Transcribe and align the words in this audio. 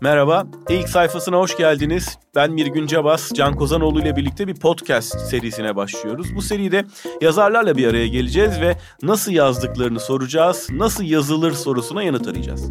Merhaba, 0.00 0.46
ilk 0.68 0.88
sayfasına 0.88 1.36
hoş 1.36 1.56
geldiniz. 1.56 2.18
Ben 2.34 2.52
Mirgün 2.52 2.86
Cabas, 2.86 3.32
Can 3.32 3.56
Kozanoğlu 3.56 4.00
ile 4.00 4.16
birlikte 4.16 4.46
bir 4.46 4.54
podcast 4.54 5.20
serisine 5.20 5.76
başlıyoruz. 5.76 6.34
Bu 6.34 6.42
seride 6.42 6.84
yazarlarla 7.20 7.76
bir 7.76 7.88
araya 7.88 8.08
geleceğiz 8.08 8.60
ve 8.60 8.76
nasıl 9.02 9.32
yazdıklarını 9.32 10.00
soracağız, 10.00 10.68
nasıl 10.70 11.04
yazılır 11.04 11.52
sorusuna 11.52 12.02
yanıt 12.02 12.28
arayacağız. 12.28 12.70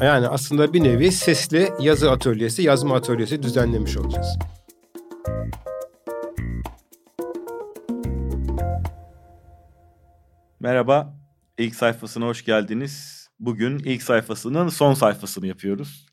Yani 0.00 0.28
aslında 0.28 0.72
bir 0.72 0.84
nevi 0.84 1.12
sesli 1.12 1.68
yazı 1.80 2.10
atölyesi, 2.10 2.62
yazma 2.62 2.96
atölyesi 2.96 3.42
düzenlemiş 3.42 3.96
olacağız. 3.96 4.38
Merhaba, 10.60 11.14
ilk 11.58 11.74
sayfasına 11.74 12.26
hoş 12.26 12.44
geldiniz. 12.44 13.26
Bugün 13.40 13.78
ilk 13.78 14.02
sayfasının 14.02 14.68
son 14.68 14.94
sayfasını 14.94 15.46
yapıyoruz. 15.46 16.05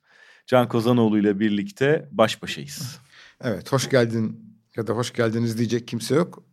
Can 0.47 0.67
Kozanoğlu 0.67 1.19
ile 1.19 1.39
birlikte 1.39 2.09
baş 2.11 2.41
başayız. 2.41 2.99
Evet, 3.43 3.71
hoş 3.71 3.89
geldin 3.89 4.55
ya 4.75 4.87
da 4.87 4.93
hoş 4.93 5.13
geldiniz 5.13 5.57
diyecek 5.57 5.87
kimse 5.87 6.15
yok. 6.15 6.43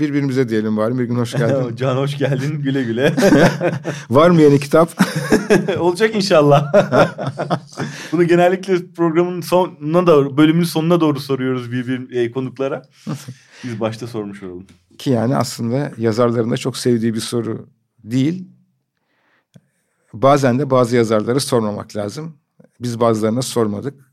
Birbirimize 0.00 0.48
diyelim 0.48 0.76
var 0.76 0.98
Bir 0.98 1.04
gün 1.04 1.16
hoş 1.16 1.32
geldin. 1.32 1.76
Can 1.76 1.96
hoş 1.96 2.18
geldin 2.18 2.62
güle 2.62 2.82
güle. 2.82 3.14
var 4.10 4.30
mı 4.30 4.42
yeni 4.42 4.60
kitap? 4.60 4.90
Olacak 5.78 6.14
inşallah. 6.14 6.72
Bunu 8.12 8.24
genellikle 8.24 8.92
programın 8.92 9.40
sonuna 9.40 10.06
da 10.06 10.36
bölümün 10.36 10.64
sonuna 10.64 11.00
doğru 11.00 11.20
soruyoruz 11.20 11.72
bir, 11.72 11.86
bir 11.86 12.16
e, 12.16 12.30
konuklara. 12.30 12.82
Biz 13.64 13.80
başta 13.80 14.06
sormuş 14.06 14.42
olalım. 14.42 14.66
Ki 14.98 15.10
yani 15.10 15.36
aslında 15.36 15.92
yazarların 15.98 16.50
da 16.50 16.56
çok 16.56 16.76
sevdiği 16.76 17.14
bir 17.14 17.20
soru 17.20 17.68
değil. 18.04 18.48
Bazen 20.12 20.58
de 20.58 20.70
bazı 20.70 20.96
yazarları 20.96 21.40
sormamak 21.40 21.96
lazım. 21.96 22.39
Biz 22.80 23.00
bazılarına 23.00 23.42
sormadık. 23.42 24.10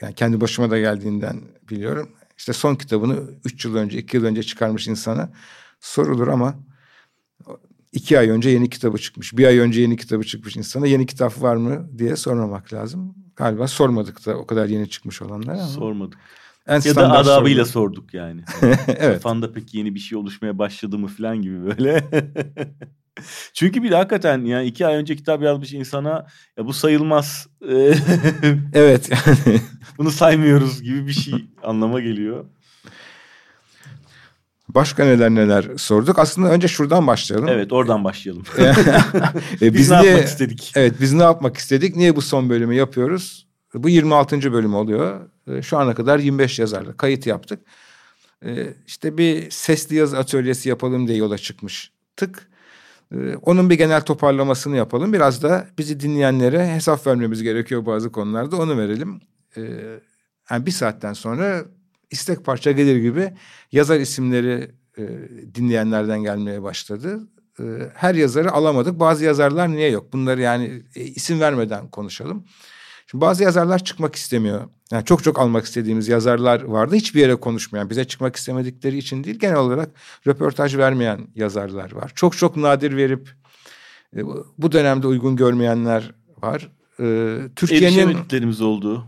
Yani 0.00 0.14
kendi 0.14 0.40
başıma 0.40 0.70
da 0.70 0.78
geldiğinden 0.78 1.40
biliyorum. 1.70 2.08
İşte 2.38 2.52
son 2.52 2.74
kitabını 2.74 3.16
üç 3.44 3.64
yıl 3.64 3.74
önce, 3.74 3.98
iki 3.98 4.16
yıl 4.16 4.24
önce 4.24 4.42
çıkarmış 4.42 4.88
insana 4.88 5.32
sorulur 5.80 6.28
ama 6.28 6.54
iki 7.92 8.18
ay 8.18 8.28
önce 8.28 8.50
yeni 8.50 8.70
kitabı 8.70 8.98
çıkmış. 8.98 9.36
Bir 9.36 9.46
ay 9.46 9.58
önce 9.58 9.80
yeni 9.80 9.96
kitabı 9.96 10.24
çıkmış 10.24 10.56
insana 10.56 10.86
yeni 10.86 11.06
kitap 11.06 11.42
var 11.42 11.56
mı 11.56 11.90
diye 11.98 12.16
sormamak 12.16 12.72
lazım. 12.72 13.14
Galiba 13.36 13.68
sormadık 13.68 14.26
da 14.26 14.36
o 14.38 14.46
kadar 14.46 14.66
yeni 14.66 14.90
çıkmış 14.90 15.22
olanlar 15.22 15.54
ama. 15.54 15.66
Sormadık. 15.66 16.18
En 16.66 16.80
ya 16.84 16.96
da 16.96 17.12
adabıyla 17.12 17.64
sorduk, 17.64 17.96
sorduk 17.96 18.14
yani. 18.14 18.44
evet. 18.86 19.22
Kafanda 19.22 19.52
peki 19.52 19.78
yeni 19.78 19.94
bir 19.94 20.00
şey 20.00 20.18
oluşmaya 20.18 20.58
başladı 20.58 20.98
mı 20.98 21.06
falan 21.06 21.42
gibi 21.42 21.64
böyle. 21.64 22.04
Çünkü 23.52 23.82
bir 23.82 23.90
hakikaten 23.90 24.44
yani 24.44 24.66
iki 24.66 24.86
ay 24.86 24.96
önce 24.96 25.16
kitap 25.16 25.42
yazmış 25.42 25.72
insana 25.72 26.26
ya 26.58 26.66
bu 26.66 26.72
sayılmaz. 26.72 27.48
evet. 28.74 29.10
Bunu 29.98 30.10
saymıyoruz 30.10 30.82
gibi 30.82 31.06
bir 31.06 31.12
şey 31.12 31.44
anlama 31.62 32.00
geliyor. 32.00 32.44
Başka 34.68 35.04
neler 35.04 35.30
neler 35.30 35.64
sorduk. 35.76 36.18
Aslında 36.18 36.48
önce 36.48 36.68
şuradan 36.68 37.06
başlayalım. 37.06 37.48
Evet 37.48 37.72
oradan 37.72 38.04
başlayalım. 38.04 38.42
e, 38.58 39.60
biz, 39.60 39.74
biz 39.74 39.90
ne 39.90 40.00
niye, 40.00 40.10
yapmak 40.10 40.28
istedik? 40.28 40.72
Evet 40.76 40.94
biz 41.00 41.12
ne 41.12 41.22
yapmak 41.22 41.56
istedik? 41.56 41.96
Niye 41.96 42.16
bu 42.16 42.22
son 42.22 42.50
bölümü 42.50 42.74
yapıyoruz? 42.74 43.46
Bu 43.74 43.88
26. 43.88 44.52
bölüm 44.52 44.74
oluyor. 44.74 45.20
E, 45.48 45.62
şu 45.62 45.78
ana 45.78 45.94
kadar 45.94 46.18
25 46.18 46.58
yazarla 46.58 46.96
kayıt 46.96 47.26
yaptık. 47.26 47.60
E, 48.44 48.74
işte 48.86 49.18
bir 49.18 49.50
sesli 49.50 49.96
yazı 49.96 50.18
atölyesi 50.18 50.68
yapalım 50.68 51.08
diye 51.08 51.18
yola 51.18 51.38
çıkmıştık. 51.38 52.48
Ee, 53.14 53.36
onun 53.36 53.70
bir 53.70 53.74
genel 53.74 54.00
toparlamasını 54.00 54.76
yapalım. 54.76 55.12
Biraz 55.12 55.42
da 55.42 55.66
bizi 55.78 56.00
dinleyenlere 56.00 56.74
hesap 56.74 57.06
vermemiz 57.06 57.42
gerekiyor 57.42 57.86
bazı 57.86 58.12
konularda. 58.12 58.56
Onu 58.56 58.78
verelim. 58.78 59.20
Ee, 59.56 59.60
yani 60.50 60.66
bir 60.66 60.70
saatten 60.70 61.12
sonra 61.12 61.64
istek 62.10 62.44
parça 62.44 62.72
gelir 62.72 62.96
gibi 62.96 63.32
yazar 63.72 64.00
isimleri 64.00 64.70
e, 64.98 65.02
dinleyenlerden 65.54 66.22
gelmeye 66.22 66.62
başladı. 66.62 67.28
Ee, 67.60 67.64
her 67.94 68.14
yazarı 68.14 68.52
alamadık. 68.52 69.00
Bazı 69.00 69.24
yazarlar 69.24 69.68
niye 69.68 69.90
yok? 69.90 70.12
Bunları 70.12 70.40
yani 70.40 70.82
e, 70.94 71.02
isim 71.02 71.40
vermeden 71.40 71.88
konuşalım. 71.88 72.44
Şimdi 73.06 73.22
bazı 73.22 73.42
yazarlar 73.42 73.84
çıkmak 73.84 74.14
istemiyor. 74.14 74.68
Yani 74.90 75.04
çok 75.04 75.24
çok 75.24 75.38
almak 75.38 75.64
istediğimiz 75.64 76.08
yazarlar 76.08 76.62
vardı. 76.62 76.94
Hiçbir 76.94 77.20
yere 77.20 77.34
konuşmayan, 77.34 77.90
bize 77.90 78.04
çıkmak 78.04 78.36
istemedikleri 78.36 78.98
için 78.98 79.24
değil. 79.24 79.38
Genel 79.38 79.56
olarak 79.56 79.90
röportaj 80.26 80.76
vermeyen 80.76 81.28
yazarlar 81.34 81.92
var. 81.92 82.12
Çok 82.14 82.36
çok 82.38 82.56
nadir 82.56 82.96
verip 82.96 83.28
e, 84.16 84.20
bu 84.58 84.72
dönemde 84.72 85.06
uygun 85.06 85.36
görmeyenler 85.36 86.14
var. 86.42 86.70
Ee, 87.00 87.38
Türkiye'nin 87.56 87.86
erişemediklerimiz 87.86 88.60
oldu. 88.60 89.04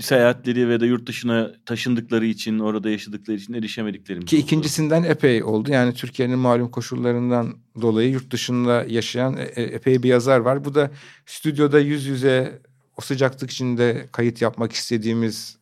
Seyahatleri 0.00 0.68
ve 0.68 0.80
de 0.80 0.86
yurt 0.86 1.06
dışına 1.06 1.50
taşındıkları 1.66 2.26
için, 2.26 2.58
orada 2.58 2.90
yaşadıkları 2.90 3.36
için 3.36 3.52
erişemediklerimiz 3.52 4.26
Ki 4.26 4.36
oldu. 4.36 4.44
ikincisinden 4.44 5.02
epey 5.02 5.44
oldu. 5.44 5.70
Yani 5.70 5.94
Türkiye'nin 5.94 6.38
malum 6.38 6.70
koşullarından 6.70 7.54
dolayı 7.80 8.10
yurt 8.10 8.30
dışında 8.30 8.84
yaşayan 8.88 9.36
e, 9.36 9.42
e, 9.42 9.62
epey 9.62 10.02
bir 10.02 10.08
yazar 10.08 10.38
var. 10.38 10.64
Bu 10.64 10.74
da 10.74 10.90
stüdyoda 11.26 11.80
yüz 11.80 12.06
yüze 12.06 12.62
sıcaklık 13.04 13.50
içinde 13.50 14.08
kayıt 14.12 14.42
yapmak 14.42 14.72
istediğimiz 14.72 15.58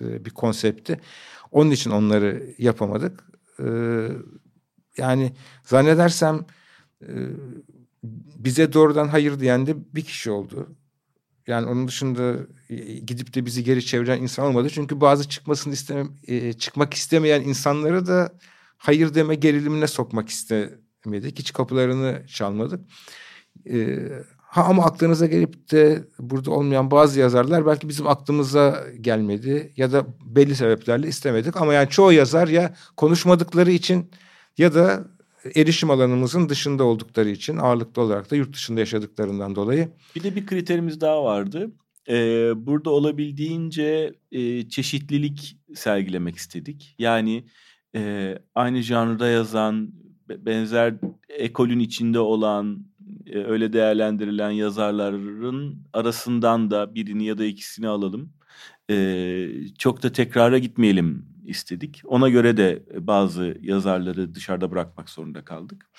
e, 0.00 0.24
bir 0.24 0.30
konsepti. 0.30 1.00
Onun 1.50 1.70
için 1.70 1.90
onları 1.90 2.54
yapamadık. 2.58 3.24
E, 3.60 3.66
yani 4.96 5.32
zannedersem 5.64 6.46
e, 7.02 7.10
bize 8.38 8.72
doğrudan 8.72 9.08
hayır 9.08 9.40
diyen 9.40 9.66
de 9.66 9.76
bir 9.94 10.02
kişi 10.02 10.30
oldu. 10.30 10.68
Yani 11.46 11.66
onun 11.66 11.88
dışında 11.88 12.36
e, 12.70 12.76
gidip 12.98 13.34
de 13.34 13.46
bizi 13.46 13.64
geri 13.64 13.84
çeviren 13.86 14.22
insan 14.22 14.46
olmadı. 14.46 14.70
Çünkü 14.70 15.00
bazı 15.00 15.28
çıkmasını 15.28 15.72
istemem, 15.72 16.12
e, 16.26 16.52
çıkmak 16.52 16.94
istemeyen 16.94 17.40
insanları 17.42 18.06
da 18.06 18.38
hayır 18.76 19.14
deme 19.14 19.34
gerilimine 19.34 19.86
sokmak 19.86 20.28
istemedik. 20.28 21.38
Hiç 21.38 21.52
kapılarını 21.52 22.22
çalmadık. 22.26 22.80
E, 23.70 23.98
Ha 24.52 24.64
ama 24.64 24.84
aklınıza 24.84 25.26
gelip 25.26 25.70
de 25.70 26.04
burada 26.18 26.50
olmayan 26.50 26.90
bazı 26.90 27.20
yazarlar 27.20 27.66
belki 27.66 27.88
bizim 27.88 28.06
aklımıza 28.06 28.84
gelmedi 29.00 29.72
ya 29.76 29.92
da 29.92 30.06
belli 30.26 30.54
sebeplerle 30.54 31.08
istemedik 31.08 31.56
ama 31.56 31.74
yani 31.74 31.88
çoğu 31.88 32.12
yazar 32.12 32.48
ya 32.48 32.74
konuşmadıkları 32.96 33.70
için 33.70 34.10
ya 34.58 34.74
da 34.74 35.04
erişim 35.54 35.90
alanımızın 35.90 36.48
dışında 36.48 36.84
oldukları 36.84 37.28
için 37.28 37.56
ağırlıklı 37.56 38.02
olarak 38.02 38.30
da 38.30 38.36
yurt 38.36 38.54
dışında 38.54 38.80
yaşadıklarından 38.80 39.56
dolayı. 39.56 39.88
Bir 40.16 40.22
de 40.22 40.36
bir 40.36 40.46
kriterimiz 40.46 41.00
daha 41.00 41.24
vardı. 41.24 41.70
Ee, 42.08 42.52
burada 42.56 42.90
olabildiğince 42.90 44.14
e, 44.32 44.68
çeşitlilik 44.68 45.56
sergilemek 45.74 46.36
istedik. 46.36 46.94
Yani 46.98 47.44
e, 47.94 48.34
aynı 48.54 48.82
janrda 48.82 49.28
yazan, 49.28 49.92
benzer 50.28 50.94
ekolün 51.28 51.78
içinde 51.78 52.18
olan 52.18 52.91
öyle 53.34 53.72
değerlendirilen 53.72 54.50
yazarların 54.50 55.86
arasından 55.92 56.70
da 56.70 56.94
birini 56.94 57.24
ya 57.24 57.38
da 57.38 57.44
ikisini 57.44 57.88
alalım. 57.88 58.32
E, 58.90 59.48
çok 59.78 60.02
da 60.02 60.12
tekrara 60.12 60.58
gitmeyelim 60.58 61.26
istedik. 61.46 62.02
Ona 62.04 62.28
göre 62.28 62.56
de 62.56 62.82
bazı 62.98 63.58
yazarları 63.62 64.34
dışarıda 64.34 64.70
bırakmak 64.70 65.10
zorunda 65.10 65.44
kaldık. 65.44 65.90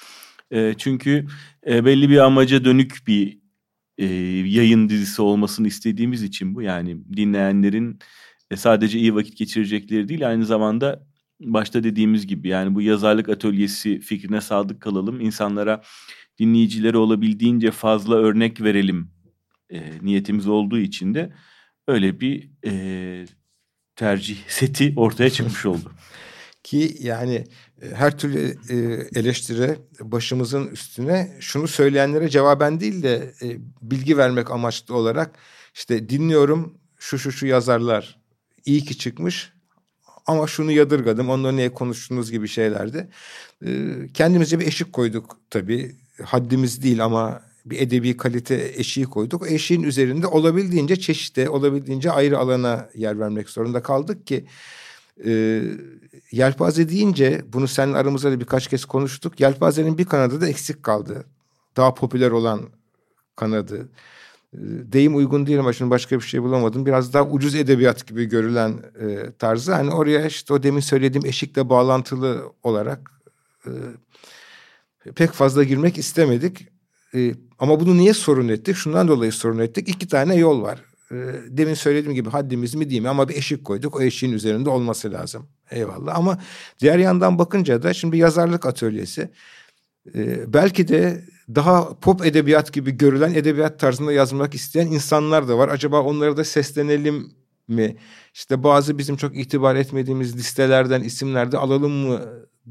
E, 0.51 0.73
çünkü 0.77 1.27
e, 1.67 1.85
belli 1.85 2.09
bir 2.09 2.17
amaca 2.17 2.65
dönük 2.65 2.97
bir 3.07 3.39
e, 3.97 4.05
yayın 4.47 4.89
dizisi 4.89 5.21
olmasını 5.21 5.67
istediğimiz 5.67 6.23
için 6.23 6.55
bu. 6.55 6.61
Yani 6.61 6.97
dinleyenlerin 7.15 7.99
e, 8.51 8.55
sadece 8.55 8.99
iyi 8.99 9.15
vakit 9.15 9.37
geçirecekleri 9.37 10.09
değil 10.09 10.29
aynı 10.29 10.45
zamanda 10.45 11.07
başta 11.39 11.83
dediğimiz 11.83 12.27
gibi 12.27 12.47
yani 12.47 12.75
bu 12.75 12.81
yazarlık 12.81 13.29
atölyesi 13.29 13.99
fikrine 13.99 14.41
sadık 14.41 14.81
kalalım. 14.81 15.21
İnsanlara 15.21 15.81
dinleyicilere 16.39 16.97
olabildiğince 16.97 17.71
fazla 17.71 18.15
örnek 18.15 18.61
verelim 18.61 19.11
e, 19.69 19.91
niyetimiz 20.01 20.47
olduğu 20.47 20.79
için 20.79 21.13
de 21.13 21.33
öyle 21.87 22.19
bir 22.19 22.49
e, 22.65 23.25
tercih 23.95 24.37
seti 24.47 24.93
ortaya 24.95 25.29
çıkmış 25.29 25.65
oldu. 25.65 25.91
Ki 26.63 26.97
yani 26.99 27.43
e, 27.81 27.89
her 27.95 28.17
türlü 28.17 28.57
e, 28.69 28.75
eleştire 29.19 29.77
başımızın 29.99 30.67
üstüne 30.67 31.37
şunu 31.39 31.67
söyleyenlere 31.67 32.29
cevaben 32.29 32.79
değil 32.79 33.03
de 33.03 33.33
e, 33.41 33.57
bilgi 33.81 34.17
vermek 34.17 34.51
amaçlı 34.51 34.95
olarak 34.95 35.35
işte 35.73 36.09
dinliyorum 36.09 36.77
şu 36.97 37.19
şu 37.19 37.31
şu 37.31 37.47
yazarlar 37.47 38.19
iyi 38.65 38.83
ki 38.83 38.97
çıkmış 38.97 39.53
ama 40.25 40.47
şunu 40.47 40.71
yadırgadım 40.71 41.29
onunla 41.29 41.51
niye 41.51 41.73
konuştuğunuz 41.73 42.31
gibi 42.31 42.47
şeylerdi. 42.47 43.09
Kendimize 44.13 44.59
bir 44.59 44.67
eşik 44.67 44.93
koyduk 44.93 45.37
tabii 45.49 45.95
haddimiz 46.23 46.83
değil 46.83 47.05
ama 47.05 47.41
bir 47.65 47.81
edebi 47.81 48.17
kalite 48.17 48.71
eşiği 48.75 49.05
koyduk. 49.05 49.51
Eşiğin 49.51 49.83
üzerinde 49.83 50.27
olabildiğince 50.27 50.95
çeşitli, 50.95 51.49
olabildiğince 51.49 52.11
ayrı 52.11 52.39
alana 52.39 52.89
yer 52.95 53.19
vermek 53.19 53.49
zorunda 53.49 53.81
kaldık 53.81 54.27
ki 54.27 54.45
e, 55.25 55.63
yelpaze 56.31 56.89
deyince 56.89 57.41
bunu 57.53 57.67
seninle 57.67 57.97
aramızda 57.97 58.31
da 58.31 58.39
birkaç 58.39 58.67
kez 58.67 58.85
konuştuk. 58.85 59.39
Yelpazenin 59.39 59.97
bir 59.97 60.05
kanadı 60.05 60.41
da 60.41 60.47
eksik 60.47 60.83
kaldı. 60.83 61.25
Daha 61.77 61.93
popüler 61.93 62.31
olan 62.31 62.61
kanadı. 63.35 63.89
deyim 64.93 65.15
uygun 65.15 65.45
değil 65.45 65.59
ama 65.59 65.73
şimdi 65.73 65.91
başka 65.91 66.15
bir 66.15 66.21
şey 66.21 66.43
bulamadım. 66.43 66.85
Biraz 66.85 67.13
daha 67.13 67.27
ucuz 67.27 67.55
edebiyat 67.55 68.07
gibi 68.07 68.25
görülen 68.25 68.73
e, 69.01 69.31
tarzı. 69.39 69.73
Hani 69.73 69.91
oraya 69.91 70.25
işte 70.25 70.53
o 70.53 70.63
demin 70.63 70.79
söylediğim 70.79 71.25
eşikle 71.25 71.69
bağlantılı 71.69 72.51
olarak 72.63 73.11
e, 73.65 73.71
pek 75.15 75.31
fazla 75.31 75.63
girmek 75.63 75.97
istemedik. 75.97 76.67
E, 77.15 77.33
ama 77.59 77.79
bunu 77.79 77.97
niye 77.97 78.13
sorun 78.13 78.47
ettik? 78.47 78.75
Şundan 78.75 79.07
dolayı 79.07 79.31
sorun 79.31 79.59
ettik. 79.59 79.89
İki 79.89 80.07
tane 80.07 80.35
yol 80.35 80.61
var. 80.61 80.81
E, 81.11 81.15
demin 81.49 81.73
söylediğim 81.73 82.15
gibi 82.15 82.29
haddimiz 82.29 82.75
mi 82.75 82.89
diyeyim 82.89 83.09
ama 83.09 83.29
bir 83.29 83.35
eşik 83.35 83.65
koyduk. 83.65 83.95
O 83.95 84.01
eşiğin 84.01 84.33
üzerinde 84.33 84.69
olması 84.69 85.11
lazım. 85.11 85.47
Eyvallah 85.71 86.17
ama 86.17 86.39
diğer 86.79 86.99
yandan 86.99 87.39
bakınca 87.39 87.83
da 87.83 87.93
şimdi 87.93 88.17
yazarlık 88.17 88.65
atölyesi 88.65 89.29
e, 90.15 90.53
belki 90.53 90.87
de 90.87 91.25
daha 91.55 91.99
pop 91.99 92.25
edebiyat 92.25 92.73
gibi 92.73 92.91
görülen 92.91 93.33
edebiyat 93.33 93.79
tarzında 93.79 94.11
yazmak 94.11 94.55
isteyen 94.55 94.87
insanlar 94.87 95.47
da 95.47 95.57
var. 95.57 95.69
Acaba 95.69 96.01
onlara 96.01 96.37
da 96.37 96.43
seslenelim 96.43 97.31
mi? 97.67 97.97
İşte 98.33 98.63
bazı 98.63 98.97
bizim 98.97 99.17
çok 99.17 99.37
itibar 99.37 99.75
etmediğimiz 99.75 100.35
listelerden 100.35 101.01
isimlerde 101.01 101.57
alalım 101.57 101.91
mı 101.91 102.21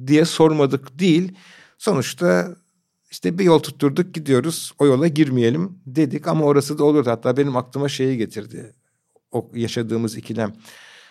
diye 0.06 0.25
sormadık 0.25 0.99
değil. 0.99 1.32
Sonuçta 1.82 2.56
işte 3.11 3.38
bir 3.38 3.44
yol 3.44 3.58
tutturduk 3.58 4.14
gidiyoruz 4.14 4.73
o 4.79 4.87
yola 4.87 5.08
girmeyelim 5.08 5.79
dedik 5.87 6.29
ama 6.29 6.44
orası 6.44 6.79
da 6.79 6.84
olur. 6.84 7.06
Hatta 7.06 7.37
benim 7.37 7.56
aklıma 7.56 7.88
şeyi 7.88 8.19
getirdi 8.19 8.75
o 9.31 9.50
yaşadığımız 9.55 10.17
ikilem. 10.17 10.52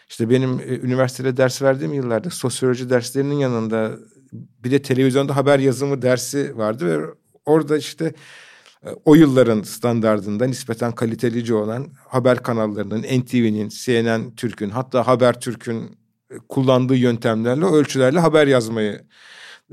İşte 0.10 0.30
benim 0.30 0.60
e, 0.60 0.64
üniversitede 0.64 1.38
ders 1.38 1.62
verdiğim 1.62 1.94
yıllarda 1.94 2.30
sosyoloji 2.30 2.90
derslerinin 2.90 3.36
yanında 3.36 3.92
bir 4.34 4.72
de 4.72 4.82
televizyonda 4.82 5.36
haber 5.36 5.60
yazımı 5.60 6.02
dersi 6.02 6.58
vardı 6.58 6.86
ve 6.86 7.06
orada 7.46 7.78
işte 7.78 8.14
e, 8.86 8.90
o 9.06 9.16
yılların 9.16 9.62
standardında 9.62 10.46
nispeten 10.46 10.92
kalitelici 10.92 11.54
olan 11.54 11.88
haber 12.08 12.44
kanallarının, 12.44 13.02
NTV'nin, 13.02 13.70
CNN 13.70 14.36
Türk'ün 14.36 14.70
hatta 14.70 15.08
Haber 15.08 15.40
Türk'ün 15.40 15.98
e, 16.30 16.38
kullandığı 16.50 16.96
yöntemlerle, 16.96 17.66
ölçülerle 17.66 18.20
haber 18.20 18.48
yazmayı 18.48 19.02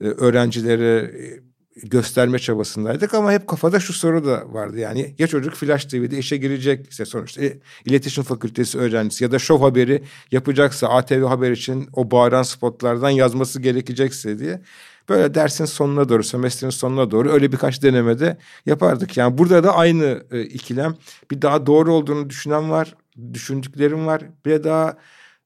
öğrencilere 0.00 1.10
gösterme 1.82 2.38
çabasındaydık 2.38 3.14
ama 3.14 3.32
hep 3.32 3.46
kafada 3.46 3.80
şu 3.80 3.92
soru 3.92 4.26
da 4.26 4.52
vardı. 4.52 4.78
Yani 4.78 5.14
ya 5.18 5.26
çocuk 5.26 5.54
Flash 5.54 5.84
TV'de 5.84 6.18
işe 6.18 6.36
girecekse 6.36 7.04
sonuçta 7.04 7.44
e, 7.44 7.58
iletişim 7.84 8.24
fakültesi 8.24 8.78
öğrencisi 8.78 9.24
ya 9.24 9.32
da 9.32 9.38
şov 9.38 9.60
haberi 9.60 10.02
yapacaksa 10.32 10.88
ATV 10.88 11.24
haber 11.24 11.50
için 11.50 11.88
o 11.92 12.10
bağıran 12.10 12.42
spotlardan 12.42 13.10
yazması 13.10 13.62
gerekecekse 13.62 14.38
diye 14.38 14.62
böyle 15.08 15.34
dersin 15.34 15.64
sonuna 15.64 16.08
doğru 16.08 16.24
semestrin 16.24 16.70
sonuna 16.70 17.10
doğru 17.10 17.30
öyle 17.30 17.52
birkaç 17.52 17.82
denemede 17.82 18.38
yapardık. 18.66 19.16
Yani 19.16 19.38
burada 19.38 19.64
da 19.64 19.76
aynı 19.76 20.24
e, 20.30 20.42
ikilem 20.42 20.96
bir 21.30 21.42
daha 21.42 21.66
doğru 21.66 21.94
olduğunu 21.94 22.30
düşünen 22.30 22.70
var, 22.70 22.94
düşündüklerim 23.32 24.06
var. 24.06 24.22
Bir 24.46 24.50
de 24.50 24.64
daha 24.64 24.96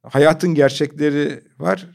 hayatın 0.03 0.55
gerçekleri 0.55 1.41
var. 1.59 1.87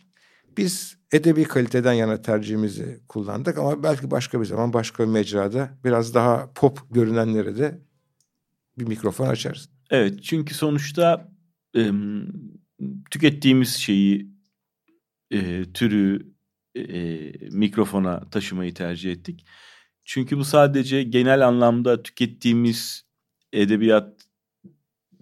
Biz 0.58 0.97
edebi 1.12 1.44
kaliteden 1.44 1.94
yana 1.94 2.22
tercihimizi 2.22 3.00
kullandık 3.08 3.58
ama 3.58 3.84
belki 3.84 4.12
başka 4.12 4.42
bir 4.42 4.46
zaman 4.46 4.74
başka 4.74 5.04
bir 5.04 5.10
mecrada 5.10 5.70
biraz 5.84 6.14
daha 6.14 6.52
pop 6.56 6.80
görünenlere 6.92 7.58
de 7.58 7.82
bir 8.80 8.88
mikrofon 8.88 9.28
açarız. 9.28 9.70
Evet 9.90 10.24
çünkü 10.24 10.54
sonuçta 10.54 11.32
e, 11.76 11.92
tükettiğimiz 13.12 13.76
şeyi 13.76 14.32
e, 15.32 15.64
türü 15.74 16.34
e, 16.76 17.32
mikrofona 17.50 18.30
taşımayı 18.30 18.74
tercih 18.74 19.12
ettik. 19.12 19.46
Çünkü 20.06 20.38
bu 20.38 20.46
sadece 20.46 21.04
genel 21.04 21.48
anlamda 21.48 22.04
tükettiğimiz 22.04 23.08
edebiyat 23.54 24.28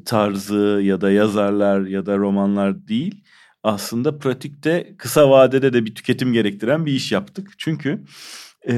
tarzı 0.06 0.82
ya 0.84 1.02
da 1.02 1.12
yazarlar 1.12 1.82
ya 1.82 2.06
da 2.06 2.18
romanlar 2.18 2.88
değil 2.88 3.24
aslında 3.66 4.18
pratikte 4.18 4.96
kısa 4.98 5.30
vadede 5.30 5.74
de 5.74 5.86
bir 5.86 5.96
tüketim 5.96 6.34
gerektiren 6.34 6.86
bir 6.86 6.92
iş 6.94 7.12
yaptık. 7.12 7.54
Çünkü 7.58 8.04
e, 8.62 8.76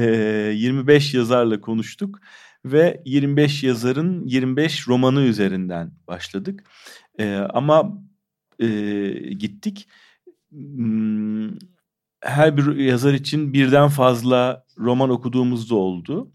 25 0.54 1.14
yazarla 1.14 1.60
konuştuk 1.60 2.20
ve 2.64 3.02
25 3.04 3.62
yazarın 3.62 4.26
25 4.26 4.88
romanı 4.88 5.20
üzerinden 5.20 5.92
başladık. 6.06 6.64
E, 7.18 7.34
ama 7.34 7.98
e, 8.58 8.66
gittik. 9.38 9.88
Hmm, 10.50 11.48
her 12.20 12.56
bir 12.56 12.76
yazar 12.76 13.14
için 13.14 13.52
birden 13.52 13.88
fazla 13.88 14.64
roman 14.78 15.10
okuduğumuz 15.10 15.70
da 15.70 15.74
oldu. 15.74 16.32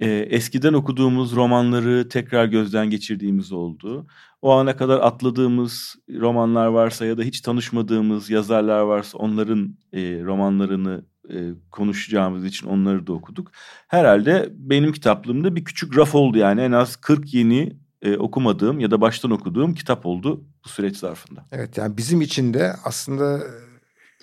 E, 0.00 0.10
eskiden 0.10 0.72
okuduğumuz 0.72 1.36
romanları 1.36 2.08
tekrar 2.08 2.46
gözden 2.46 2.90
geçirdiğimiz 2.90 3.52
oldu 3.52 4.06
o 4.42 4.52
ana 4.52 4.76
kadar 4.76 5.00
atladığımız 5.00 5.96
romanlar 6.20 6.66
varsa 6.66 7.06
ya 7.06 7.18
da 7.18 7.22
hiç 7.22 7.40
tanışmadığımız 7.40 8.30
yazarlar 8.30 8.80
varsa 8.80 9.18
onların 9.18 9.76
e, 9.92 10.00
romanlarını 10.00 11.04
e, 11.30 11.50
konuşacağımız 11.70 12.44
için 12.44 12.66
onları 12.66 13.06
da 13.06 13.12
okuduk. 13.12 13.50
Herhalde 13.88 14.48
benim 14.54 14.92
kitaplığımda 14.92 15.56
bir 15.56 15.64
küçük 15.64 15.96
raf 15.96 16.14
oldu 16.14 16.38
yani 16.38 16.60
en 16.60 16.72
az 16.72 16.96
40 16.96 17.34
yeni 17.34 17.76
e, 18.02 18.16
okumadığım 18.16 18.80
ya 18.80 18.90
da 18.90 19.00
baştan 19.00 19.30
okuduğum 19.30 19.74
kitap 19.74 20.06
oldu 20.06 20.44
bu 20.64 20.68
süreç 20.68 20.96
zarfında. 20.96 21.44
Evet 21.52 21.78
yani 21.78 21.96
bizim 21.96 22.20
için 22.20 22.54
de 22.54 22.72
aslında 22.84 23.40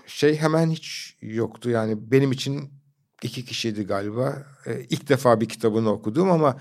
şey 0.07 0.37
hemen 0.37 0.69
hiç 0.69 1.17
yoktu 1.21 1.69
yani 1.69 2.11
benim 2.11 2.31
için 2.31 2.71
iki 3.23 3.45
kişiydi 3.45 3.83
galiba. 3.83 4.43
E, 4.65 4.81
ilk 4.89 5.09
defa 5.09 5.41
bir 5.41 5.49
kitabını 5.49 5.89
okudum 5.89 6.31
ama 6.31 6.57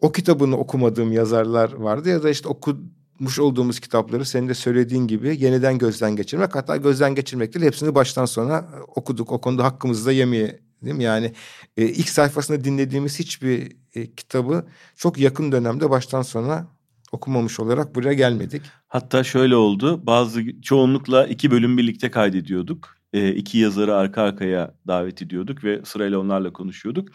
o 0.00 0.12
kitabını 0.12 0.56
okumadığım 0.56 1.12
yazarlar 1.12 1.72
vardı 1.72 2.08
ya 2.08 2.22
da 2.22 2.30
işte 2.30 2.48
okumuş 2.48 3.38
olduğumuz 3.38 3.80
kitapları 3.80 4.24
senin 4.24 4.48
de 4.48 4.54
söylediğin 4.54 5.06
gibi 5.06 5.36
yeniden 5.40 5.78
gözden 5.78 6.16
geçirmek 6.16 6.54
hatta 6.54 6.76
gözden 6.76 7.14
geçirmek 7.14 7.54
değil 7.54 7.66
hepsini 7.66 7.94
baştan 7.94 8.24
sona 8.24 8.64
okuduk 8.96 9.32
o 9.32 9.40
konuda 9.40 9.64
hakkımızı 9.64 10.06
da 10.06 10.12
yemeyelim 10.12 11.00
yani 11.00 11.32
e, 11.76 11.86
ilk 11.86 12.08
sayfasında 12.08 12.64
dinlediğimiz 12.64 13.18
hiçbir 13.18 13.72
e, 13.94 14.14
kitabı 14.14 14.66
çok 14.96 15.18
yakın 15.18 15.52
dönemde 15.52 15.90
baştan 15.90 16.22
sona 16.22 16.66
okumamış 17.12 17.60
olarak 17.60 17.94
buraya 17.94 18.12
gelmedik. 18.12 18.62
Hatta 18.88 19.24
şöyle 19.24 19.56
oldu 19.56 20.06
bazı 20.06 20.60
çoğunlukla 20.62 21.26
iki 21.26 21.50
bölüm 21.50 21.78
birlikte 21.78 22.10
kaydediyorduk 22.10 23.02
e, 23.12 23.34
iki 23.34 23.58
yazarı 23.58 23.96
arka 23.96 24.22
arkaya 24.22 24.74
davet 24.86 25.22
ediyorduk 25.22 25.64
ve 25.64 25.80
sırayla 25.84 26.18
onlarla 26.18 26.52
konuşuyorduk. 26.52 27.08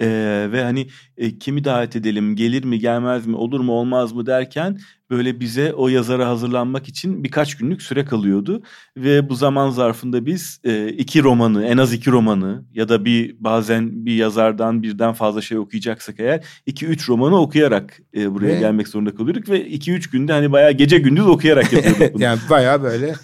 Ee, 0.00 0.48
ve 0.52 0.62
hani 0.62 0.88
e, 1.16 1.38
kimi 1.38 1.64
davet 1.64 1.96
edelim, 1.96 2.36
gelir 2.36 2.64
mi, 2.64 2.78
gelmez 2.78 3.26
mi, 3.26 3.36
olur 3.36 3.60
mu, 3.60 3.72
olmaz 3.72 4.12
mı 4.12 4.26
derken 4.26 4.78
böyle 5.10 5.40
bize 5.40 5.72
o 5.72 5.88
yazara 5.88 6.28
hazırlanmak 6.28 6.88
için 6.88 7.24
birkaç 7.24 7.56
günlük 7.56 7.82
süre 7.82 8.04
kalıyordu. 8.04 8.62
Ve 8.96 9.28
bu 9.28 9.34
zaman 9.34 9.70
zarfında 9.70 10.26
biz 10.26 10.60
e, 10.64 10.88
iki 10.88 11.22
romanı, 11.22 11.64
en 11.64 11.78
az 11.78 11.92
iki 11.92 12.10
romanı 12.10 12.64
ya 12.74 12.88
da 12.88 13.04
bir 13.04 13.36
bazen 13.40 14.06
bir 14.06 14.14
yazardan 14.14 14.82
birden 14.82 15.12
fazla 15.12 15.40
şey 15.40 15.58
okuyacaksak 15.58 16.20
eğer 16.20 16.44
iki 16.66 16.86
üç 16.86 17.08
romanı 17.08 17.40
okuyarak 17.40 17.98
e, 18.16 18.34
buraya 18.34 18.54
ve... 18.54 18.58
gelmek 18.58 18.88
zorunda 18.88 19.14
kalıyorduk 19.14 19.48
ve 19.48 19.66
iki 19.66 19.92
üç 19.92 20.10
günde 20.10 20.32
hani 20.32 20.52
bayağı 20.52 20.72
gece 20.72 20.98
gündüz 20.98 21.26
okuyarak 21.26 21.72
yapıyorduk 21.72 22.00
bunu. 22.14 22.22
yani 22.22 22.40
bayağı 22.50 22.82
böyle... 22.82 23.14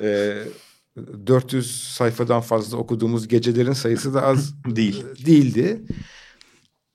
E... 0.00 0.34
400 0.96 1.92
sayfadan 1.96 2.40
fazla 2.40 2.76
okuduğumuz 2.76 3.28
gecelerin 3.28 3.72
sayısı 3.72 4.14
da 4.14 4.22
az 4.22 4.54
değil 4.76 5.04
değildi. 5.26 5.82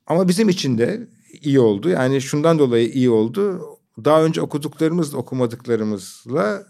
Ama 0.06 0.28
bizim 0.28 0.48
için 0.48 0.78
de 0.78 1.08
iyi 1.40 1.60
oldu. 1.60 1.88
Yani 1.88 2.20
şundan 2.20 2.58
dolayı 2.58 2.88
iyi 2.88 3.10
oldu. 3.10 3.62
Daha 4.04 4.24
önce 4.24 4.40
okuduklarımızla 4.42 5.18
okumadıklarımızla 5.18 6.66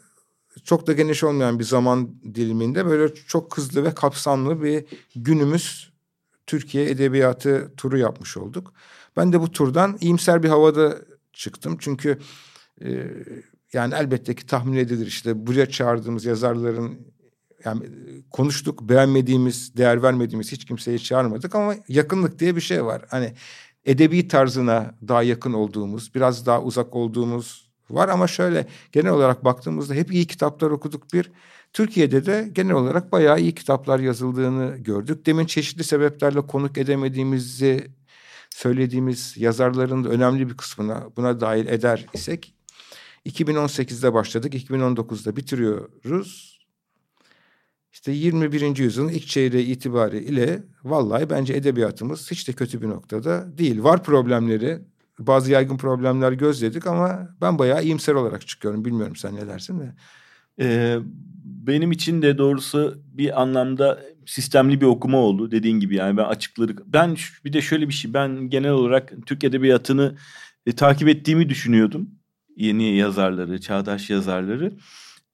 çok 0.64 0.87
da 0.87 0.92
geniş 0.92 1.25
olmayan 1.25 1.58
bir 1.58 1.64
zaman 1.64 2.11
diliminde 2.35 2.87
böyle 2.87 3.14
çok 3.14 3.56
hızlı 3.58 3.85
ve 3.85 3.94
kapsamlı 3.94 4.62
bir 4.62 4.85
günümüz 5.16 5.92
Türkiye 6.47 6.90
Edebiyatı 6.90 7.73
turu 7.76 7.99
yapmış 7.99 8.37
olduk. 8.37 8.73
Ben 9.16 9.32
de 9.32 9.40
bu 9.40 9.52
turdan 9.52 9.99
iyimser 10.00 10.42
bir 10.42 10.49
havada 10.49 10.99
çıktım. 11.32 11.76
Çünkü 11.80 12.18
e, 12.85 13.06
yani 13.73 13.94
elbette 13.94 14.35
ki 14.35 14.47
tahmin 14.47 14.76
edilir 14.76 15.06
işte 15.06 15.47
buraya 15.47 15.66
çağırdığımız 15.66 16.25
yazarların 16.25 16.99
yani 17.65 17.83
konuştuk 18.31 18.88
beğenmediğimiz, 18.88 19.77
değer 19.77 20.03
vermediğimiz 20.03 20.53
hiç 20.53 20.65
kimseyi 20.65 20.99
çağırmadık 20.99 21.55
ama 21.55 21.75
yakınlık 21.88 22.38
diye 22.38 22.57
bir 22.57 22.61
şey 22.61 22.85
var. 22.85 23.05
Hani 23.09 23.33
edebi 23.85 24.29
tarzına 24.29 24.95
daha 25.09 25.23
yakın 25.23 25.53
olduğumuz, 25.53 26.15
biraz 26.15 26.47
daha 26.47 26.62
uzak 26.62 26.97
olduğumuz 26.97 27.71
var 27.91 28.09
ama 28.09 28.27
şöyle 28.27 28.67
genel 28.93 29.12
olarak 29.12 29.45
baktığımızda 29.45 29.95
hep 29.95 30.12
iyi 30.12 30.27
kitaplar 30.27 30.71
okuduk 30.71 31.12
bir. 31.12 31.33
Türkiye'de 31.73 32.27
de 32.27 32.49
genel 32.53 32.75
olarak 32.75 33.12
bayağı 33.12 33.41
iyi 33.41 33.55
kitaplar 33.55 33.99
yazıldığını 33.99 34.77
gördük. 34.77 35.27
Demin 35.27 35.47
çeşitli 35.47 35.85
sebeplerle 35.85 36.41
konuk 36.41 36.79
edemediğimizi 36.79 37.87
söylediğimiz 38.50 39.37
yazarların 39.37 40.05
da 40.05 40.09
önemli 40.09 40.49
bir 40.49 40.57
kısmına 40.57 41.07
buna 41.17 41.41
dahil 41.41 41.67
eder 41.67 42.07
isek 42.12 42.55
2018'de 43.27 44.15
başladık, 44.15 44.55
2019'da 44.55 45.37
bitiriyoruz. 45.37 46.58
İşte 47.92 48.12
21. 48.12 48.76
yüzyılın 48.76 49.09
ilk 49.09 49.26
çeyreği 49.26 49.66
itibariyle 49.66 50.62
vallahi 50.85 51.30
bence 51.30 51.54
edebiyatımız 51.54 52.30
hiç 52.30 52.49
de 52.49 52.52
kötü 52.52 52.83
bir 52.83 52.88
noktada 52.88 53.59
değil. 53.59 53.83
Var 53.83 54.02
problemleri 54.04 54.78
bazı 55.18 55.52
yaygın 55.52 55.76
problemler 55.76 56.33
gözledik 56.33 56.87
ama 56.87 57.28
ben 57.40 57.59
bayağı 57.59 57.85
iyimser 57.85 58.14
olarak 58.14 58.47
çıkıyorum. 58.47 58.85
Bilmiyorum 58.85 59.16
sen 59.16 59.37
ne 59.37 59.47
dersin 59.47 59.80
de. 59.80 59.95
Ee, 60.61 60.99
benim 61.45 61.92
için 61.92 62.23
de 62.23 62.38
doğrusu 62.38 63.02
bir 63.12 63.42
anlamda 63.42 64.00
sistemli 64.26 64.80
bir 64.80 64.87
okuma 64.87 65.18
oldu 65.18 65.50
dediğin 65.50 65.80
gibi 65.80 65.95
yani 65.95 66.16
ben 66.16 66.25
açıkları 66.25 66.76
ben 66.87 67.16
bir 67.45 67.52
de 67.52 67.61
şöyle 67.61 67.88
bir 67.88 67.95
şey 67.95 68.14
ben 68.14 68.50
genel 68.50 68.71
olarak 68.71 69.12
Türk 69.26 69.45
edebiyatını 69.45 70.16
e, 70.66 70.73
takip 70.73 71.09
ettiğimi 71.09 71.49
düşünüyordum 71.49 72.11
yeni 72.57 72.97
yazarları 72.97 73.61
çağdaş 73.61 74.11
yazarları 74.11 74.73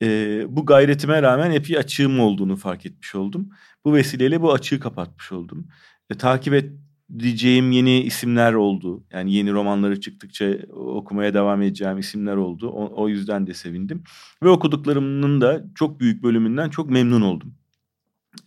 e, 0.02 0.06
bu 0.48 0.66
gayretime 0.66 1.22
rağmen 1.22 1.50
epey 1.50 1.78
açığım 1.78 2.20
olduğunu 2.20 2.56
fark 2.56 2.86
etmiş 2.86 3.14
oldum 3.14 3.48
bu 3.84 3.94
vesileyle 3.94 4.42
bu 4.42 4.52
açığı 4.52 4.80
kapatmış 4.80 5.32
oldum 5.32 5.68
e, 6.10 6.14
takip 6.14 6.54
edeceğim 6.54 7.72
yeni 7.72 8.02
isimler 8.02 8.52
oldu 8.52 9.04
yani 9.12 9.32
yeni 9.32 9.52
romanları 9.52 10.00
çıktıkça 10.00 10.58
okumaya 10.72 11.34
devam 11.34 11.62
edeceğim 11.62 11.98
isimler 11.98 12.36
oldu 12.36 12.68
o, 12.68 13.02
o 13.02 13.08
yüzden 13.08 13.46
de 13.46 13.54
sevindim 13.54 14.02
ve 14.42 14.48
okuduklarımın 14.48 15.40
da 15.40 15.64
çok 15.74 16.00
büyük 16.00 16.22
bölümünden 16.22 16.70
çok 16.70 16.90
memnun 16.90 17.20
oldum 17.20 17.54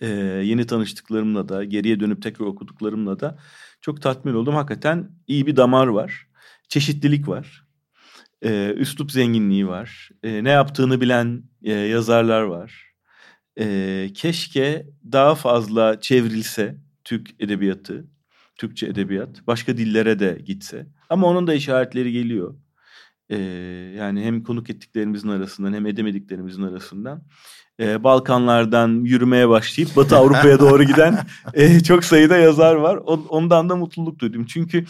e, 0.02 0.08
yeni 0.44 0.66
tanıştıklarımla 0.66 1.50
da 1.50 1.64
geriye 1.64 2.00
dönüp 2.00 2.22
tekrar 2.22 2.46
okuduklarımla 2.46 3.20
da 3.20 3.38
çok 3.82 4.02
tatmin 4.02 4.34
oldum. 4.34 4.56
Hakikaten 4.56 5.12
iyi 5.28 5.48
bir 5.48 5.56
damar 5.56 5.88
var. 5.88 6.28
Çeşitlilik 6.70 7.28
var. 7.28 7.67
E, 8.42 8.74
üslup 8.76 9.12
zenginliği 9.12 9.68
var. 9.68 10.10
E, 10.24 10.44
ne 10.44 10.50
yaptığını 10.50 11.02
bilen 11.02 11.44
e, 11.64 11.74
yazarlar 11.74 12.42
var. 12.42 12.94
E, 13.60 14.10
keşke 14.14 14.88
daha 15.12 15.36
fazla 15.36 16.00
çevrilse 16.00 16.78
Türk 17.04 17.30
edebiyatı, 17.40 18.08
Türkçe 18.56 18.88
edebiyat. 18.88 19.48
Başka 19.48 19.78
dillere 19.78 20.20
de 20.20 20.42
gitse. 20.46 20.88
Ama 21.10 21.28
onun 21.28 21.48
da 21.48 21.54
işaretleri 21.54 22.12
geliyor. 22.12 22.56
E, 23.30 23.38
yani 23.98 24.24
hem 24.24 24.44
konuk 24.44 24.70
ettiklerimizin 24.70 25.30
arasından 25.30 25.74
hem 25.74 25.86
edemediklerimizin 25.86 26.64
arasından 26.64 27.24
e, 27.80 28.04
Balkanlardan 28.04 29.04
yürümeye 29.04 29.50
başlayıp 29.50 29.96
Batı 29.96 30.18
Avrupa'ya 30.18 30.60
doğru 30.60 30.84
giden 30.84 31.18
e, 31.54 31.80
çok 31.80 32.04
sayıda 32.04 32.38
yazar 32.38 32.76
var. 32.76 32.98
O, 32.98 33.26
ondan 33.30 33.70
da 33.70 33.76
mutluluk 33.76 34.20
duydum. 34.20 34.46
Çünkü 34.46 34.86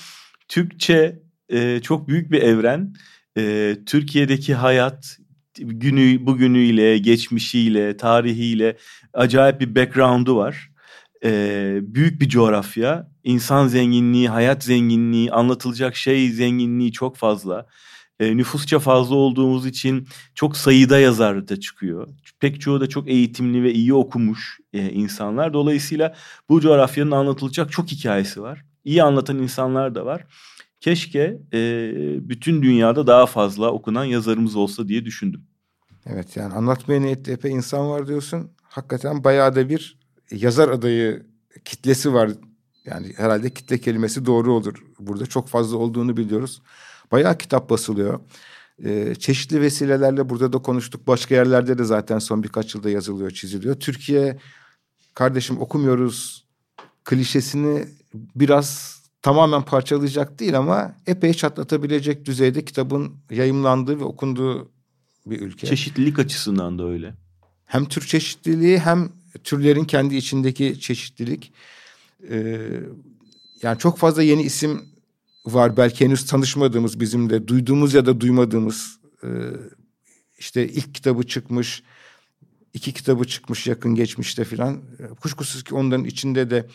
Türkçe 0.47 1.19
e, 1.49 1.79
çok 1.81 2.07
büyük 2.07 2.31
bir 2.31 2.41
evren. 2.41 2.93
E, 3.37 3.75
Türkiye'deki 3.85 4.53
hayat 4.55 5.17
günü 5.57 6.25
bugünüyle, 6.25 6.97
geçmişiyle, 6.97 7.97
tarihiyle 7.97 8.77
acayip 9.13 9.61
bir 9.61 9.75
background'u 9.75 10.35
var. 10.35 10.71
E, 11.23 11.79
büyük 11.81 12.21
bir 12.21 12.29
coğrafya, 12.29 13.11
insan 13.23 13.67
zenginliği, 13.67 14.29
hayat 14.29 14.63
zenginliği, 14.63 15.31
anlatılacak 15.31 15.95
şey 15.95 16.29
zenginliği 16.29 16.91
çok 16.91 17.17
fazla 17.17 17.65
e, 18.19 18.37
nüfusça 18.37 18.79
fazla 18.79 19.15
olduğumuz 19.15 19.65
için 19.65 20.07
çok 20.35 20.57
sayıda 20.57 20.99
yazar 20.99 21.47
da 21.47 21.59
çıkıyor. 21.59 22.07
Pek 22.39 22.61
çoğu 22.61 22.81
da 22.81 22.89
çok 22.89 23.07
eğitimli 23.09 23.63
ve 23.63 23.73
iyi 23.73 23.93
okumuş 23.93 24.59
e, 24.73 24.89
insanlar. 24.89 25.53
Dolayısıyla 25.53 26.15
bu 26.49 26.61
coğrafyanın 26.61 27.11
anlatılacak 27.11 27.71
çok 27.71 27.87
hikayesi 27.87 28.41
var. 28.41 28.65
İyi 28.85 29.03
anlatan 29.03 29.37
insanlar 29.37 29.95
da 29.95 30.05
var. 30.05 30.23
Keşke 30.79 31.39
e, 31.53 31.59
bütün 32.29 32.61
dünyada 32.61 33.07
daha 33.07 33.25
fazla 33.25 33.71
okunan 33.71 34.05
yazarımız 34.05 34.55
olsa 34.55 34.87
diye 34.87 35.05
düşündüm. 35.05 35.43
Evet 36.05 36.37
yani 36.37 36.53
anlatmaya 36.53 37.01
niyetli 37.01 37.31
epey 37.31 37.51
insan 37.51 37.89
var 37.89 38.07
diyorsun. 38.07 38.51
Hakikaten 38.63 39.23
bayağı 39.23 39.55
da 39.55 39.69
bir 39.69 39.99
yazar 40.31 40.69
adayı 40.69 41.25
kitlesi 41.65 42.13
var. 42.13 42.31
Yani 42.85 43.13
herhalde 43.17 43.49
kitle 43.49 43.77
kelimesi 43.77 44.25
doğru 44.25 44.53
olur. 44.53 44.73
Burada 44.99 45.25
çok 45.25 45.47
fazla 45.47 45.77
olduğunu 45.77 46.17
biliyoruz. 46.17 46.61
Bayağı 47.11 47.37
kitap 47.37 47.69
basılıyor. 47.69 48.19
Ee, 48.83 49.15
çeşitli 49.15 49.61
vesilelerle 49.61 50.29
burada 50.29 50.53
da 50.53 50.57
konuştuk. 50.57 51.07
Başka 51.07 51.35
yerlerde 51.35 51.77
de 51.77 51.83
zaten 51.83 52.19
son 52.19 52.43
birkaç 52.43 52.75
yılda 52.75 52.89
yazılıyor, 52.89 53.31
çiziliyor. 53.31 53.75
Türkiye 53.75 54.37
kardeşim 55.13 55.61
okumuyoruz 55.61 56.45
klişesini 57.03 57.85
biraz 58.13 58.96
tamamen 59.21 59.61
parçalayacak 59.61 60.39
değil 60.39 60.57
ama 60.57 60.95
epey 61.07 61.33
çatlatabilecek 61.33 62.25
düzeyde 62.25 62.65
kitabın 62.65 63.13
yayımlandığı 63.31 63.99
ve 63.99 64.03
okunduğu 64.03 64.69
bir 65.25 65.41
ülke. 65.41 65.67
Çeşitlilik 65.67 66.19
açısından 66.19 66.79
da 66.79 66.87
öyle. 66.87 67.13
Hem 67.65 67.85
tür 67.85 68.05
çeşitliliği 68.05 68.79
hem 68.79 69.09
türlerin 69.43 69.85
kendi 69.85 70.15
içindeki 70.15 70.79
çeşitlilik. 70.79 71.53
Ee, 72.29 72.59
yani 73.61 73.79
çok 73.79 73.97
fazla 73.97 74.23
yeni 74.23 74.41
isim 74.41 74.81
var. 75.45 75.77
Belki 75.77 76.05
henüz 76.05 76.25
tanışmadığımız 76.25 76.99
bizim 76.99 77.29
de 77.29 77.47
duyduğumuz 77.47 77.93
ya 77.93 78.05
da 78.05 78.21
duymadığımız 78.21 78.99
e, 79.23 79.27
işte 80.37 80.67
ilk 80.67 80.95
kitabı 80.95 81.23
çıkmış, 81.23 81.83
iki 82.73 82.93
kitabı 82.93 83.25
çıkmış 83.25 83.67
yakın 83.67 83.95
geçmişte 83.95 84.43
filan. 84.43 84.81
Kuşkusuz 85.21 85.63
ki 85.63 85.75
onların 85.75 86.05
içinde 86.05 86.49
de 86.49 86.67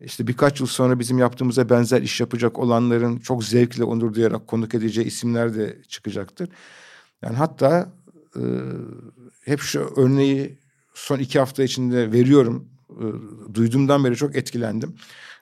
işte 0.00 0.26
birkaç 0.26 0.60
yıl 0.60 0.66
sonra 0.66 0.98
bizim 0.98 1.18
yaptığımıza 1.18 1.70
benzer 1.70 2.02
iş 2.02 2.20
yapacak 2.20 2.58
olanların 2.58 3.18
çok 3.18 3.44
zevkle 3.44 3.84
onur 3.84 4.14
duyarak 4.14 4.46
konuk 4.46 4.74
edeceği 4.74 5.06
isimler 5.06 5.54
de 5.54 5.82
çıkacaktır. 5.88 6.48
Yani 7.22 7.36
hatta 7.36 7.92
e, 8.36 8.42
hep 9.44 9.60
şu 9.60 9.92
örneği 9.96 10.58
son 10.94 11.18
iki 11.18 11.38
hafta 11.38 11.62
içinde 11.62 12.12
veriyorum. 12.12 12.68
E, 12.90 13.04
duyduğumdan 13.54 14.04
beri 14.04 14.16
çok 14.16 14.36
etkilendim. 14.36 14.94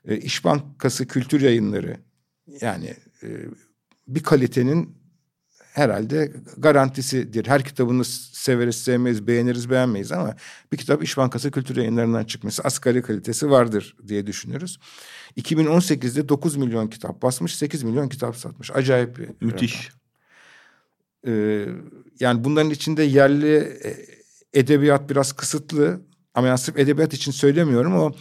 E, 0.04 0.16
İş 0.16 0.44
Bankası 0.44 1.06
Kültür 1.06 1.40
Yayınları 1.40 1.96
yani 2.60 2.94
e, 3.22 3.28
bir 4.08 4.22
kalitenin 4.22 4.96
herhalde 5.76 6.32
garantisidir. 6.56 7.46
Her 7.46 7.64
kitabını 7.64 8.04
severiz, 8.04 8.76
sevmeyiz, 8.76 9.26
beğeniriz, 9.26 9.70
beğenmeyiz 9.70 10.12
ama 10.12 10.36
bir 10.72 10.76
kitap 10.76 11.02
İş 11.02 11.16
Bankası 11.16 11.50
Kültür 11.50 11.76
Yayınları'ndan 11.76 12.24
çıkması 12.24 12.62
asgari 12.62 13.02
kalitesi 13.02 13.50
vardır 13.50 13.96
diye 14.08 14.26
düşünüyoruz. 14.26 14.78
2018'de 15.36 16.28
9 16.28 16.56
milyon 16.56 16.88
kitap 16.88 17.22
basmış, 17.22 17.56
8 17.56 17.82
milyon 17.82 18.08
kitap 18.08 18.36
satmış. 18.36 18.70
Acayip 18.74 19.18
bir 19.18 19.46
Müthiş. 19.46 19.90
Ee, 21.26 21.66
yani 22.20 22.44
bunların 22.44 22.70
içinde 22.70 23.02
yerli 23.02 23.56
e, 23.56 23.96
edebiyat 24.52 25.10
biraz 25.10 25.32
kısıtlı 25.32 26.00
ama 26.36 26.46
yani 26.48 26.58
sırf 26.58 26.78
edebiyat 26.78 27.14
için 27.14 27.32
söylemiyorum 27.32 27.96
o. 27.98 28.12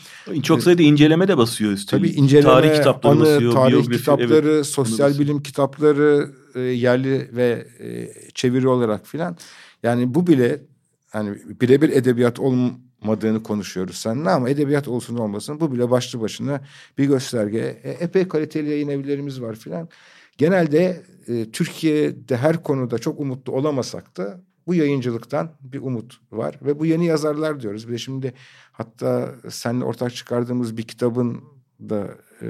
Çok 0.44 0.64
sayıda 0.64 0.82
inceleme 0.84 1.28
de 1.28 1.38
basıyor 1.38 1.72
üstelik. 1.72 2.04
Tabii 2.04 2.20
inceleme, 2.20 2.54
tarih 2.54 2.76
kitapları 2.76 3.14
anı, 3.14 3.22
basıyor, 3.22 3.54
tarih 3.54 3.92
kitapları, 3.92 4.50
evet, 4.50 4.66
sosyal 4.66 5.20
bilim 5.20 5.44
kitapları 5.44 6.32
e, 6.56 6.60
yerli 6.60 7.30
ve 7.36 7.68
e, 7.80 8.10
çeviri 8.34 8.68
olarak 8.68 9.08
filan. 9.08 9.38
Yani 9.84 10.16
bu 10.16 10.28
bile 10.28 10.62
hani 11.10 11.38
birebir 11.62 11.90
edebiyat 11.90 12.40
olmadığını 12.40 13.44
konuşuyoruz 13.44 13.98
seninle 13.98 14.30
ama 14.30 14.50
edebiyat 14.50 14.88
olsun 14.88 15.18
olmasın 15.18 15.60
bu 15.60 15.72
bile 15.72 15.92
başlı 15.92 16.22
başına 16.22 16.62
bir 16.98 17.06
gösterge. 17.06 17.80
E, 17.84 17.90
epey 17.92 18.28
kaliteli 18.28 18.70
yayın 18.70 18.90
evlerimiz 18.90 19.42
var 19.42 19.56
filan. 19.56 19.90
Genelde 20.38 21.02
e, 21.28 21.52
Türkiye'de 21.52 22.38
her 22.38 22.64
konuda 22.64 22.98
çok 22.98 23.20
umutlu 23.20 23.54
olamasak 23.54 24.18
da 24.18 24.42
bu 24.68 24.76
yayıncılıktan 24.76 25.52
bir 25.62 25.82
umut 25.82 26.20
var 26.32 26.60
ve 26.62 26.80
bu 26.80 26.86
yeni 26.86 27.06
yazarlar 27.06 27.62
diyoruz. 27.62 27.88
Bir 27.88 27.94
de 27.94 27.98
şimdi 27.98 28.34
hatta 28.72 29.36
seninle 29.50 29.86
ortak 29.86 30.16
çıkardığımız 30.16 30.78
bir 30.78 30.84
kitabın 30.84 31.44
da 31.80 32.18
e, 32.42 32.48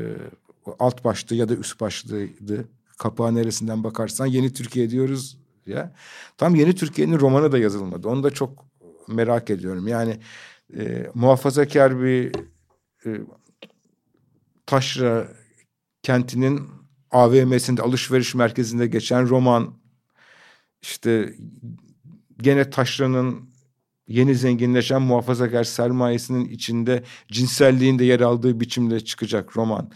alt 0.80 1.04
başlığı 1.04 1.36
ya 1.36 1.50
da 1.50 1.56
üst 1.56 1.82
başlığıydı. 1.82 2.68
Kapağı 2.98 3.36
neresinden 3.36 3.84
bakarsan 3.84 4.26
Yeni 4.26 4.54
Türkiye 4.54 4.90
diyoruz 4.90 5.38
ya. 5.66 5.96
Tam 6.38 6.56
Yeni 6.56 6.76
Türkiye'nin 6.76 7.20
romanı 7.20 7.52
da 7.52 7.58
yazılmadı. 7.58 8.08
Onu 8.10 8.24
da 8.24 8.32
çok 8.32 8.66
merak 9.08 9.50
ediyorum. 9.50 9.88
Yani 9.88 10.20
e, 10.78 11.12
muhafazakar 11.14 12.02
bir 12.02 12.36
e, 13.06 13.22
taşra 14.66 15.28
kentinin 16.04 16.70
AVM'sinde 17.12 17.82
alışveriş 17.82 18.36
merkezinde 18.36 18.88
geçen 18.88 19.30
roman 19.30 19.74
işte 20.82 21.36
gene 22.42 22.70
taşranın 22.70 23.50
yeni 24.08 24.36
zenginleşen 24.36 25.02
muhafazakar 25.02 25.64
sermayesinin 25.64 26.46
içinde 26.46 27.04
cinselliğin 27.32 28.00
de 28.00 28.06
yer 28.06 28.20
aldığı 28.20 28.60
biçimde 28.60 29.00
çıkacak 29.00 29.58
roman. 29.58 29.92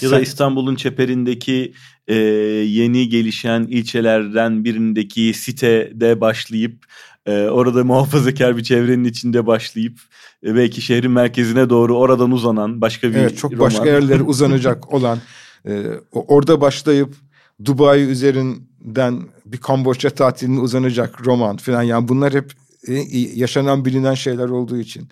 Ya 0.00 0.10
da 0.10 0.20
İstanbul'un 0.20 0.74
çeperindeki 0.74 1.72
e, 2.08 2.14
yeni 2.14 3.08
gelişen 3.08 3.62
ilçelerden 3.62 4.64
birindeki 4.64 5.34
sitede 5.34 6.20
başlayıp 6.20 6.84
e, 7.26 7.42
orada 7.42 7.84
muhafazakar 7.84 8.56
bir 8.56 8.62
çevrenin 8.62 9.04
içinde 9.04 9.46
başlayıp 9.46 9.98
e, 10.46 10.54
belki 10.54 10.80
şehrin 10.80 11.10
merkezine 11.10 11.70
doğru 11.70 11.98
oradan 11.98 12.30
uzanan 12.30 12.80
başka 12.80 13.10
bir 13.10 13.14
evet, 13.14 13.38
çok 13.38 13.52
roman. 13.52 13.66
başka 13.66 13.86
yerlere 13.90 14.22
uzanacak 14.22 14.94
olan 14.94 15.18
e, 15.68 15.82
orada 16.12 16.60
başlayıp 16.60 17.14
Dubai 17.64 18.00
üzerinden 18.00 19.22
bir 19.52 19.58
Kamboçya 19.58 20.10
tatiline 20.10 20.60
uzanacak 20.60 21.26
roman 21.26 21.56
falan 21.56 21.82
yani 21.82 22.08
bunlar 22.08 22.34
hep 22.34 22.52
e, 22.88 22.94
yaşanan 23.34 23.84
bilinen 23.84 24.14
şeyler 24.14 24.48
olduğu 24.48 24.78
için 24.78 25.08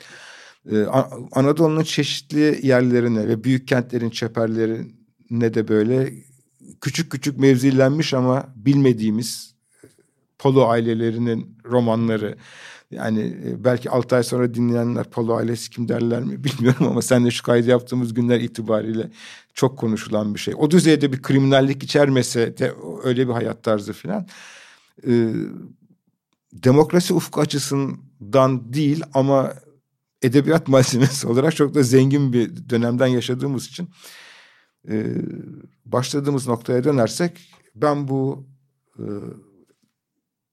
e, 0.72 0.84
Anadolu'nun 1.32 1.82
çeşitli 1.82 2.60
yerlerine 2.62 3.28
ve 3.28 3.44
büyük 3.44 3.68
kentlerin 3.68 4.10
çeperlerine 4.10 5.54
de 5.54 5.68
böyle 5.68 6.12
küçük 6.80 7.12
küçük 7.12 7.38
mevzilenmiş 7.38 8.14
ama 8.14 8.52
bilmediğimiz 8.56 9.54
polo 10.38 10.68
ailelerinin 10.68 11.58
romanları. 11.64 12.36
Yani 12.90 13.36
e, 13.46 13.64
belki 13.64 13.90
6 13.90 14.16
ay 14.16 14.22
sonra 14.22 14.54
dinleyenler 14.54 15.10
polo 15.10 15.36
ailesi 15.36 15.70
kim 15.70 15.88
derler 15.88 16.22
mi 16.22 16.44
bilmiyorum 16.44 16.86
ama 16.86 17.02
senle 17.02 17.30
şu 17.30 17.42
kaydı 17.42 17.70
yaptığımız 17.70 18.14
günler 18.14 18.40
itibariyle 18.40 19.10
çok 19.54 19.78
konuşulan 19.78 20.34
bir 20.34 20.40
şey. 20.40 20.54
O 20.58 20.70
düzeyde 20.70 21.12
bir 21.12 21.22
kriminallik 21.22 21.82
içermese 21.82 22.58
de 22.58 22.74
öyle 23.02 23.28
bir 23.28 23.32
hayat 23.32 23.62
tarzı 23.62 23.92
filan. 23.92 24.26
Ee, 25.06 25.32
demokrasi 26.52 27.14
ufku 27.14 27.40
açısından 27.40 28.72
değil 28.72 29.02
ama 29.14 29.52
edebiyat 30.22 30.68
malzemesi 30.68 31.26
olarak 31.26 31.56
çok 31.56 31.74
da 31.74 31.82
zengin 31.82 32.32
bir 32.32 32.68
dönemden 32.70 33.06
yaşadığımız 33.06 33.66
için 33.66 33.88
e, 34.88 35.06
başladığımız 35.84 36.48
noktaya 36.48 36.84
dönersek 36.84 37.52
ben 37.74 38.08
bu 38.08 38.46
e, 38.98 39.04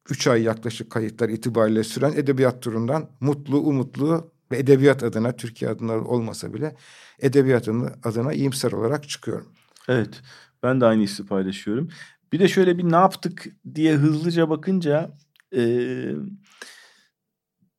üç 0.09 0.27
ay 0.27 0.43
yaklaşık 0.43 0.91
kayıtlar 0.91 1.29
itibariyle 1.29 1.83
süren 1.83 2.11
edebiyat 2.11 2.61
turundan 2.61 3.09
mutlu, 3.19 3.57
umutlu 3.57 4.31
ve 4.51 4.57
edebiyat 4.57 5.03
adına 5.03 5.35
Türkiye 5.35 5.71
adına 5.71 5.93
olmasa 5.93 6.53
bile 6.53 6.75
edebiyat 7.19 7.67
adına 8.03 8.33
iyimser 8.33 8.71
olarak 8.71 9.09
çıkıyorum. 9.09 9.53
Evet 9.87 10.21
ben 10.63 10.81
de 10.81 10.85
aynı 10.85 11.03
hissi 11.03 11.25
paylaşıyorum. 11.25 11.89
Bir 12.33 12.39
de 12.39 12.47
şöyle 12.47 12.77
bir 12.77 12.83
ne 12.83 12.95
yaptık 12.95 13.45
diye 13.75 13.95
hızlıca 13.95 14.49
bakınca 14.49 15.17
e, 15.55 15.61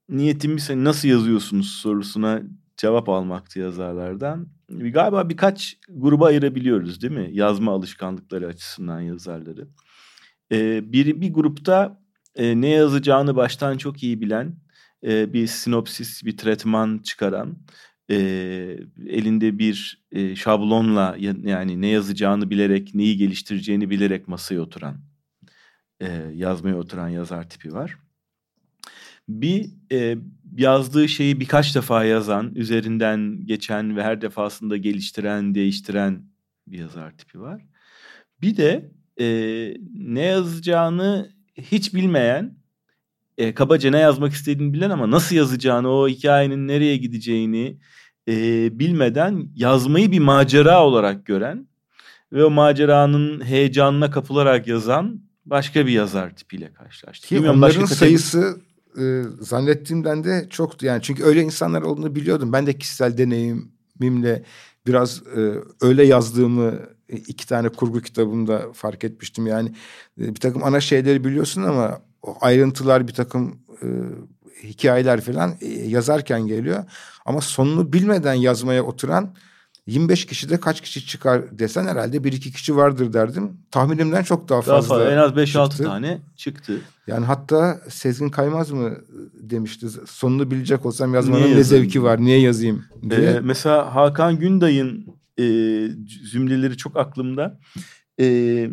niyetimiz 0.08 0.70
hani 0.70 0.84
nasıl 0.84 1.08
yazıyorsunuz 1.08 1.70
sorusuna 1.70 2.42
cevap 2.76 3.08
almaktı 3.08 3.58
yazarlardan. 3.58 4.48
Galiba 4.68 5.28
birkaç 5.28 5.78
gruba 5.88 6.26
ayırabiliyoruz 6.26 7.02
değil 7.02 7.12
mi? 7.12 7.28
Yazma 7.32 7.72
alışkanlıkları 7.72 8.46
açısından 8.46 9.00
yazarları. 9.00 9.68
Ee, 10.52 10.92
bir, 10.92 11.20
bir 11.20 11.32
grupta 11.32 12.03
e, 12.36 12.60
ne 12.60 12.68
yazacağını 12.68 13.36
baştan 13.36 13.76
çok 13.76 14.02
iyi 14.02 14.20
bilen, 14.20 14.56
e, 15.06 15.32
bir 15.32 15.46
sinopsis, 15.46 16.24
bir 16.24 16.36
tretman 16.36 16.98
çıkaran, 16.98 17.56
e, 18.10 18.16
elinde 19.06 19.58
bir 19.58 20.04
e, 20.12 20.36
şablonla 20.36 21.16
yani 21.18 21.80
ne 21.80 21.86
yazacağını 21.86 22.50
bilerek, 22.50 22.94
neyi 22.94 23.16
geliştireceğini 23.16 23.90
bilerek 23.90 24.28
masaya 24.28 24.60
oturan, 24.60 25.00
e, 26.00 26.06
yazmaya 26.34 26.76
oturan 26.76 27.08
yazar 27.08 27.50
tipi 27.50 27.72
var. 27.72 27.96
Bir 29.28 29.70
e, 29.92 30.16
yazdığı 30.56 31.08
şeyi 31.08 31.40
birkaç 31.40 31.74
defa 31.74 32.04
yazan, 32.04 32.54
üzerinden 32.54 33.46
geçen 33.46 33.96
ve 33.96 34.02
her 34.02 34.20
defasında 34.20 34.76
geliştiren, 34.76 35.54
değiştiren 35.54 36.22
bir 36.66 36.78
yazar 36.78 37.18
tipi 37.18 37.40
var. 37.40 37.62
Bir 38.42 38.56
de 38.56 38.90
e, 39.20 39.26
ne 39.94 40.22
yazacağını 40.22 41.33
hiç 41.56 41.94
bilmeyen, 41.94 42.56
e, 43.38 43.54
kabaca 43.54 43.90
ne 43.90 43.98
yazmak 43.98 44.32
istediğini 44.32 44.72
bilen 44.72 44.90
ama 44.90 45.10
nasıl 45.10 45.36
yazacağını, 45.36 45.88
o 45.88 46.08
hikayenin 46.08 46.68
nereye 46.68 46.96
gideceğini 46.96 47.78
e, 48.28 48.34
bilmeden 48.78 49.48
yazmayı 49.54 50.12
bir 50.12 50.18
macera 50.18 50.84
olarak 50.84 51.26
gören 51.26 51.68
ve 52.32 52.44
o 52.44 52.50
maceranın 52.50 53.44
heyecanına 53.44 54.10
kapılarak 54.10 54.66
yazan 54.66 55.20
başka 55.46 55.86
bir 55.86 55.92
yazar 55.92 56.36
tipiyle 56.36 56.72
karşılaştık. 56.72 57.28
Ki 57.28 57.40
onların 57.40 57.62
başka 57.62 57.86
sayısı 57.86 58.60
e, 58.98 59.22
zannettiğimden 59.40 60.24
de 60.24 60.46
çoktu. 60.50 60.86
Yani 60.86 61.02
çünkü 61.02 61.24
öyle 61.24 61.42
insanlar 61.42 61.82
olduğunu 61.82 62.14
biliyordum. 62.14 62.52
Ben 62.52 62.66
de 62.66 62.78
kişisel 62.78 63.18
deneyimimle 63.18 64.44
biraz 64.86 65.22
e, 65.36 65.54
öyle 65.80 66.04
yazdığımı 66.04 66.80
iki 67.08 67.46
tane 67.46 67.68
kurgu 67.68 68.00
kitabımda 68.00 68.72
fark 68.72 69.04
etmiştim. 69.04 69.46
Yani 69.46 69.72
e, 70.20 70.34
bir 70.34 70.40
takım 70.40 70.64
ana 70.64 70.80
şeyleri 70.80 71.24
biliyorsun 71.24 71.62
ama 71.62 72.00
o 72.22 72.36
ayrıntılar 72.40 73.08
bir 73.08 73.12
takım 73.12 73.58
e, 73.82 73.86
hikayeler 74.62 75.20
falan 75.20 75.54
e, 75.60 75.66
yazarken 75.68 76.46
geliyor. 76.46 76.84
Ama 77.24 77.40
sonunu 77.40 77.92
bilmeden 77.92 78.34
yazmaya 78.34 78.82
oturan 78.84 79.34
25 79.86 80.26
kişide 80.26 80.60
kaç 80.60 80.80
kişi 80.80 81.06
çıkar 81.06 81.58
desen 81.58 81.86
herhalde 81.86 82.24
bir 82.24 82.32
iki 82.32 82.52
kişi 82.52 82.76
vardır 82.76 83.12
derdim. 83.12 83.52
Tahminimden 83.70 84.22
çok 84.22 84.48
daha 84.48 84.62
fazla. 84.62 84.72
Daha 84.72 84.82
fazla 84.82 85.12
en 85.12 85.16
az 85.16 85.32
5-6 85.32 85.82
tane 85.84 86.20
çıktı. 86.36 86.80
Yani 87.06 87.26
hatta 87.26 87.80
Sezgin 87.88 88.28
Kaymaz 88.28 88.70
mı 88.70 88.96
demişti 89.40 89.86
sonunu 90.06 90.50
bilecek 90.50 90.86
olsam 90.86 91.14
yazmanın 91.14 91.44
niye 91.44 91.56
ne 91.56 91.64
zevki 91.64 92.02
var 92.02 92.20
niye 92.20 92.40
yazayım 92.40 92.84
diye. 93.10 93.30
Ee, 93.30 93.40
mesela 93.40 93.94
Hakan 93.94 94.38
Günday'ın 94.38 95.06
e, 95.38 95.44
cümleleri 96.32 96.76
çok 96.76 96.96
aklımda. 96.96 97.60
E, 98.20 98.70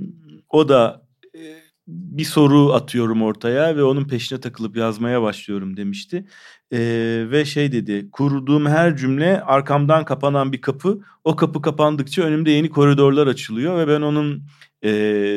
o 0.50 0.70
da 0.70 1.08
e, 1.36 1.42
bir 1.88 2.24
soru 2.24 2.74
atıyorum 2.74 3.22
ortaya 3.22 3.78
ve 3.78 3.84
onun 3.84 4.08
peşine 4.08 4.40
takılıp 4.40 4.78
yazmaya 4.78 5.22
başlıyorum 5.22 5.78
demişti. 5.78 6.26
Ee, 6.74 7.26
ve 7.32 7.46
şey 7.46 7.72
dedi 7.72 8.10
kurduğum 8.12 8.66
her 8.66 8.98
cümle 8.98 9.42
arkamdan 9.42 10.06
kapanan 10.06 10.54
bir 10.54 10.62
kapı 10.62 11.00
o 11.24 11.36
kapı 11.36 11.62
kapandıkça 11.62 12.22
önümde 12.22 12.52
yeni 12.52 12.70
koridorlar 12.70 13.28
açılıyor 13.28 13.78
ve 13.78 13.88
ben 13.88 14.02
onun 14.02 14.44
e, 14.84 14.92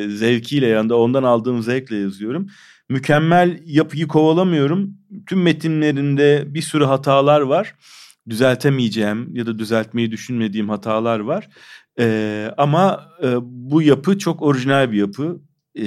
zevkiyle 0.08 0.66
yani 0.66 0.88
da 0.88 0.96
ondan 0.98 1.22
aldığım 1.22 1.62
zevkle 1.62 1.96
yazıyorum. 1.96 2.46
Mükemmel 2.88 3.60
yapıyı 3.64 4.08
kovalamıyorum. 4.08 4.90
Tüm 5.26 5.42
metinlerinde 5.42 6.44
bir 6.46 6.62
sürü 6.62 6.84
hatalar 6.84 7.40
var. 7.40 7.74
Düzeltemeyeceğim 8.28 9.36
ya 9.36 9.46
da 9.46 9.58
düzeltmeyi 9.58 10.10
düşünmediğim 10.10 10.68
hatalar 10.68 11.20
var. 11.20 11.48
Ee, 11.98 12.50
ama 12.56 13.10
e, 13.22 13.36
bu 13.42 13.82
yapı 13.82 14.18
çok 14.18 14.42
orijinal 14.42 14.92
bir 14.92 14.96
yapı 14.96 15.40
e, 15.74 15.84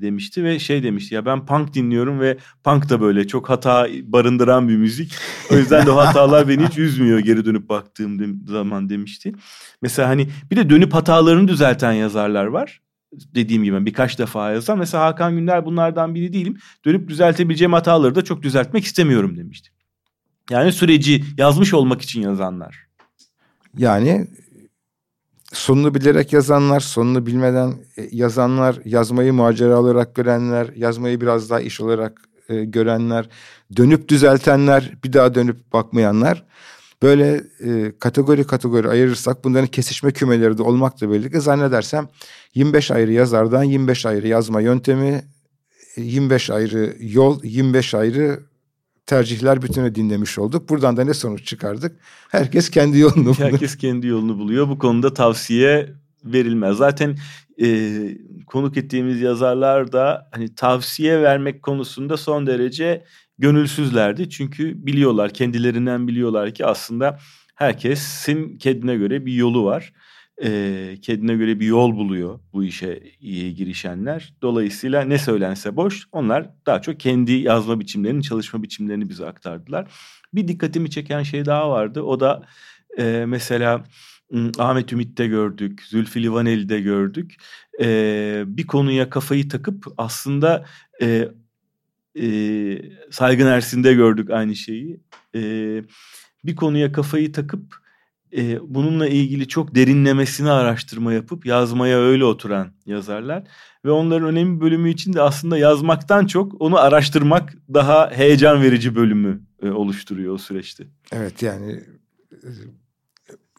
demişti 0.00 0.44
ve 0.44 0.58
şey 0.58 0.82
demişti 0.82 1.14
ya 1.14 1.26
ben 1.26 1.46
punk 1.46 1.74
dinliyorum 1.74 2.20
ve 2.20 2.38
punk 2.64 2.90
da 2.90 3.00
böyle 3.00 3.26
çok 3.26 3.50
hata 3.50 3.86
barındıran 4.02 4.68
bir 4.68 4.76
müzik. 4.76 5.14
O 5.52 5.56
yüzden 5.56 5.86
de 5.86 5.90
o 5.90 5.96
hatalar 5.96 6.48
beni 6.48 6.66
hiç 6.66 6.78
üzmüyor 6.78 7.18
geri 7.18 7.44
dönüp 7.44 7.68
baktığım 7.68 8.46
zaman 8.46 8.88
demişti. 8.88 9.32
Mesela 9.82 10.08
hani 10.08 10.28
bir 10.50 10.56
de 10.56 10.70
dönüp 10.70 10.94
hatalarını 10.94 11.48
düzelten 11.48 11.92
yazarlar 11.92 12.46
var. 12.46 12.80
Dediğim 13.12 13.64
gibi 13.64 13.86
birkaç 13.86 14.18
defa 14.18 14.52
yazan. 14.52 14.78
Mesela 14.78 15.04
Hakan 15.04 15.36
Günder 15.36 15.66
bunlardan 15.66 16.14
biri 16.14 16.32
değilim. 16.32 16.56
Dönüp 16.84 17.08
düzeltebileceğim 17.08 17.72
hataları 17.72 18.14
da 18.14 18.24
çok 18.24 18.42
düzeltmek 18.42 18.84
istemiyorum 18.84 19.36
demişti. 19.36 19.70
Yani 20.50 20.72
süreci 20.72 21.24
yazmış 21.38 21.74
olmak 21.74 22.02
için 22.02 22.22
yazanlar. 22.22 22.86
Yani 23.78 24.26
sonunu 25.52 25.94
bilerek 25.94 26.32
yazanlar, 26.32 26.80
sonunu 26.80 27.26
bilmeden 27.26 27.74
e, 27.96 28.08
yazanlar, 28.12 28.78
yazmayı 28.84 29.32
macera 29.32 29.80
olarak 29.80 30.14
görenler, 30.14 30.70
yazmayı 30.76 31.20
biraz 31.20 31.50
daha 31.50 31.60
iş 31.60 31.80
olarak 31.80 32.20
e, 32.48 32.64
görenler, 32.64 33.28
dönüp 33.76 34.08
düzeltenler, 34.08 34.92
bir 35.04 35.12
daha 35.12 35.34
dönüp 35.34 35.72
bakmayanlar. 35.72 36.44
Böyle 37.02 37.44
e, 37.64 37.92
kategori 37.98 38.44
kategori 38.46 38.88
ayırırsak 38.88 39.44
bunların 39.44 39.66
kesişme 39.66 40.12
kümeleri 40.12 40.58
de 40.58 40.62
olmakla 40.62 41.12
birlikte 41.12 41.40
zannedersem 41.40 42.08
25 42.54 42.90
ayrı 42.90 43.12
yazardan 43.12 43.62
25 43.62 44.06
ayrı 44.06 44.28
yazma 44.28 44.60
yöntemi, 44.60 45.22
25 45.96 46.50
ayrı 46.50 46.96
yol, 47.00 47.40
25 47.44 47.94
ayrı 47.94 48.40
tercihler 49.08 49.62
bütünü 49.62 49.94
dinlemiş 49.94 50.38
olduk. 50.38 50.68
Buradan 50.68 50.96
da 50.96 51.04
ne 51.04 51.14
sonuç 51.14 51.46
çıkardık? 51.46 51.96
Herkes 52.30 52.70
kendi 52.70 52.98
yolunu 52.98 53.16
buluyor. 53.36 53.52
Herkes 53.52 53.76
kendi 53.76 54.06
yolunu 54.06 54.38
buluyor. 54.38 54.68
Bu 54.68 54.78
konuda 54.78 55.14
tavsiye 55.14 55.92
verilmez. 56.24 56.76
Zaten 56.76 57.16
e, 57.62 57.98
konuk 58.46 58.76
ettiğimiz 58.76 59.20
yazarlar 59.20 59.92
da 59.92 60.28
hani 60.32 60.54
tavsiye 60.54 61.22
vermek 61.22 61.62
konusunda 61.62 62.16
son 62.16 62.46
derece 62.46 63.04
gönülsüzlerdi. 63.38 64.30
Çünkü 64.30 64.86
biliyorlar, 64.86 65.30
kendilerinden 65.30 66.08
biliyorlar 66.08 66.54
ki 66.54 66.66
aslında 66.66 67.18
herkesin 67.54 68.58
kendine 68.58 68.96
göre 68.96 69.26
bir 69.26 69.32
yolu 69.32 69.64
var 69.64 69.92
e, 70.42 70.94
kendine 71.02 71.34
göre 71.34 71.60
bir 71.60 71.66
yol 71.66 71.96
buluyor 71.96 72.40
bu 72.52 72.64
işe 72.64 73.02
girişenler. 73.56 74.34
Dolayısıyla 74.42 75.02
ne 75.02 75.18
söylense 75.18 75.76
boş. 75.76 76.08
Onlar 76.12 76.50
daha 76.66 76.82
çok 76.82 77.00
kendi 77.00 77.32
yazma 77.32 77.80
biçimlerini, 77.80 78.22
çalışma 78.22 78.62
biçimlerini 78.62 79.08
bize 79.08 79.26
aktardılar. 79.26 79.90
Bir 80.34 80.48
dikkatimi 80.48 80.90
çeken 80.90 81.22
şey 81.22 81.44
daha 81.44 81.70
vardı. 81.70 82.02
O 82.02 82.20
da 82.20 82.42
e, 82.98 83.24
mesela 83.26 83.84
Ahmet 84.58 84.92
Ümit'te 84.92 85.26
gördük, 85.26 85.82
Zülfü 85.82 86.22
Livaneli'de 86.22 86.80
gördük. 86.80 87.36
E, 87.80 88.44
bir 88.46 88.66
konuya 88.66 89.10
kafayı 89.10 89.48
takıp 89.48 89.86
aslında 89.96 90.66
e, 91.02 91.28
e, 92.20 92.28
Saygın 93.10 93.46
Ersin'de 93.46 93.94
gördük 93.94 94.30
aynı 94.30 94.56
şeyi. 94.56 95.00
E, 95.34 95.40
bir 96.44 96.56
konuya 96.56 96.92
kafayı 96.92 97.32
takıp 97.32 97.87
e, 98.36 98.58
bununla 98.74 99.08
ilgili 99.08 99.48
çok 99.48 99.74
derinlemesine 99.74 100.50
araştırma 100.50 101.12
yapıp 101.12 101.46
yazmaya 101.46 101.98
öyle 101.98 102.24
oturan 102.24 102.72
yazarlar. 102.86 103.44
Ve 103.84 103.90
onların 103.90 104.28
önemli 104.28 104.60
bölümü 104.60 104.90
için 104.90 105.12
de 105.12 105.22
aslında 105.22 105.58
yazmaktan 105.58 106.26
çok 106.26 106.60
onu 106.60 106.78
araştırmak 106.78 107.54
daha 107.74 108.10
heyecan 108.10 108.62
verici 108.62 108.96
bölümü 108.96 109.42
e, 109.62 109.70
oluşturuyor 109.70 110.34
o 110.34 110.38
süreçte. 110.38 110.86
Evet 111.12 111.42
yani 111.42 111.84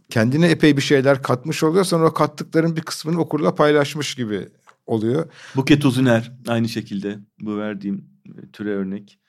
kendine 0.09 0.47
epey 0.47 0.77
bir 0.77 0.81
şeyler 0.81 1.23
katmış 1.23 1.63
oluyor. 1.63 1.85
Sonra 1.85 2.05
o 2.05 2.13
kattıkların 2.13 2.75
bir 2.75 2.81
kısmını 2.81 3.19
okurla 3.19 3.55
paylaşmış 3.55 4.15
gibi 4.15 4.49
oluyor. 4.85 5.31
Buket 5.55 5.85
Uzuner 5.85 6.31
aynı 6.47 6.69
şekilde 6.69 7.19
bu 7.41 7.57
verdiğim 7.57 8.05
e, 8.25 8.51
türe 8.53 8.69
örnek. 8.69 9.19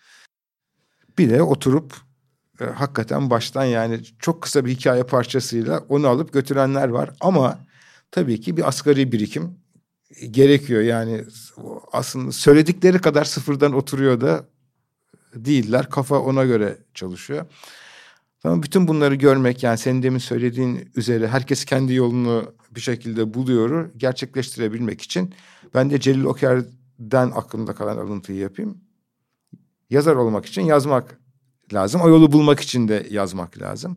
Bir 1.19 1.31
de 1.31 1.43
oturup 1.43 2.10
e, 2.61 2.65
hakikaten 2.65 3.31
baştan 3.31 3.65
yani 3.65 4.01
çok 4.19 4.43
kısa 4.43 4.65
bir 4.65 4.71
hikaye 4.71 5.03
parçasıyla 5.03 5.79
onu 5.89 6.07
alıp 6.09 6.33
götürenler 6.33 6.89
var. 6.89 7.11
Ama 7.21 7.59
tabii 8.11 8.41
ki 8.41 8.57
bir 8.57 8.69
asgari 8.69 9.13
birikim 9.13 9.59
gerekiyor. 10.31 10.83
Yani 10.83 11.25
aslında 11.93 12.33
söyledikleri 12.33 12.99
kadar 12.99 13.25
sıfırdan 13.25 13.73
oturuyor 13.73 14.21
da 14.21 14.45
değiller. 15.35 15.91
Kafa 15.91 16.19
ona 16.19 16.45
göre 16.45 16.77
çalışıyor. 16.95 17.47
Ama 18.45 18.63
bütün 18.63 18.89
bunları 18.89 19.15
görmek 19.15 19.63
yani 19.63 19.79
senin 19.79 20.03
demin 20.03 20.19
söylediğin 20.19 20.91
üzere 20.97 21.29
herkes 21.29 21.65
kendi 21.65 21.95
yolunu 21.95 22.55
bir 22.71 22.81
şekilde 22.81 23.35
buluyor 23.35 23.91
gerçekleştirebilmek 23.97 25.03
için 25.03 25.35
ben 25.75 25.91
de 25.91 26.01
Celil 26.01 26.25
Oker'den 26.25 27.31
aklımda 27.31 27.75
kalan 27.75 27.97
alıntıyı 27.97 28.39
yapayım. 28.39 28.79
Yazar 29.91 30.17
olmak 30.17 30.47
için 30.47 30.63
yazmak 30.63 31.20
lazım. 31.75 32.01
O 32.01 32.09
yolu 32.09 32.33
bulmak 32.33 32.61
için 32.61 32.89
de 32.89 33.07
yazmak 33.11 33.59
lazım. 33.63 33.97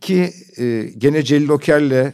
Ki 0.00 0.32
e, 0.58 0.92
gene 0.98 1.22
Celil 1.22 1.48
Oker'le 1.48 2.12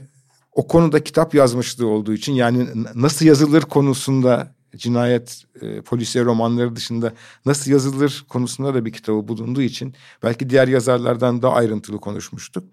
o 0.53 0.67
konuda 0.67 1.05
kitap 1.05 1.35
yazmışlığı 1.35 1.87
olduğu 1.87 2.13
için 2.13 2.33
yani 2.33 2.69
nasıl 2.95 3.27
yazılır 3.27 3.63
konusunda 3.63 4.55
cinayet 4.77 5.45
e, 5.61 5.81
polisiye 5.81 6.25
romanları 6.25 6.77
dışında 6.77 7.13
nasıl 7.47 7.71
yazılır 7.71 8.25
konusunda 8.29 8.75
da 8.75 8.85
bir 8.85 8.93
kitabı 8.93 9.29
bulunduğu 9.29 9.63
için 9.63 9.95
belki 10.23 10.51
diğer 10.51 10.69
yazarlardan 10.69 11.43
daha 11.43 11.55
ayrıntılı 11.55 12.01
konuşmuştuk. 12.01 12.65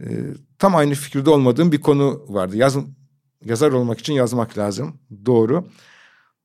E, 0.00 0.06
tam 0.58 0.76
aynı 0.76 0.94
fikirde 0.94 1.30
olmadığım 1.30 1.72
bir 1.72 1.80
konu 1.80 2.24
vardı. 2.28 2.56
Yaz, 2.56 2.76
yazar 3.44 3.72
olmak 3.72 4.00
için 4.00 4.12
yazmak 4.12 4.58
lazım. 4.58 4.96
Doğru. 5.26 5.68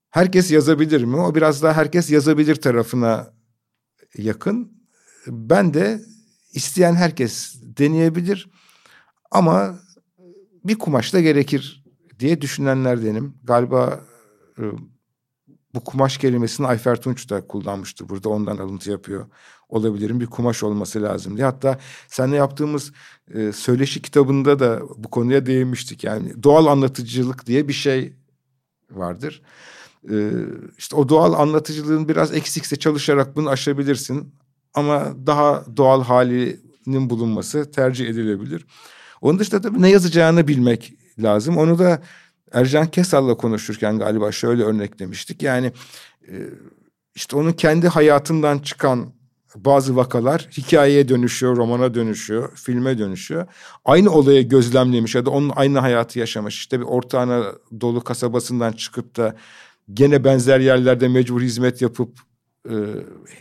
Herkes 0.09 0.51
yazabilir 0.51 1.03
mi? 1.03 1.15
O 1.15 1.35
biraz 1.35 1.63
daha 1.63 1.73
herkes 1.73 2.09
yazabilir 2.09 2.55
tarafına 2.55 3.36
yakın. 4.17 4.71
Ben 5.27 5.73
de 5.73 6.01
isteyen 6.53 6.95
herkes 6.95 7.55
deneyebilir. 7.61 8.49
Ama 9.31 9.79
bir 10.63 10.75
kumaş 10.75 11.13
da 11.13 11.21
gerekir 11.21 11.83
diye 12.19 12.41
düşünenlerdenim. 12.41 13.33
Galiba 13.43 14.01
e, 14.59 14.63
bu 15.73 15.83
kumaş 15.83 16.17
kelimesini 16.17 16.67
Ayfer 16.67 17.01
Tunç 17.01 17.29
da 17.29 17.47
kullanmıştı. 17.47 18.09
Burada 18.09 18.29
ondan 18.29 18.57
alıntı 18.57 18.91
yapıyor. 18.91 19.27
Olabilirim 19.69 20.19
bir 20.19 20.25
kumaş 20.25 20.63
olması 20.63 21.03
lazım 21.03 21.37
diye. 21.37 21.45
Hatta 21.45 21.79
seninle 22.07 22.35
yaptığımız 22.35 22.91
e, 23.33 23.51
söyleşi 23.51 24.01
kitabında 24.01 24.59
da 24.59 24.81
bu 24.97 25.09
konuya 25.09 25.45
değinmiştik. 25.45 26.03
Yani 26.03 26.43
doğal 26.43 26.65
anlatıcılık 26.65 27.45
diye 27.45 27.67
bir 27.67 27.73
şey 27.73 28.13
vardır. 28.91 29.41
E, 30.11 30.31
işte 30.77 30.95
o 30.95 31.09
doğal 31.09 31.33
anlatıcılığın 31.33 32.07
biraz 32.07 32.33
eksikse 32.33 32.75
çalışarak 32.75 33.35
bunu 33.35 33.49
aşabilirsin. 33.49 34.33
Ama 34.73 35.13
daha 35.27 35.65
doğal 35.77 36.03
halinin 36.03 37.09
bulunması 37.09 37.71
tercih 37.71 38.09
edilebilir. 38.09 38.65
Onun 39.21 39.39
dışında 39.39 39.61
tabii 39.61 39.81
ne 39.81 39.89
yazacağını 39.89 40.47
bilmek 40.47 40.93
lazım. 41.19 41.57
Onu 41.57 41.79
da 41.79 42.01
Ercan 42.51 42.87
Kesal'la 42.87 43.37
konuşurken 43.37 43.99
galiba 43.99 44.31
şöyle 44.31 44.63
örneklemiştik. 44.63 45.43
Yani 45.43 45.71
e, 46.27 46.33
işte 47.15 47.35
onun 47.35 47.51
kendi 47.51 47.87
hayatından 47.87 48.59
çıkan 48.59 49.13
bazı 49.55 49.95
vakalar 49.95 50.47
hikayeye 50.57 51.09
dönüşüyor, 51.09 51.57
romana 51.57 51.93
dönüşüyor, 51.93 52.55
filme 52.55 52.97
dönüşüyor. 52.97 53.47
Aynı 53.85 54.11
olayı 54.11 54.49
gözlemlemiş 54.49 55.15
ya 55.15 55.25
da 55.25 55.29
onun 55.29 55.51
aynı 55.55 55.79
hayatı 55.79 56.19
yaşamış. 56.19 56.55
İşte 56.55 56.79
bir 56.79 56.85
Orta 56.85 57.19
Anadolu 57.19 58.03
kasabasından 58.03 58.71
çıkıp 58.71 59.17
da 59.17 59.35
gene 59.93 60.23
benzer 60.23 60.59
yerlerde 60.59 61.07
mecbur 61.07 61.41
hizmet 61.41 61.81
yapıp 61.81 62.19
e, 62.69 62.75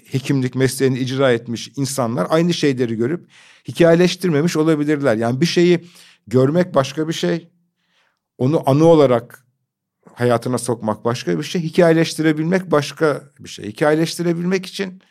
hekimlik 0.04 0.54
mesleğini 0.54 0.98
icra 0.98 1.32
etmiş 1.32 1.72
insanlar 1.76 2.26
aynı 2.30 2.54
şeyleri 2.54 2.96
görüp 2.96 3.28
hikayeleştirmemiş 3.68 4.56
olabilirler. 4.56 5.16
Yani 5.16 5.40
bir 5.40 5.46
şeyi 5.46 5.85
görmek 6.26 6.74
başka 6.74 7.09
bir 7.09 7.12
şey, 7.12 7.48
onu 8.38 8.62
anı 8.70 8.85
olarak 8.85 9.46
hayatına 10.14 10.59
sokmak 10.59 11.04
başka 11.04 11.38
bir 11.38 11.44
şey, 11.44 11.62
hikayeleştirebilmek 11.62 12.70
başka 12.70 13.22
bir 13.40 13.48
şey. 13.48 13.64
Hikayeleştirebilmek 13.64 14.66
için 14.66 15.02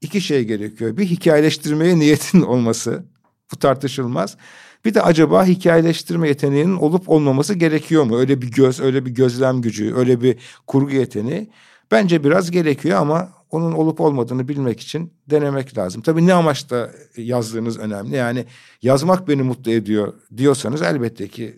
iki 0.00 0.20
şey 0.20 0.44
gerekiyor. 0.44 0.96
Bir 0.96 1.06
hikayeleştirmeye 1.06 1.98
niyetin 1.98 2.42
olması, 2.52 3.04
bu 3.52 3.56
tartışılmaz. 3.56 4.36
Bir 4.84 4.94
de 4.94 5.02
acaba 5.02 5.46
hikayeleştirme 5.46 6.28
yeteneğinin 6.28 6.76
olup 6.76 7.08
olmaması 7.08 7.54
gerekiyor 7.54 8.04
mu? 8.04 8.18
Öyle 8.18 8.42
bir 8.42 8.50
göz, 8.50 8.80
öyle 8.80 9.06
bir 9.06 9.10
gözlem 9.10 9.60
gücü, 9.60 9.94
öyle 9.94 10.20
bir 10.20 10.36
kurgu 10.66 10.90
yeteneği. 10.90 11.50
Bence 11.90 12.24
biraz 12.24 12.50
gerekiyor 12.50 12.98
ama 12.98 13.28
onun 13.50 13.72
olup 13.72 14.00
olmadığını 14.00 14.48
bilmek 14.48 14.80
için 14.80 15.12
denemek 15.30 15.78
lazım. 15.78 16.02
Tabii 16.02 16.26
ne 16.26 16.34
amaçla 16.34 16.90
yazdığınız 17.16 17.78
önemli. 17.78 18.16
Yani 18.16 18.44
yazmak 18.82 19.28
beni 19.28 19.42
mutlu 19.42 19.70
ediyor 19.70 20.14
diyorsanız 20.36 20.82
elbette 20.82 21.28
ki 21.28 21.56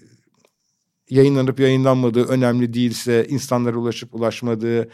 yayınlanıp 1.11 1.61
yayınlanmadığı 1.61 2.25
önemli 2.25 2.75
değilse, 2.75 3.27
insanlara 3.29 3.77
ulaşıp 3.77 4.15
ulaşmadığı, 4.15 4.89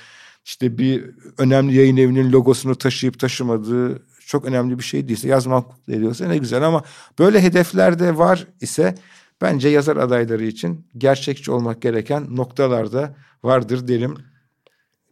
işte 0.45 0.79
bir 0.79 1.05
önemli 1.39 1.77
yayın 1.77 1.97
evinin 1.97 2.33
logosunu 2.33 2.75
taşıyıp 2.75 3.19
taşımadığı 3.19 4.03
çok 4.27 4.45
önemli 4.45 4.79
bir 4.79 4.85
şey 4.85 5.09
değilse 5.09 5.29
yazmak 5.29 5.67
mutlu 5.67 5.93
ediyorsa 5.93 6.29
ne 6.29 6.39
güzel 6.39 6.63
ama 6.63 6.83
böyle 7.19 7.43
hedefler 7.43 7.99
de 7.99 8.19
var 8.19 8.47
ise 8.61 8.95
bence 9.41 9.69
yazar 9.69 9.97
adayları 9.97 10.45
için 10.45 10.87
gerçekçi 10.99 11.51
olmak 11.51 11.83
gereken 11.83 12.37
noktalarda 12.37 13.17
vardır 13.43 13.89
derim. 13.89 14.15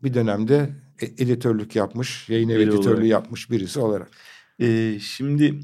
Bir 0.03 0.15
dönemde 0.15 0.71
e, 1.01 1.07
editörlük 1.07 1.77
yapmış, 1.77 2.29
yayın 2.29 2.49
evi 2.49 2.63
editörlüğü 2.63 2.91
olarak. 2.91 3.07
yapmış 3.07 3.51
birisi 3.51 3.81
olarak. 3.81 4.11
Ee, 4.61 4.99
şimdi 5.01 5.61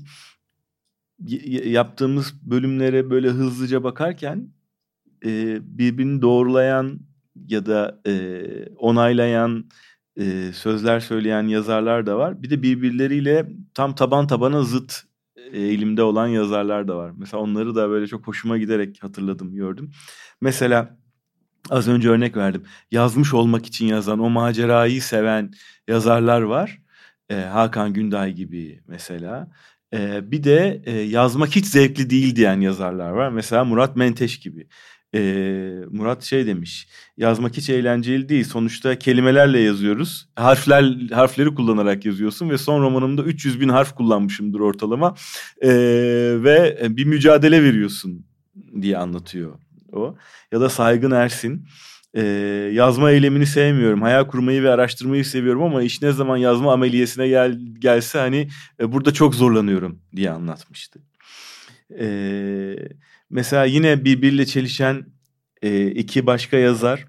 yaptığımız 1.64 2.34
bölümlere 2.42 3.10
böyle 3.10 3.28
hızlıca 3.28 3.84
bakarken 3.84 4.48
e, 5.24 5.58
birbirini 5.78 6.22
doğrulayan 6.22 7.00
ya 7.48 7.66
da 7.66 8.00
e, 8.06 8.42
onaylayan 8.76 9.70
e, 10.16 10.52
sözler 10.52 11.00
söyleyen 11.00 11.42
yazarlar 11.42 12.06
da 12.06 12.18
var. 12.18 12.42
Bir 12.42 12.50
de 12.50 12.62
birbirleriyle 12.62 13.48
tam 13.74 13.94
taban 13.94 14.26
tabana 14.26 14.62
zıt 14.62 15.02
eğilimde 15.52 16.02
olan 16.02 16.26
yazarlar 16.26 16.88
da 16.88 16.96
var. 16.96 17.12
Mesela 17.16 17.42
onları 17.42 17.74
da 17.74 17.90
böyle 17.90 18.06
çok 18.06 18.26
hoşuma 18.26 18.58
giderek 18.58 19.02
hatırladım, 19.02 19.54
gördüm. 19.54 19.90
Mesela 20.40 20.98
az 21.70 21.88
önce 21.88 22.08
örnek 22.08 22.36
verdim. 22.36 22.62
Yazmış 22.90 23.34
olmak 23.34 23.66
için 23.66 23.86
yazan, 23.86 24.18
o 24.18 24.30
macerayı 24.30 25.02
seven 25.02 25.52
yazarlar 25.88 26.42
var. 26.42 26.82
E, 27.28 27.34
Hakan 27.34 27.92
Günday 27.92 28.32
gibi 28.32 28.80
mesela. 28.88 29.50
E, 29.94 30.30
bir 30.30 30.44
de 30.44 30.82
e, 30.84 30.92
yazmak 30.92 31.56
hiç 31.56 31.66
zevkli 31.66 32.10
değil 32.10 32.36
diyen 32.36 32.60
yazarlar 32.60 33.10
var. 33.10 33.28
Mesela 33.30 33.64
Murat 33.64 33.96
Menteş 33.96 34.38
gibi. 34.38 34.68
E, 35.14 35.20
Murat 35.90 36.22
şey 36.22 36.46
demiş. 36.46 36.88
Yazmak 37.16 37.56
hiç 37.56 37.70
eğlenceli 37.70 38.28
değil. 38.28 38.44
Sonuçta 38.44 38.98
kelimelerle 38.98 39.60
yazıyoruz. 39.60 40.28
Harfler 40.36 41.10
harfleri 41.12 41.54
kullanarak 41.54 42.04
yazıyorsun 42.04 42.50
ve 42.50 42.58
son 42.58 42.82
romanımda 42.82 43.22
300 43.22 43.60
bin 43.60 43.68
harf 43.68 43.94
kullanmışımdır 43.94 44.60
ortalama. 44.60 45.14
E, 45.62 45.70
ve 46.44 46.78
bir 46.90 47.04
mücadele 47.04 47.62
veriyorsun 47.62 48.26
diye 48.82 48.98
anlatıyor 48.98 49.52
o. 49.92 50.16
Ya 50.52 50.60
da 50.60 50.68
Saygın 50.68 51.10
Ersin. 51.10 51.66
Ee, 52.14 52.22
yazma 52.72 53.10
eylemini 53.10 53.46
sevmiyorum. 53.46 54.02
Hayal 54.02 54.24
kurmayı 54.24 54.62
ve 54.62 54.70
araştırmayı 54.70 55.24
seviyorum 55.24 55.62
ama 55.62 55.82
iş 55.82 56.02
ne 56.02 56.12
zaman 56.12 56.36
yazma 56.36 56.72
ameliyesine 56.72 57.28
gel, 57.28 57.58
gelse 57.78 58.18
hani 58.18 58.48
e, 58.80 58.92
burada 58.92 59.12
çok 59.12 59.34
zorlanıyorum 59.34 59.98
diye 60.16 60.30
anlatmıştı. 60.30 61.00
Ee, 61.98 62.76
mesela 63.30 63.64
yine 63.64 64.04
birbiriyle 64.04 64.46
çelişen 64.46 65.06
e, 65.62 65.86
iki 65.86 66.26
başka 66.26 66.56
yazar. 66.56 67.06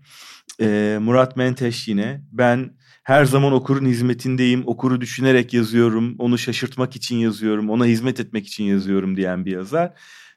E, 0.62 0.98
Murat 1.02 1.38
Menteş 1.38 1.88
yine. 1.88 2.22
Ben 2.32 2.72
her 3.04 3.26
zaman 3.26 3.54
okurun 3.54 3.86
hizmetindeyim. 3.86 4.64
Okuru 4.68 5.02
düşünerek 5.02 5.54
yazıyorum. 5.54 6.16
Onu 6.20 6.38
şaşırtmak 6.38 6.96
için 6.96 7.16
yazıyorum. 7.16 7.70
Ona 7.70 7.86
hizmet 7.86 8.20
etmek 8.20 8.48
için 8.48 8.64
yazıyorum 8.64 9.18
diyen 9.18 9.46
bir 9.46 9.52
yazar. 9.52 9.94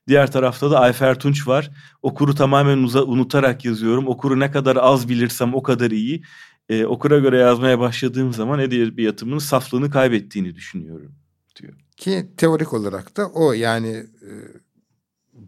Diğer 0.09 0.33
tarafta 0.33 0.71
da 0.71 0.81
Ayfer 0.81 1.19
Tunç 1.19 1.49
var. 1.49 1.71
Okuru 2.03 2.35
tamamen 2.35 2.79
uza, 2.79 3.03
unutarak 3.03 3.65
yazıyorum. 3.65 4.09
Okuru 4.09 4.41
ne 4.41 4.51
kadar 4.51 4.77
az 4.77 5.09
bilirsem 5.09 5.55
o 5.55 5.63
kadar 5.63 5.91
iyi. 5.91 6.23
E, 6.69 6.85
okura 6.85 7.19
göre 7.19 7.39
yazmaya 7.39 7.79
başladığım 7.79 8.33
zaman 8.33 8.59
edebiyatımın 8.59 9.39
saflığını 9.39 9.91
kaybettiğini 9.91 10.55
düşünüyorum 10.55 11.15
diyor. 11.63 11.73
Ki 11.97 12.27
teorik 12.37 12.73
olarak 12.73 13.17
da 13.17 13.27
o 13.27 13.53
yani 13.53 13.89
e, 14.23 14.31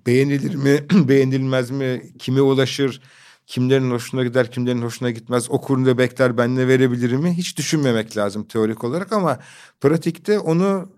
beğenilir 0.07 0.55
mi, 0.55 0.87
beğenilmez 1.09 1.71
mi, 1.71 2.13
kime 2.19 2.41
ulaşır, 2.41 3.01
kimlerin 3.47 3.91
hoşuna 3.91 4.25
gider, 4.25 4.51
kimlerin 4.51 4.83
hoşuna 4.83 5.11
gitmez, 5.11 5.51
okurun 5.51 5.87
da 5.87 5.99
bekler 5.99 6.39
ben 6.39 6.57
ne 6.57 6.69
verebilirim 6.69 7.21
mi 7.21 7.33
hiç 7.33 7.59
düşünmemek 7.59 8.17
lazım 8.17 8.45
teorik 8.45 8.85
olarak 8.85 9.13
ama 9.13 9.39
pratikte 9.81 10.39
onu 10.39 10.93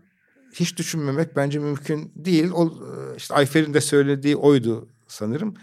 hiç 0.53 0.77
düşünmemek 0.77 1.37
bence 1.37 1.59
mümkün 1.59 2.13
değil. 2.17 2.51
O 2.55 2.73
işte 3.17 3.35
Ayfer'in 3.35 3.75
de 3.75 3.81
söylediği 3.81 4.37
oydu 4.37 4.89
sanırım. 5.09 5.55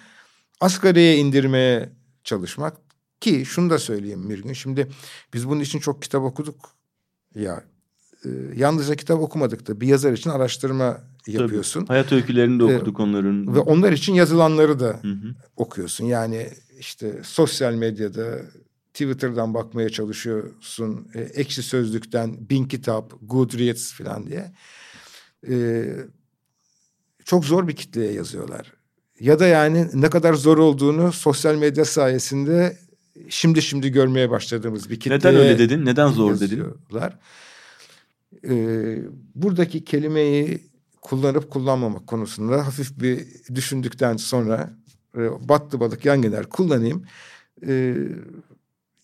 Asgariye 0.60 1.18
indirmeye 1.18 1.90
çalışmak 2.24 2.78
ki 3.22 3.46
şunu 3.46 3.70
da 3.70 3.80
söyleyeyim 3.80 4.30
bir 4.30 4.44
gün. 4.44 4.54
Şimdi 4.54 4.88
biz 5.34 5.50
bunun 5.50 5.60
için 5.60 5.80
çok 5.80 6.02
kitap 6.02 6.24
okuduk. 6.24 6.72
Ya 7.36 7.64
e, 8.26 8.30
yalnızca 8.56 8.96
kitap 8.96 9.22
okumadık 9.22 9.68
da 9.68 9.82
bir 9.82 9.88
yazar 9.88 10.14
için 10.14 10.30
araştırma 10.30 11.02
yapıyorsun. 11.28 11.80
Tabii, 11.80 11.88
hayat 11.88 12.12
öykülerini 12.12 12.60
de 12.60 12.64
okuduk 12.64 13.00
onların. 13.00 13.56
Ve 13.56 13.60
onlar 13.60 13.92
için 13.92 14.14
yazılanları 14.14 14.80
da 14.80 15.00
hı 15.02 15.12
hı. 15.12 15.36
okuyorsun. 15.56 16.06
Yani 16.06 16.50
işte 16.80 17.20
sosyal 17.24 17.74
medyada 17.74 18.42
Twitter'dan 18.94 19.54
bakmaya 19.54 19.90
çalışıyorsun. 19.90 21.08
E, 21.14 21.20
ekşi 21.22 21.64
Sözlük'ten, 21.64 22.50
Bin 22.50 22.66
Kitap, 22.66 23.14
Goodreads 23.22 23.94
falan 23.94 24.28
diye. 24.28 24.52
E, 25.50 25.86
çok 27.26 27.46
zor 27.46 27.68
bir 27.68 27.76
kitleye 27.76 28.12
yazıyorlar. 28.12 28.74
Ya 29.20 29.40
da 29.40 29.48
yani 29.48 29.88
ne 29.94 30.10
kadar 30.10 30.34
zor 30.34 30.58
olduğunu 30.58 31.12
sosyal 31.12 31.56
medya 31.56 31.86
sayesinde 31.86 32.78
şimdi 33.30 33.62
şimdi 33.62 33.92
görmeye 33.92 34.30
başladığımız 34.30 34.90
bir 34.90 35.00
kitleye 35.00 35.20
Neden 35.20 35.36
öyle 35.36 35.60
dedin? 35.60 35.86
Neden 35.86 36.08
zor 36.08 36.30
yazıyorlar. 36.30 37.14
dedin? 38.44 38.56
Ee, 38.56 39.00
buradaki 39.36 39.86
kelimeyi 39.86 40.62
kullanıp 41.06 41.52
kullanmamak 41.52 42.08
konusunda 42.08 42.68
hafif 42.68 43.00
bir 43.00 43.28
düşündükten 43.56 44.18
sonra 44.18 44.74
e, 45.18 45.50
battı 45.50 45.80
balık 45.80 46.06
yan 46.06 46.22
gider 46.22 46.50
kullanayım. 46.50 47.06
Ee, 47.68 47.96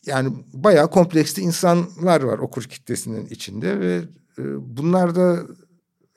yani 0.05 0.33
bayağı 0.53 0.91
kompleksli 0.91 1.41
insanlar 1.41 2.23
var 2.23 2.39
okur 2.39 2.63
kitlesinin 2.63 3.25
içinde 3.25 3.79
ve 3.79 4.01
e, 4.37 4.43
bunlar 4.77 5.15
da 5.15 5.39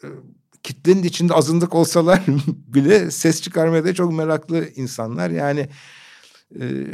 e, 0.05 0.07
kitlenin 0.63 1.03
içinde 1.03 1.35
azınlık 1.35 1.75
olsalar 1.75 2.23
bile 2.49 3.11
ses 3.11 3.43
çıkarmaya 3.43 3.85
da 3.85 3.95
çok 3.95 4.13
meraklı 4.13 4.69
insanlar. 4.77 5.31
Yani 5.31 5.69
e, 6.61 6.87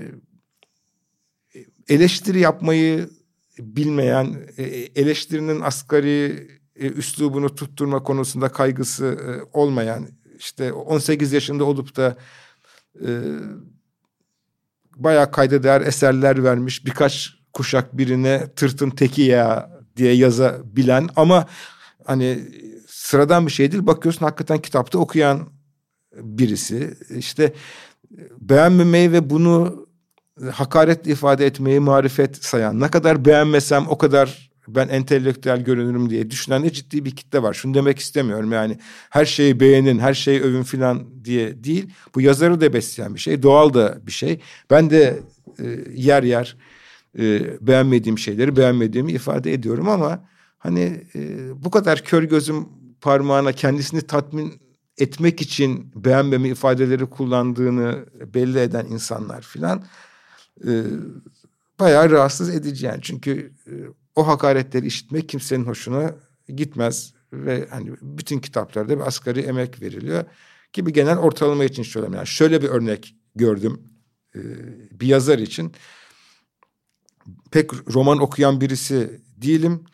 eleştiri 1.88 2.40
yapmayı 2.40 3.10
bilmeyen, 3.58 4.36
e, 4.56 4.62
eleştirinin 5.02 5.60
asgari 5.60 6.48
e, 6.80 6.86
üslubunu 6.86 7.54
tutturma 7.54 8.02
konusunda 8.02 8.48
kaygısı 8.48 9.04
e, 9.04 9.58
olmayan, 9.58 10.08
işte 10.38 10.72
18 10.72 11.32
yaşında 11.32 11.64
olup 11.64 11.96
da 11.96 12.16
e, 13.06 13.08
bayağı 14.96 15.30
kayda 15.30 15.62
değer 15.62 15.80
eserler 15.80 16.44
vermiş 16.44 16.86
birkaç 16.86 17.34
kuşak 17.52 17.98
birine 17.98 18.52
tırtın 18.56 18.90
teki 18.90 19.22
ya 19.22 19.70
diye 19.96 20.12
yazabilen 20.12 21.08
ama 21.16 21.46
hani 22.04 22.48
sıradan 22.86 23.46
bir 23.46 23.52
şey 23.52 23.72
değil. 23.72 23.86
Bakıyorsun 23.86 24.24
hakikaten 24.24 24.58
kitapta 24.58 24.98
okuyan 24.98 25.48
birisi. 26.16 26.94
işte 27.16 27.52
beğenmemeyi 28.40 29.12
ve 29.12 29.30
bunu 29.30 29.86
hakaret 30.52 31.06
ifade 31.06 31.46
etmeyi 31.46 31.80
marifet 31.80 32.44
sayan. 32.44 32.80
Ne 32.80 32.88
kadar 32.88 33.24
beğenmesem 33.24 33.88
o 33.88 33.98
kadar 33.98 34.49
ben 34.74 34.88
entelektüel 34.88 35.64
görünürüm 35.64 36.10
diye 36.10 36.30
düşünen 36.30 36.64
de 36.64 36.72
ciddi 36.72 37.04
bir 37.04 37.10
kitle 37.10 37.42
var. 37.42 37.54
Şunu 37.54 37.74
demek 37.74 37.98
istemiyorum 37.98 38.52
yani 38.52 38.78
her 39.10 39.24
şeyi 39.24 39.60
beğenin, 39.60 39.98
her 39.98 40.14
şeyi 40.14 40.40
övün 40.40 40.62
filan 40.62 41.24
diye 41.24 41.64
değil. 41.64 41.90
Bu 42.14 42.20
yazarı 42.20 42.60
da 42.60 42.72
besleyen 42.72 43.14
bir 43.14 43.20
şey, 43.20 43.42
doğal 43.42 43.74
da 43.74 43.98
bir 44.06 44.12
şey. 44.12 44.40
Ben 44.70 44.90
de 44.90 45.18
e, 45.58 45.64
yer 45.94 46.22
yer 46.22 46.56
e, 47.18 47.40
beğenmediğim 47.66 48.18
şeyleri 48.18 48.56
beğenmediğimi 48.56 49.12
ifade 49.12 49.52
ediyorum 49.52 49.88
ama 49.88 50.24
hani 50.58 51.04
e, 51.14 51.50
bu 51.64 51.70
kadar 51.70 52.04
kör 52.04 52.22
gözüm 52.22 52.68
parmağına 53.00 53.52
kendisini 53.52 54.02
tatmin 54.02 54.60
etmek 54.98 55.40
için 55.40 55.92
beğenmeme 55.94 56.48
ifadeleri 56.48 57.06
kullandığını 57.06 58.04
belli 58.34 58.58
eden 58.58 58.86
insanlar 58.86 59.42
filan 59.42 59.84
e, 60.66 60.72
bayağı 61.80 62.10
rahatsız 62.10 62.48
edici 62.48 62.86
yani. 62.86 62.98
Çünkü 63.02 63.52
e, 63.66 63.72
o 64.14 64.26
hakaretleri 64.26 64.86
işitmek 64.86 65.28
kimsenin 65.28 65.64
hoşuna 65.64 66.14
gitmez 66.48 67.14
ve 67.32 67.68
hani 67.70 67.90
bütün 68.02 68.38
kitaplarda 68.38 68.98
bir 68.98 69.06
asgari 69.06 69.40
emek 69.40 69.82
veriliyor. 69.82 70.24
Ki 70.72 70.86
bir 70.86 70.94
genel 70.94 71.18
ortalama 71.18 71.64
için 71.64 71.82
söyleyeyim. 71.82 72.14
Yani 72.14 72.26
şöyle 72.26 72.62
bir 72.62 72.68
örnek 72.68 73.14
gördüm 73.34 73.82
e, 74.34 74.40
bir 75.00 75.06
yazar 75.06 75.38
için. 75.38 75.72
Pek 77.50 77.70
roman 77.94 78.18
okuyan 78.18 78.60
birisi 78.60 79.20
değilim 79.36 79.84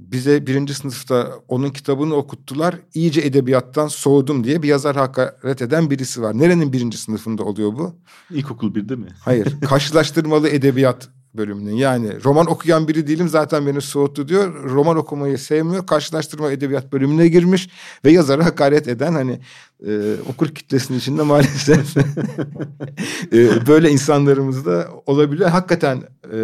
bize 0.00 0.46
birinci 0.46 0.74
sınıfta 0.74 1.40
onun 1.48 1.70
kitabını 1.70 2.14
okuttular. 2.14 2.76
İyice 2.94 3.20
edebiyattan 3.20 3.88
soğudum 3.88 4.44
diye 4.44 4.62
bir 4.62 4.68
yazar 4.68 4.96
hakaret 4.96 5.62
eden 5.62 5.90
birisi 5.90 6.22
var. 6.22 6.38
Nerenin 6.38 6.72
birinci 6.72 6.98
sınıfında 6.98 7.44
oluyor 7.44 7.72
bu? 7.72 7.94
İlkokul 8.30 8.74
birde 8.74 8.96
mi? 8.96 9.08
Hayır. 9.20 9.60
Karşılaştırmalı 9.68 10.48
edebiyat 10.48 11.08
bölümünün. 11.34 11.74
Yani 11.74 12.24
roman 12.24 12.50
okuyan 12.50 12.88
biri 12.88 13.06
değilim 13.06 13.28
zaten 13.28 13.66
beni 13.66 13.80
soğuttu 13.80 14.28
diyor. 14.28 14.64
Roman 14.64 14.96
okumayı 14.96 15.38
sevmiyor. 15.38 15.86
Karşılaştırma 15.86 16.52
edebiyat 16.52 16.92
bölümüne 16.92 17.28
girmiş 17.28 17.68
ve 18.04 18.12
yazara 18.12 18.44
hakaret 18.44 18.88
eden 18.88 19.12
hani 19.12 19.40
e, 19.86 20.14
okur 20.28 20.48
kitlesinin 20.48 20.98
içinde 20.98 21.22
maalesef 21.22 21.96
e, 23.32 23.66
böyle 23.66 23.90
insanlarımız 23.90 24.66
da 24.66 24.88
olabiliyor. 25.06 25.50
Hakikaten 25.50 26.02
e, 26.32 26.38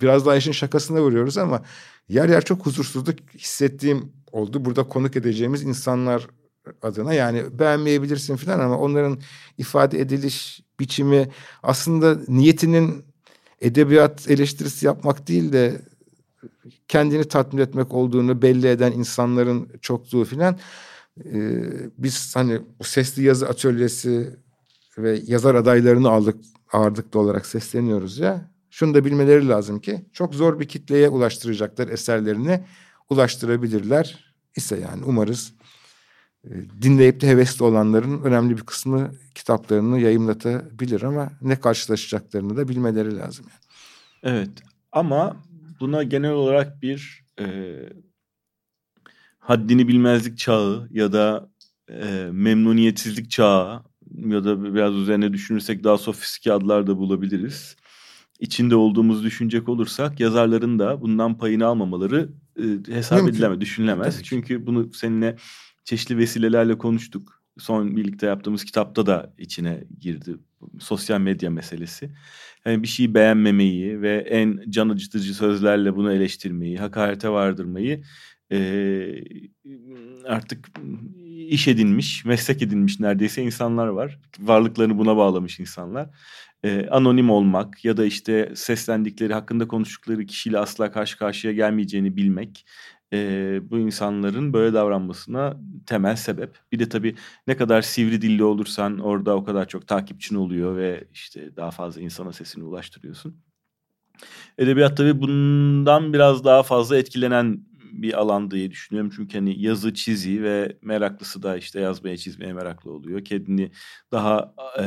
biraz 0.00 0.26
daha 0.26 0.36
işin 0.36 0.52
şakasına 0.52 1.02
vuruyoruz 1.02 1.38
ama 1.38 1.62
yer 2.08 2.28
yer 2.28 2.44
çok 2.44 2.66
huzursuzluk 2.66 3.16
hissettiğim 3.38 4.12
oldu. 4.32 4.64
Burada 4.64 4.82
konuk 4.82 5.16
edeceğimiz 5.16 5.62
insanlar 5.62 6.26
adına 6.82 7.14
yani 7.14 7.58
beğenmeyebilirsin 7.58 8.36
falan 8.36 8.60
ama 8.60 8.78
onların 8.78 9.18
ifade 9.58 10.00
ediliş 10.00 10.60
biçimi 10.80 11.28
aslında 11.62 12.18
niyetinin 12.28 13.09
edebiyat 13.60 14.30
eleştirisi 14.30 14.86
yapmak 14.86 15.28
değil 15.28 15.52
de 15.52 15.82
kendini 16.88 17.24
tatmin 17.24 17.62
etmek 17.62 17.94
olduğunu 17.94 18.42
belli 18.42 18.66
eden 18.68 18.92
insanların 18.92 19.68
çokluğu 19.80 20.24
filan. 20.24 20.58
Ee, 21.24 21.62
biz 21.98 22.36
hani 22.36 22.60
bu 22.78 22.84
sesli 22.84 23.22
yazı 23.22 23.48
atölyesi 23.48 24.30
ve 24.98 25.20
yazar 25.26 25.54
adaylarını 25.54 26.08
aldık 26.08 26.36
ağırlıklı 26.72 27.20
olarak 27.20 27.46
sesleniyoruz 27.46 28.18
ya. 28.18 28.50
Şunu 28.70 28.94
da 28.94 29.04
bilmeleri 29.04 29.48
lazım 29.48 29.80
ki 29.80 30.04
çok 30.12 30.34
zor 30.34 30.60
bir 30.60 30.68
kitleye 30.68 31.08
ulaştıracaklar 31.08 31.88
eserlerini 31.88 32.64
ulaştırabilirler 33.10 34.34
ise 34.56 34.80
yani 34.80 35.04
umarız 35.04 35.52
dinleyip 36.82 37.20
de 37.20 37.28
hevesli 37.28 37.64
olanların 37.64 38.22
önemli 38.22 38.56
bir 38.56 38.62
kısmı 38.62 39.10
kitaplarını 39.34 40.00
yayımlatabilir 40.00 41.02
ama 41.02 41.30
ne 41.42 41.60
karşılaşacaklarını 41.60 42.56
da 42.56 42.68
bilmeleri 42.68 43.16
lazım. 43.16 43.46
Yani. 43.48 44.34
Evet 44.36 44.50
ama 44.92 45.36
buna 45.80 46.02
genel 46.02 46.32
olarak 46.32 46.82
bir 46.82 47.24
e, 47.40 47.74
haddini 49.38 49.88
bilmezlik 49.88 50.38
çağı 50.38 50.88
ya 50.90 51.12
da 51.12 51.50
e, 51.88 52.28
memnuniyetsizlik 52.32 53.30
çağı 53.30 53.82
ya 54.16 54.44
da 54.44 54.74
biraz 54.74 54.94
üzerine 54.94 55.32
düşünürsek 55.32 55.84
daha 55.84 55.98
sofistike 55.98 56.52
adlar 56.52 56.86
da 56.86 56.98
bulabiliriz 56.98 57.76
içinde 58.40 58.76
olduğumuzu 58.76 59.22
düşünecek 59.24 59.68
olursak 59.68 60.20
yazarların 60.20 60.78
da 60.78 61.00
bundan 61.00 61.38
payını 61.38 61.66
almamaları 61.66 62.28
e, 62.58 62.94
hesap 62.94 63.18
Mümkün. 63.18 63.34
edilemez, 63.34 63.60
düşünülemez. 63.60 64.14
Tabii. 64.14 64.24
Çünkü 64.24 64.66
bunu 64.66 64.92
seninle 64.92 65.36
çeşitli 65.84 66.18
vesilelerle 66.18 66.78
konuştuk. 66.78 67.42
Son 67.58 67.96
birlikte 67.96 68.26
yaptığımız 68.26 68.64
kitapta 68.64 69.06
da 69.06 69.34
içine 69.38 69.84
girdi 70.00 70.36
sosyal 70.78 71.20
medya 71.20 71.50
meselesi. 71.50 72.10
Yani 72.64 72.82
bir 72.82 72.88
şeyi 72.88 73.14
beğenmemeyi 73.14 74.02
ve 74.02 74.16
en 74.16 74.60
can 74.70 74.88
acıtıcı 74.88 75.34
sözlerle 75.34 75.96
bunu 75.96 76.12
eleştirmeyi, 76.12 76.78
hakarete 76.78 77.28
vardırmayı 77.28 78.02
e, 78.52 78.58
artık 80.24 80.70
iş 81.48 81.68
edinmiş, 81.68 82.24
meslek 82.24 82.62
edinmiş 82.62 83.00
neredeyse 83.00 83.42
insanlar 83.42 83.86
var. 83.86 84.18
Varlıklarını 84.38 84.98
buna 84.98 85.16
bağlamış 85.16 85.60
insanlar 85.60 86.10
e, 86.64 86.86
anonim 86.90 87.30
olmak 87.30 87.84
ya 87.84 87.96
da 87.96 88.04
işte 88.04 88.52
seslendikleri 88.54 89.34
hakkında 89.34 89.68
konuştukları 89.68 90.26
kişiyle 90.26 90.58
asla 90.58 90.92
karşı 90.92 91.18
karşıya 91.18 91.52
gelmeyeceğini 91.52 92.16
bilmek 92.16 92.66
e, 93.12 93.60
bu 93.70 93.78
insanların 93.78 94.52
böyle 94.52 94.74
davranmasına 94.74 95.56
temel 95.86 96.16
sebep. 96.16 96.58
Bir 96.72 96.78
de 96.78 96.88
tabii 96.88 97.14
ne 97.46 97.56
kadar 97.56 97.82
sivri 97.82 98.22
dilli 98.22 98.44
olursan 98.44 98.98
orada 98.98 99.36
o 99.36 99.44
kadar 99.44 99.68
çok 99.68 99.88
takipçin 99.88 100.36
oluyor 100.36 100.76
ve 100.76 101.04
işte 101.12 101.56
daha 101.56 101.70
fazla 101.70 102.00
insana 102.00 102.32
sesini 102.32 102.64
ulaştırıyorsun. 102.64 103.36
Edebiyat 104.58 104.96
tabii 104.96 105.20
bundan 105.20 106.12
biraz 106.12 106.44
daha 106.44 106.62
fazla 106.62 106.98
etkilenen 106.98 107.64
bir 107.92 108.20
alan 108.20 108.50
diye 108.50 108.70
düşünüyorum. 108.70 109.12
Çünkü 109.16 109.38
hani 109.38 109.62
yazı, 109.62 109.94
çizi 109.94 110.42
ve 110.42 110.76
meraklısı 110.82 111.42
da 111.42 111.56
işte 111.56 111.80
yazmaya, 111.80 112.16
çizmeye 112.16 112.52
meraklı 112.52 112.92
oluyor. 112.92 113.24
Kendini 113.24 113.70
daha 114.12 114.54
e, 114.80 114.84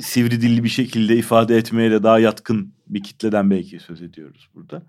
sivri 0.00 0.40
dilli 0.40 0.64
bir 0.64 0.68
şekilde 0.68 1.16
ifade 1.16 1.56
etmeye 1.56 1.90
de 1.90 2.02
daha 2.02 2.18
yatkın 2.18 2.72
bir 2.86 3.02
kitleden 3.02 3.50
belki 3.50 3.80
söz 3.80 4.02
ediyoruz 4.02 4.48
burada. 4.54 4.82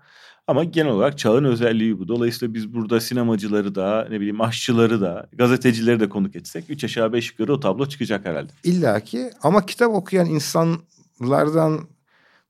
Ama 0.46 0.64
genel 0.64 0.92
olarak 0.92 1.18
çağın 1.18 1.44
özelliği 1.44 1.98
bu. 1.98 2.08
Dolayısıyla 2.08 2.54
biz 2.54 2.74
burada 2.74 3.00
sinemacıları 3.00 3.74
da, 3.74 4.06
ne 4.10 4.20
bileyim 4.20 4.40
aşçıları 4.40 5.00
da, 5.00 5.28
gazetecileri 5.32 6.00
de 6.00 6.08
konuk 6.08 6.36
etsek 6.36 6.70
üç 6.70 6.84
aşağı 6.84 7.12
beş 7.12 7.30
yukarı 7.30 7.52
o 7.52 7.60
tablo 7.60 7.86
çıkacak 7.86 8.26
herhalde. 8.26 8.52
İlla 8.64 9.00
ki 9.00 9.30
ama 9.42 9.66
kitap 9.66 9.94
okuyan 9.94 10.26
insanlardan 10.26 11.88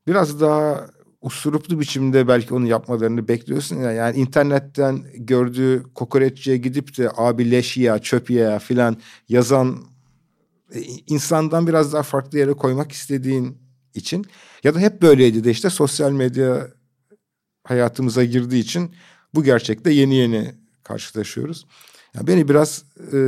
biraz 0.07 0.41
daha 0.41 0.87
usuruplu 1.21 1.81
biçimde 1.81 2.29
belki 2.29 2.55
onu 2.55 2.67
yapmalarını 2.67 3.29
bekliyorsun 3.29 3.77
ya. 3.77 3.93
Yani 3.93 4.17
internetten 4.17 5.03
gördüğü 5.15 5.83
kokoreççiye 5.95 6.57
gidip 6.57 6.99
de 6.99 7.11
abi 7.17 7.51
leş 7.51 7.77
ya 7.77 7.99
çöp 7.99 8.31
ya 8.31 8.59
filan 8.59 8.97
yazan 9.29 9.77
insandan 11.07 11.67
biraz 11.67 11.93
daha 11.93 12.03
farklı 12.03 12.39
yere 12.39 12.53
koymak 12.53 12.93
istediğin 12.93 13.59
için 13.95 14.27
ya 14.65 14.75
da 14.75 14.79
hep 14.79 15.03
böyleydi 15.03 15.45
de 15.45 15.51
işte 15.51 15.71
sosyal 15.71 16.13
medya 16.13 16.69
hayatımıza 17.65 18.25
girdiği 18.25 18.61
için 18.61 18.95
bu 19.35 19.45
gerçekte 19.45 19.93
yeni 19.93 20.15
yeni 20.15 20.55
karşılaşıyoruz. 20.83 21.67
Yani 22.15 22.27
beni 22.27 22.49
biraz 22.49 22.85
e, 23.13 23.19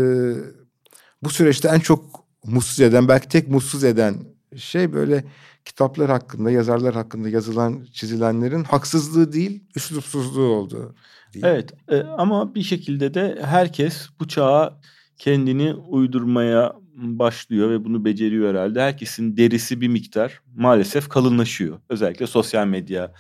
bu 1.23 1.31
süreçte 1.31 1.69
en 1.69 1.81
çok 1.81 2.25
mutsuz 2.45 2.81
eden 2.81 3.09
belki 3.09 3.29
tek 3.29 3.49
mutsuz 3.49 3.85
eden 3.85 4.17
şey 4.57 4.93
böyle 4.93 5.25
kitaplar 5.65 6.11
hakkında, 6.11 6.51
yazarlar 6.51 6.95
hakkında 6.95 7.29
yazılan, 7.29 7.87
çizilenlerin 7.93 8.65
haksızlığı 8.65 9.33
değil, 9.33 9.65
üslupsuzluğu 9.77 10.43
oldu. 10.43 10.95
Değil. 11.35 11.45
Evet 11.45 11.73
e, 11.89 12.01
ama 12.01 12.55
bir 12.55 12.63
şekilde 12.63 13.15
de 13.15 13.39
herkes 13.45 14.09
bu 14.21 14.29
çağa 14.29 14.81
kendini 15.19 15.75
uydurmaya 15.75 16.80
başlıyor 17.01 17.71
ve 17.71 17.85
bunu 17.85 18.05
beceriyor 18.05 18.51
herhalde. 18.51 18.81
Herkesin 18.81 19.37
derisi 19.37 19.81
bir 19.81 19.89
miktar 19.89 20.43
maalesef 20.57 21.09
kalınlaşıyor. 21.09 21.79
Özellikle 21.89 22.27
sosyal 22.27 22.67
medya 22.67 23.13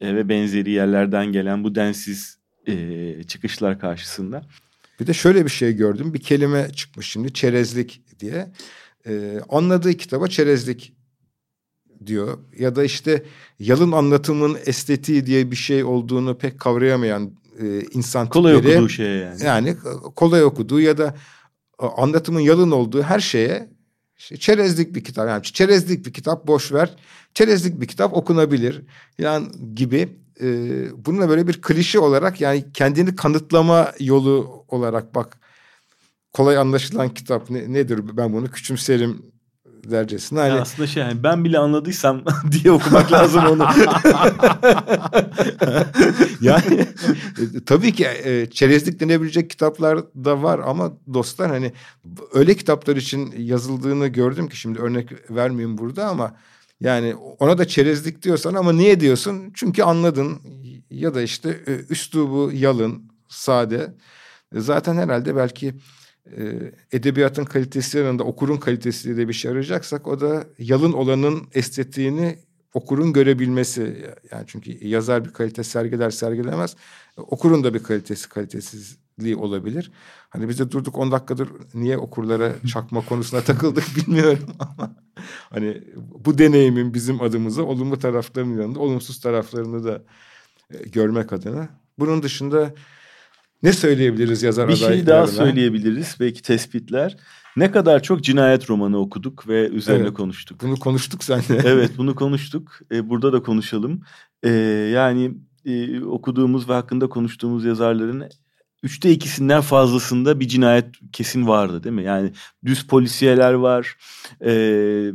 e, 0.00 0.16
ve 0.16 0.28
benzeri 0.28 0.70
yerlerden 0.70 1.26
gelen 1.26 1.64
bu 1.64 1.74
densiz 1.74 2.38
e, 2.66 3.22
çıkışlar 3.22 3.78
karşısında. 3.78 4.42
Bir 5.00 5.06
de 5.06 5.12
şöyle 5.12 5.44
bir 5.44 5.50
şey 5.50 5.72
gördüm. 5.72 6.14
Bir 6.14 6.20
kelime 6.20 6.70
çıkmış 6.70 7.10
şimdi 7.10 7.32
çerezlik 7.32 8.02
diye. 8.20 8.52
E, 9.06 9.40
anladığı 9.48 9.92
kitaba 9.94 10.28
çerezlik 10.28 10.92
diyor. 12.06 12.38
Ya 12.58 12.76
da 12.76 12.84
işte 12.84 13.22
yalın 13.58 13.92
anlatımın 13.92 14.56
estetiği 14.66 15.26
diye 15.26 15.50
bir 15.50 15.56
şey 15.56 15.84
olduğunu 15.84 16.38
pek 16.38 16.60
kavrayamayan 16.60 17.30
e, 17.60 17.80
insan 17.80 18.28
kolay 18.28 18.56
tipleri. 18.56 18.74
okuduğu 18.74 18.88
şey 18.88 19.16
yani. 19.16 19.44
Yani 19.44 19.76
kolay 20.16 20.44
okuduğu 20.44 20.80
ya 20.80 20.98
da 20.98 21.14
anlatımın 21.78 22.40
yalın 22.40 22.70
olduğu 22.70 23.02
her 23.02 23.20
şeye 23.20 23.68
işte 24.18 24.36
çerezlik 24.36 24.94
bir 24.94 25.04
kitap. 25.04 25.28
Yani 25.28 25.42
çerezlik 25.42 26.06
bir 26.06 26.12
kitap 26.12 26.46
boş 26.46 26.72
ver. 26.72 26.96
Çerezlik 27.34 27.80
bir 27.80 27.86
kitap 27.86 28.14
okunabilir. 28.14 28.82
Yani 29.18 29.48
gibi 29.74 30.08
e, 30.40 30.46
bununla 31.06 31.28
böyle 31.28 31.48
bir 31.48 31.62
klişe 31.62 31.98
olarak 31.98 32.40
yani 32.40 32.64
kendini 32.74 33.16
kanıtlama 33.16 33.92
yolu 34.00 34.64
olarak 34.68 35.14
bak 35.14 35.38
kolay 36.32 36.56
anlaşılan 36.56 37.14
kitap 37.14 37.50
ne, 37.50 37.72
nedir 37.72 38.16
ben 38.16 38.32
bunu 38.32 38.50
küçümserim 38.50 39.22
dercesine. 39.90 40.38
Hani... 40.38 40.56
Ya 40.56 40.60
aslında 40.60 40.86
şey 40.86 41.02
yani 41.02 41.22
ben 41.22 41.44
bile 41.44 41.58
anladıysam 41.58 42.22
diye 42.52 42.72
okumak 42.72 43.12
lazım 43.12 43.44
onu. 43.46 43.62
yani 46.40 46.80
e, 47.38 47.64
tabii 47.66 47.92
ki 47.92 48.06
e, 48.24 48.46
çerezlik 48.50 49.00
denebilecek 49.00 49.50
kitaplar 49.50 49.98
da 49.98 50.42
var 50.42 50.60
ama 50.66 50.92
dostlar 51.14 51.50
hani 51.50 51.72
öyle 52.32 52.54
kitaplar 52.54 52.96
için 52.96 53.34
yazıldığını 53.38 54.06
gördüm 54.06 54.48
ki 54.48 54.56
şimdi 54.56 54.80
örnek 54.80 55.30
vermeyeyim 55.30 55.78
burada 55.78 56.06
ama 56.06 56.34
yani 56.80 57.14
ona 57.14 57.58
da 57.58 57.68
çerezlik 57.68 58.22
diyorsan 58.22 58.54
ama 58.54 58.72
niye 58.72 59.00
diyorsun? 59.00 59.52
Çünkü 59.54 59.82
anladın 59.82 60.40
ya 60.90 61.14
da 61.14 61.22
işte 61.22 61.60
e, 61.66 61.72
üslubu 61.90 62.50
yalın, 62.54 63.02
sade. 63.28 63.94
Zaten 64.52 64.96
herhalde 64.96 65.36
belki 65.36 65.74
edebiyatın 66.92 67.44
kalitesi 67.44 67.98
yanında 67.98 68.24
okurun 68.24 68.56
kalitesi 68.56 69.16
de 69.16 69.28
bir 69.28 69.32
şey 69.32 69.50
arayacaksak 69.50 70.06
o 70.06 70.20
da 70.20 70.46
yalın 70.58 70.92
olanın 70.92 71.48
estetiğini 71.54 72.38
okurun 72.74 73.12
görebilmesi. 73.12 74.06
Yani 74.30 74.44
çünkü 74.46 74.88
yazar 74.88 75.24
bir 75.24 75.32
kalite 75.32 75.64
sergiler 75.64 76.10
sergilemez. 76.10 76.76
Okurun 77.16 77.64
da 77.64 77.74
bir 77.74 77.82
kalitesi 77.82 78.28
kalitesizliği 78.28 79.36
olabilir. 79.36 79.92
Hani 80.30 80.48
biz 80.48 80.58
de 80.58 80.70
durduk 80.70 80.98
10 80.98 81.12
dakikadır 81.12 81.48
niye 81.74 81.98
okurlara 81.98 82.52
çakma 82.72 83.00
konusuna 83.04 83.40
takıldık 83.40 83.84
bilmiyorum 83.96 84.48
ama 84.58 84.96
hani 85.50 85.82
bu 85.96 86.38
deneyimin 86.38 86.94
bizim 86.94 87.22
adımıza 87.22 87.62
olumlu 87.62 87.98
taraflarının 87.98 88.60
yanında 88.60 88.80
olumsuz 88.80 89.20
taraflarını 89.20 89.84
da 89.84 90.02
e, 90.70 90.88
görmek 90.88 91.32
adına. 91.32 91.68
Bunun 91.98 92.22
dışında 92.22 92.74
ne 93.62 93.72
söyleyebiliriz 93.72 94.42
yazar 94.42 94.68
Bir 94.68 94.76
şey 94.76 95.06
daha 95.06 95.26
söyleyebiliriz 95.26 96.16
belki 96.20 96.42
tespitler. 96.42 97.16
Ne 97.56 97.70
kadar 97.70 98.02
çok 98.02 98.24
cinayet 98.24 98.70
romanı 98.70 98.98
okuduk 98.98 99.48
ve 99.48 99.68
üzerine 99.68 100.02
evet, 100.02 100.14
konuştuk. 100.14 100.62
Bunu 100.62 100.76
konuştuk 100.76 101.24
seninle. 101.24 101.62
evet 101.64 101.90
bunu 101.98 102.14
konuştuk. 102.14 102.80
Ee, 102.92 103.08
burada 103.08 103.32
da 103.32 103.42
konuşalım. 103.42 104.02
Ee, 104.42 104.50
yani 104.94 105.34
e, 105.64 106.00
okuduğumuz 106.04 106.68
ve 106.68 106.72
hakkında 106.72 107.08
konuştuğumuz 107.08 107.64
yazarların 107.64 108.24
üçte 108.82 109.10
ikisinden 109.10 109.60
fazlasında 109.60 110.40
bir 110.40 110.48
cinayet 110.48 110.86
kesin 111.12 111.48
vardı 111.48 111.84
değil 111.84 111.94
mi? 111.94 112.04
Yani 112.04 112.32
düz 112.64 112.86
polisiyeler 112.86 113.52
var. 113.52 113.96
Ee, 114.44 115.10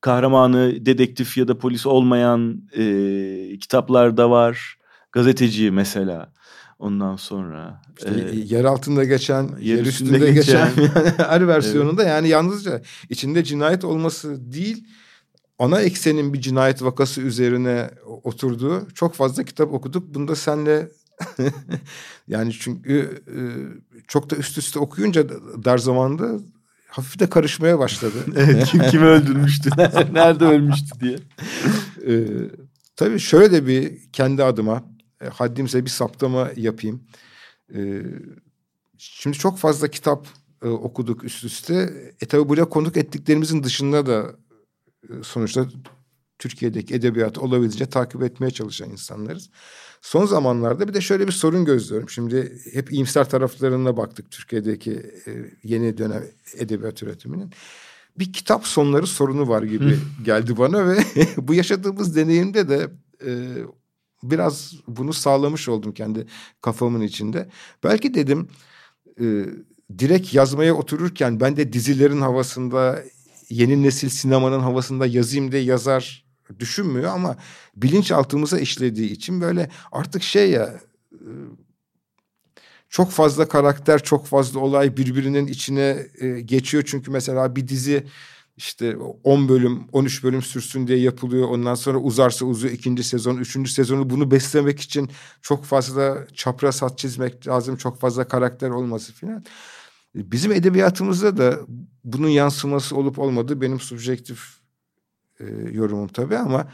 kahramanı 0.00 0.86
dedektif 0.86 1.36
ya 1.36 1.48
da 1.48 1.58
polis 1.58 1.86
olmayan 1.86 2.62
e, 2.76 3.58
kitaplar 3.60 4.16
da 4.16 4.30
var. 4.30 4.76
Gazeteci 5.12 5.70
mesela. 5.70 6.32
Ondan 6.80 7.16
sonra 7.16 7.82
işte 7.98 8.30
e, 8.32 8.36
yer 8.36 8.64
altında 8.64 9.04
geçen, 9.04 9.42
yer, 9.42 9.76
yer 9.76 9.86
üstünde, 9.86 10.10
üstünde 10.10 10.32
geçen, 10.32 10.76
geçen 10.76 10.82
yani 10.96 11.12
her 11.16 11.48
versiyonunda 11.48 12.02
evet. 12.02 12.10
yani 12.10 12.28
yalnızca 12.28 12.82
içinde 13.08 13.44
cinayet 13.44 13.84
olması 13.84 14.52
değil 14.52 14.84
ana 15.58 15.80
eksenin 15.80 16.32
bir 16.32 16.40
cinayet 16.40 16.82
vakası 16.82 17.20
üzerine 17.20 17.90
oturduğu 18.22 18.88
çok 18.94 19.14
fazla 19.14 19.44
kitap 19.44 19.72
okuduk. 19.72 20.14
Bunda 20.14 20.36
senle 20.36 20.88
yani 22.28 22.52
çünkü 22.52 23.22
e, 23.28 23.36
çok 24.08 24.30
da 24.30 24.36
üst 24.36 24.58
üste 24.58 24.78
okuyunca 24.78 25.28
dar 25.64 25.78
zamanda 25.78 26.38
hafif 26.88 27.20
de 27.20 27.30
karışmaya 27.30 27.78
başladı. 27.78 28.16
evet, 28.36 28.64
kim 28.64 28.82
kimi 28.82 29.04
öldürmüştü, 29.04 29.70
nerede 30.12 30.44
ölmüştü 30.44 31.00
diye. 31.00 31.18
Ee, 32.06 32.26
tabii 32.96 33.18
şöyle 33.18 33.52
de 33.52 33.66
bir 33.66 33.98
kendi 34.12 34.44
adıma 34.44 34.76
e, 34.76 34.99
haddimse 35.28 35.84
bir 35.84 35.90
saptama 35.90 36.50
yapayım. 36.56 37.04
E, 37.74 38.02
şimdi 38.98 39.38
çok 39.38 39.58
fazla 39.58 39.88
kitap 39.88 40.26
e, 40.62 40.68
okuduk 40.68 41.24
üst 41.24 41.44
üste. 41.44 41.92
E 42.20 42.26
tabi 42.26 42.48
buraya 42.48 42.64
konuk 42.64 42.96
ettiklerimizin 42.96 43.62
dışında 43.62 44.06
da 44.06 44.36
e, 45.08 45.12
sonuçta 45.22 45.66
Türkiye'deki 46.38 46.94
edebiyat 46.94 47.38
olabildiğince 47.38 47.86
takip 47.86 48.22
etmeye 48.22 48.50
çalışan 48.50 48.90
insanlarız. 48.90 49.50
Son 50.00 50.26
zamanlarda 50.26 50.88
bir 50.88 50.94
de 50.94 51.00
şöyle 51.00 51.26
bir 51.26 51.32
sorun 51.32 51.64
gözlüyorum. 51.64 52.10
Şimdi 52.10 52.58
hep 52.72 52.92
iyimser 52.92 53.30
taraflarına 53.30 53.96
baktık 53.96 54.30
Türkiye'deki 54.30 54.92
e, 55.26 55.30
yeni 55.62 55.98
dönem 55.98 56.24
edebiyat 56.56 57.02
üretiminin. 57.02 57.50
Bir 58.18 58.32
kitap 58.32 58.66
sonları 58.66 59.06
sorunu 59.06 59.48
var 59.48 59.62
gibi 59.62 59.98
geldi 60.24 60.56
bana 60.56 60.88
ve 60.88 60.98
bu 61.36 61.54
yaşadığımız 61.54 62.16
deneyimde 62.16 62.68
de 62.68 62.90
e, 63.26 63.30
biraz 64.22 64.74
bunu 64.88 65.12
sağlamış 65.12 65.68
oldum 65.68 65.92
kendi 65.92 66.26
kafamın 66.60 67.00
içinde. 67.00 67.48
Belki 67.84 68.14
dedim 68.14 68.48
e, 69.20 69.44
direkt 69.98 70.34
yazmaya 70.34 70.74
otururken 70.74 71.40
ben 71.40 71.56
de 71.56 71.72
dizilerin 71.72 72.20
havasında 72.20 73.02
yeni 73.48 73.82
nesil 73.82 74.08
sinemanın 74.08 74.60
havasında 74.60 75.06
yazayım 75.06 75.52
diye 75.52 75.62
yazar 75.62 76.24
düşünmüyor 76.58 77.12
ama 77.12 77.36
bilinçaltımıza 77.76 78.58
işlediği 78.58 79.10
için 79.10 79.40
böyle 79.40 79.70
artık 79.92 80.22
şey 80.22 80.50
ya 80.50 80.80
e, 81.12 81.30
çok 82.88 83.10
fazla 83.10 83.48
karakter, 83.48 84.02
çok 84.02 84.26
fazla 84.26 84.60
olay 84.60 84.96
birbirinin 84.96 85.46
içine 85.46 86.06
e, 86.20 86.40
geçiyor. 86.40 86.84
Çünkü 86.86 87.10
mesela 87.10 87.56
bir 87.56 87.68
dizi 87.68 88.06
işte 88.60 88.96
10 89.24 89.48
bölüm 89.48 89.84
13 89.92 90.24
bölüm 90.24 90.42
sürsün 90.42 90.86
diye 90.86 90.98
yapılıyor. 90.98 91.48
Ondan 91.48 91.74
sonra 91.74 91.98
uzarsa 91.98 92.44
uzuyor 92.44 92.74
ikinci 92.74 93.04
sezon, 93.04 93.36
üçüncü 93.36 93.70
sezonu 93.70 94.10
bunu 94.10 94.30
beslemek 94.30 94.80
için 94.80 95.10
çok 95.42 95.64
fazla 95.64 96.26
çapraz 96.34 96.82
hat 96.82 96.98
çizmek 96.98 97.46
lazım. 97.46 97.76
Çok 97.76 98.00
fazla 98.00 98.28
karakter 98.28 98.70
olması 98.70 99.12
filan. 99.12 99.44
Bizim 100.14 100.52
edebiyatımızda 100.52 101.36
da 101.38 101.58
bunun 102.04 102.28
yansıması 102.28 102.96
olup 102.96 103.18
olmadığı 103.18 103.60
benim 103.60 103.80
subjektif 103.80 104.40
e, 105.40 105.44
yorumum 105.72 106.08
tabii 106.08 106.36
ama 106.36 106.68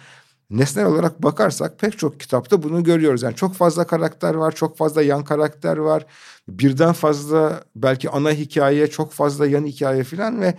nesnel 0.51 0.87
olarak 0.87 1.23
bakarsak 1.23 1.79
pek 1.79 1.99
çok 1.99 2.21
kitapta 2.21 2.63
bunu 2.63 2.85
görüyoruz. 2.85 3.23
Yani 3.23 3.35
çok 3.35 3.55
fazla 3.55 3.87
karakter 3.87 4.35
var, 4.35 4.55
çok 4.55 4.77
fazla 4.77 5.03
yan 5.03 5.25
karakter 5.25 5.77
var. 5.77 6.07
Birden 6.49 6.93
fazla 6.93 7.65
belki 7.77 8.11
ana 8.11 8.31
hikaye, 8.31 8.87
çok 8.87 9.13
fazla 9.13 9.47
yan 9.47 9.67
hikaye 9.67 10.05
filan 10.05 10.41
ve 10.41 10.55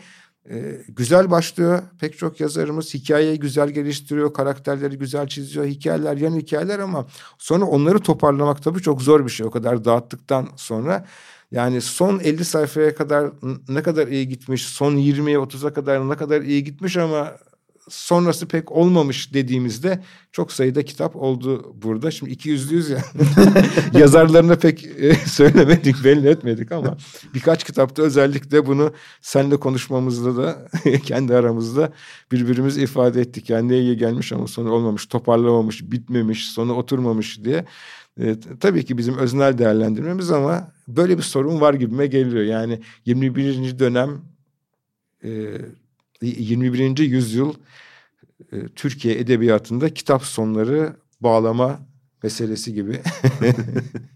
Ee, 0.51 0.81
güzel 0.87 1.31
başlıyor. 1.31 1.81
Pek 1.99 2.17
çok 2.17 2.39
yazarımız 2.39 2.93
hikayeyi 2.93 3.39
güzel 3.39 3.69
geliştiriyor, 3.69 4.33
karakterleri 4.33 4.97
güzel 4.97 5.27
çiziyor, 5.27 5.65
hikayeler 5.65 6.17
yan 6.17 6.35
hikayeler 6.35 6.79
ama 6.79 7.07
sonra 7.37 7.65
onları 7.65 7.99
toparlamak 7.99 8.63
tabii 8.63 8.81
çok 8.81 9.01
zor 9.01 9.25
bir 9.25 9.31
şey. 9.31 9.45
O 9.45 9.51
kadar 9.51 9.85
dağıttıktan 9.85 10.47
sonra 10.55 11.05
yani 11.51 11.81
son 11.81 12.19
50 12.19 12.45
sayfaya 12.45 12.95
kadar 12.95 13.31
ne 13.69 13.83
kadar 13.83 14.07
iyi 14.07 14.27
gitmiş, 14.27 14.65
son 14.65 14.95
20'ye 14.95 15.37
30'a 15.37 15.73
kadar 15.73 16.09
ne 16.09 16.15
kadar 16.15 16.41
iyi 16.41 16.63
gitmiş 16.63 16.97
ama 16.97 17.37
sonrası 17.89 18.47
pek 18.47 18.71
olmamış 18.71 19.33
dediğimizde 19.33 20.03
çok 20.31 20.51
sayıda 20.51 20.85
kitap 20.85 21.15
oldu 21.15 21.75
burada. 21.81 22.11
Şimdi 22.11 22.31
iki 22.31 22.49
yüzlüyüz 22.49 22.89
ya. 22.89 23.03
Yazarlarına 23.93 24.55
pek 24.55 24.85
e, 24.85 25.15
söylemedik, 25.15 26.03
belli 26.03 26.27
etmedik 26.29 26.71
ama 26.71 26.97
birkaç 27.33 27.63
kitapta 27.63 28.03
özellikle 28.03 28.65
bunu 28.65 28.93
seninle 29.21 29.57
konuşmamızda 29.57 30.38
da 30.38 30.67
kendi 31.03 31.35
aramızda 31.35 31.91
birbirimiz 32.31 32.77
ifade 32.77 33.21
ettik. 33.21 33.49
Yani 33.49 33.69
neye 33.69 33.93
gelmiş 33.93 34.33
ama 34.33 34.47
sonu 34.47 34.71
olmamış, 34.71 35.05
toparlamamış, 35.05 35.91
bitmemiş, 35.91 36.45
sonu 36.49 36.73
oturmamış 36.73 37.43
diye. 37.43 37.65
E, 38.19 38.35
tabii 38.59 38.85
ki 38.85 38.97
bizim 38.97 39.17
öznel 39.17 39.57
değerlendirmemiz 39.57 40.31
ama 40.31 40.71
böyle 40.88 41.17
bir 41.17 41.23
sorun 41.23 41.61
var 41.61 41.73
gibime 41.73 42.07
geliyor. 42.07 42.43
Yani 42.43 42.79
21. 43.05 43.79
dönem 43.79 44.21
e, 45.23 45.29
21. 46.22 46.97
yüzyıl 46.97 47.53
e, 48.51 48.68
Türkiye 48.68 49.20
edebiyatında 49.20 49.93
kitap 49.93 50.24
sonları 50.24 50.95
bağlama 51.22 51.80
meselesi 52.24 52.74
gibi. 52.74 53.01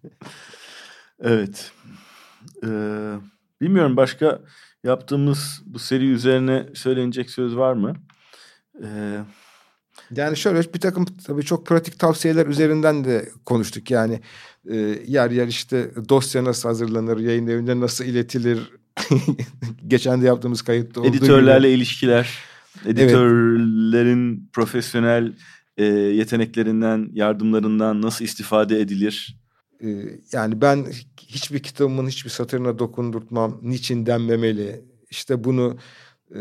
evet. 1.19 1.71
Ee, 2.63 3.13
bilmiyorum 3.61 3.97
başka 3.97 4.41
yaptığımız 4.83 5.61
bu 5.65 5.79
seri 5.79 6.09
üzerine 6.09 6.67
söylenecek 6.73 7.29
söz 7.29 7.55
var 7.55 7.73
mı? 7.73 7.93
Ee, 8.83 9.19
yani 10.11 10.37
şöyle 10.37 10.73
bir 10.73 10.79
takım 10.79 11.05
tabii 11.05 11.43
çok 11.43 11.67
pratik 11.67 11.99
tavsiyeler 11.99 12.47
üzerinden 12.47 13.03
de 13.03 13.29
konuştuk. 13.45 13.91
Yani 13.91 14.21
e, 14.69 14.77
yer 15.07 15.31
yer 15.31 15.47
işte 15.47 15.91
dosya 16.09 16.43
nasıl 16.43 16.69
hazırlanır, 16.69 17.17
yayın 17.17 17.47
evinde 17.47 17.79
nasıl 17.79 18.05
iletilir. 18.05 18.71
Geçen 19.87 20.21
de 20.21 20.25
yaptığımız 20.25 20.61
kayıtta 20.61 21.01
olduğu 21.01 21.09
Editörlerle 21.09 21.67
gibi. 21.67 21.77
ilişkiler, 21.77 22.37
editörlerin 22.85 24.33
evet. 24.33 24.53
profesyonel 24.53 25.33
e, 25.77 25.85
yeteneklerinden, 25.85 27.09
yardımlarından 27.13 28.01
nasıl 28.01 28.25
istifade 28.25 28.79
edilir? 28.79 29.37
E, 29.83 29.87
yani 30.31 30.61
ben 30.61 30.85
hiçbir 31.17 31.59
kitabımın 31.59 32.07
hiçbir 32.07 32.29
satırına 32.29 32.79
dokundurtmam, 32.79 33.59
niçin 33.61 34.05
denmemeli. 34.05 34.85
İşte 35.09 35.43
bunu 35.43 35.77
e, 36.35 36.39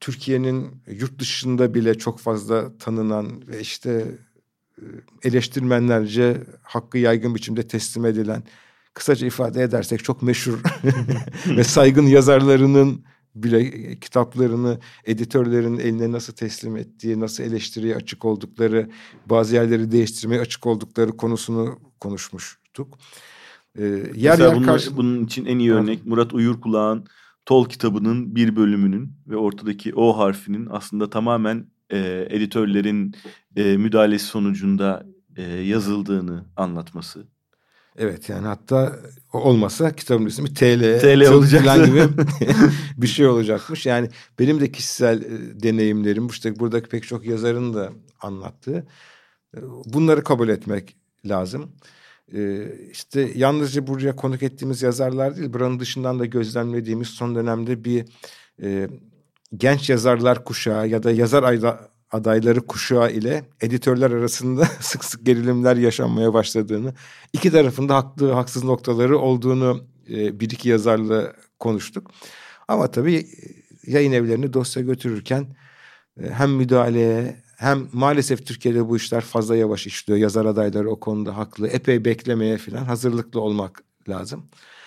Türkiye'nin 0.00 0.82
yurt 0.86 1.18
dışında 1.18 1.74
bile 1.74 1.94
çok 1.94 2.18
fazla 2.20 2.78
tanınan 2.78 3.48
ve 3.48 3.60
işte 3.60 4.04
e, 4.78 4.84
eleştirmenlerce 5.22 6.42
hakkı 6.62 6.98
yaygın 6.98 7.34
biçimde 7.34 7.68
teslim 7.68 8.06
edilen 8.06 8.42
kısaca 8.96 9.26
ifade 9.26 9.62
edersek 9.62 10.04
çok 10.04 10.22
meşhur 10.22 10.58
ve 11.46 11.64
saygın 11.64 12.06
yazarlarının 12.06 13.04
bile 13.34 13.70
kitaplarını 14.00 14.78
editörlerin 15.04 15.78
eline 15.78 16.12
nasıl 16.12 16.32
teslim 16.32 16.76
ettiği, 16.76 17.20
nasıl 17.20 17.44
eleştiriye 17.44 17.96
açık 17.96 18.24
oldukları, 18.24 18.90
bazı 19.26 19.54
yerleri 19.54 19.92
değiştirmeye 19.92 20.40
açık 20.40 20.66
oldukları 20.66 21.16
konusunu 21.16 21.78
konuşmuştuk. 22.00 22.98
Ee, 23.78 23.84
yer 23.84 24.04
Mesela 24.14 24.44
yer 24.48 24.56
bunun, 24.56 24.66
karşı... 24.66 24.96
bunun 24.96 25.24
için 25.24 25.44
en 25.44 25.58
iyi 25.58 25.72
örnek 25.72 26.06
Murat 26.06 26.34
Uyurkulağ'ın 26.34 27.06
Tol 27.46 27.68
kitabının 27.68 28.36
bir 28.36 28.56
bölümünün 28.56 29.12
ve 29.26 29.36
ortadaki 29.36 29.94
O 29.94 30.18
harfinin 30.18 30.68
aslında 30.70 31.10
tamamen 31.10 31.66
e, 31.90 32.26
editörlerin 32.30 33.14
e, 33.56 33.76
müdahalesi 33.76 34.24
sonucunda 34.24 35.06
e, 35.36 35.42
yazıldığını 35.42 36.44
anlatması. 36.56 37.35
Evet 37.98 38.28
yani 38.28 38.46
hatta 38.46 38.96
olmasa 39.32 39.96
kitabın 39.96 40.26
ismi 40.26 40.54
TL, 40.54 41.00
TL 41.00 41.30
olacak 41.30 41.86
gibi 41.86 42.02
bir 42.96 43.06
şey 43.06 43.26
olacakmış. 43.26 43.86
Yani 43.86 44.08
benim 44.38 44.60
de 44.60 44.72
kişisel 44.72 45.22
e, 45.22 45.62
deneyimlerim 45.62 46.26
işte 46.26 46.58
buradaki 46.58 46.88
pek 46.88 47.06
çok 47.06 47.26
yazarın 47.26 47.74
da 47.74 47.92
anlattığı 48.20 48.86
e, 49.56 49.58
bunları 49.84 50.24
kabul 50.24 50.48
etmek 50.48 50.96
lazım. 51.24 51.72
Ee, 52.34 52.72
işte 52.92 53.30
yalnızca 53.34 53.86
buraya 53.86 54.16
konuk 54.16 54.42
ettiğimiz 54.42 54.82
yazarlar 54.82 55.36
değil, 55.36 55.52
buranın 55.52 55.80
dışından 55.80 56.18
da 56.18 56.26
gözlemlediğimiz 56.26 57.08
son 57.08 57.34
dönemde 57.34 57.84
bir 57.84 58.04
e, 58.62 58.88
genç 59.56 59.90
yazarlar 59.90 60.44
kuşağı 60.44 60.88
ya 60.88 61.02
da 61.02 61.10
yazar 61.10 61.42
ayda, 61.42 61.88
adayları 62.12 62.60
kuşağı 62.60 63.12
ile 63.12 63.44
editörler 63.60 64.10
arasında 64.10 64.64
sık 64.80 65.04
sık 65.04 65.26
gerilimler 65.26 65.76
yaşanmaya 65.76 66.34
başladığını, 66.34 66.94
iki 67.32 67.50
tarafında 67.50 67.94
haklı 67.96 68.32
haksız 68.32 68.64
noktaları 68.64 69.18
olduğunu 69.18 69.84
e, 70.10 70.40
bir 70.40 70.50
iki 70.50 70.68
yazarla 70.68 71.32
konuştuk. 71.58 72.10
Ama 72.68 72.90
tabii 72.90 73.16
e, 73.16 73.26
yayın 73.86 74.12
evlerini 74.12 74.52
dosya 74.52 74.82
götürürken 74.82 75.56
e, 76.20 76.30
hem 76.30 76.50
müdahaleye 76.50 77.36
hem 77.56 77.88
maalesef 77.92 78.46
Türkiye'de 78.46 78.88
bu 78.88 78.96
işler 78.96 79.20
fazla 79.20 79.56
yavaş 79.56 79.86
işliyor. 79.86 80.18
Yazar 80.18 80.44
adayları 80.44 80.90
o 80.90 81.00
konuda 81.00 81.36
haklı. 81.36 81.68
Epey 81.68 82.04
beklemeye 82.04 82.58
falan 82.58 82.84
hazırlıklı 82.84 83.40
olmak 83.40 83.84
lazım. 84.08 84.46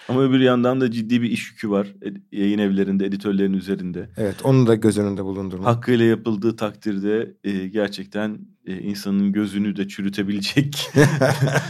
Ama 0.10 0.22
öbür 0.22 0.40
yandan 0.40 0.82
da 0.82 0.92
ciddi 0.92 1.22
bir 1.22 1.30
iş 1.30 1.52
yükü 1.52 1.70
var 1.70 1.88
yayın 2.32 2.60
evlerinde, 2.60 3.06
editörlerin 3.06 3.54
üzerinde. 3.54 4.10
Evet, 4.18 4.36
onu 4.44 4.68
da 4.68 4.76
göz 4.76 4.98
önünde 4.98 5.24
bulundurmak. 5.24 5.68
Hakkıyla 5.68 6.06
yapıldığı 6.06 6.56
takdirde 6.56 7.36
e, 7.44 7.68
gerçekten 7.68 8.40
e, 8.66 8.78
insanın 8.78 9.32
gözünü 9.32 9.76
de 9.76 9.88
çürütebilecek 9.88 10.92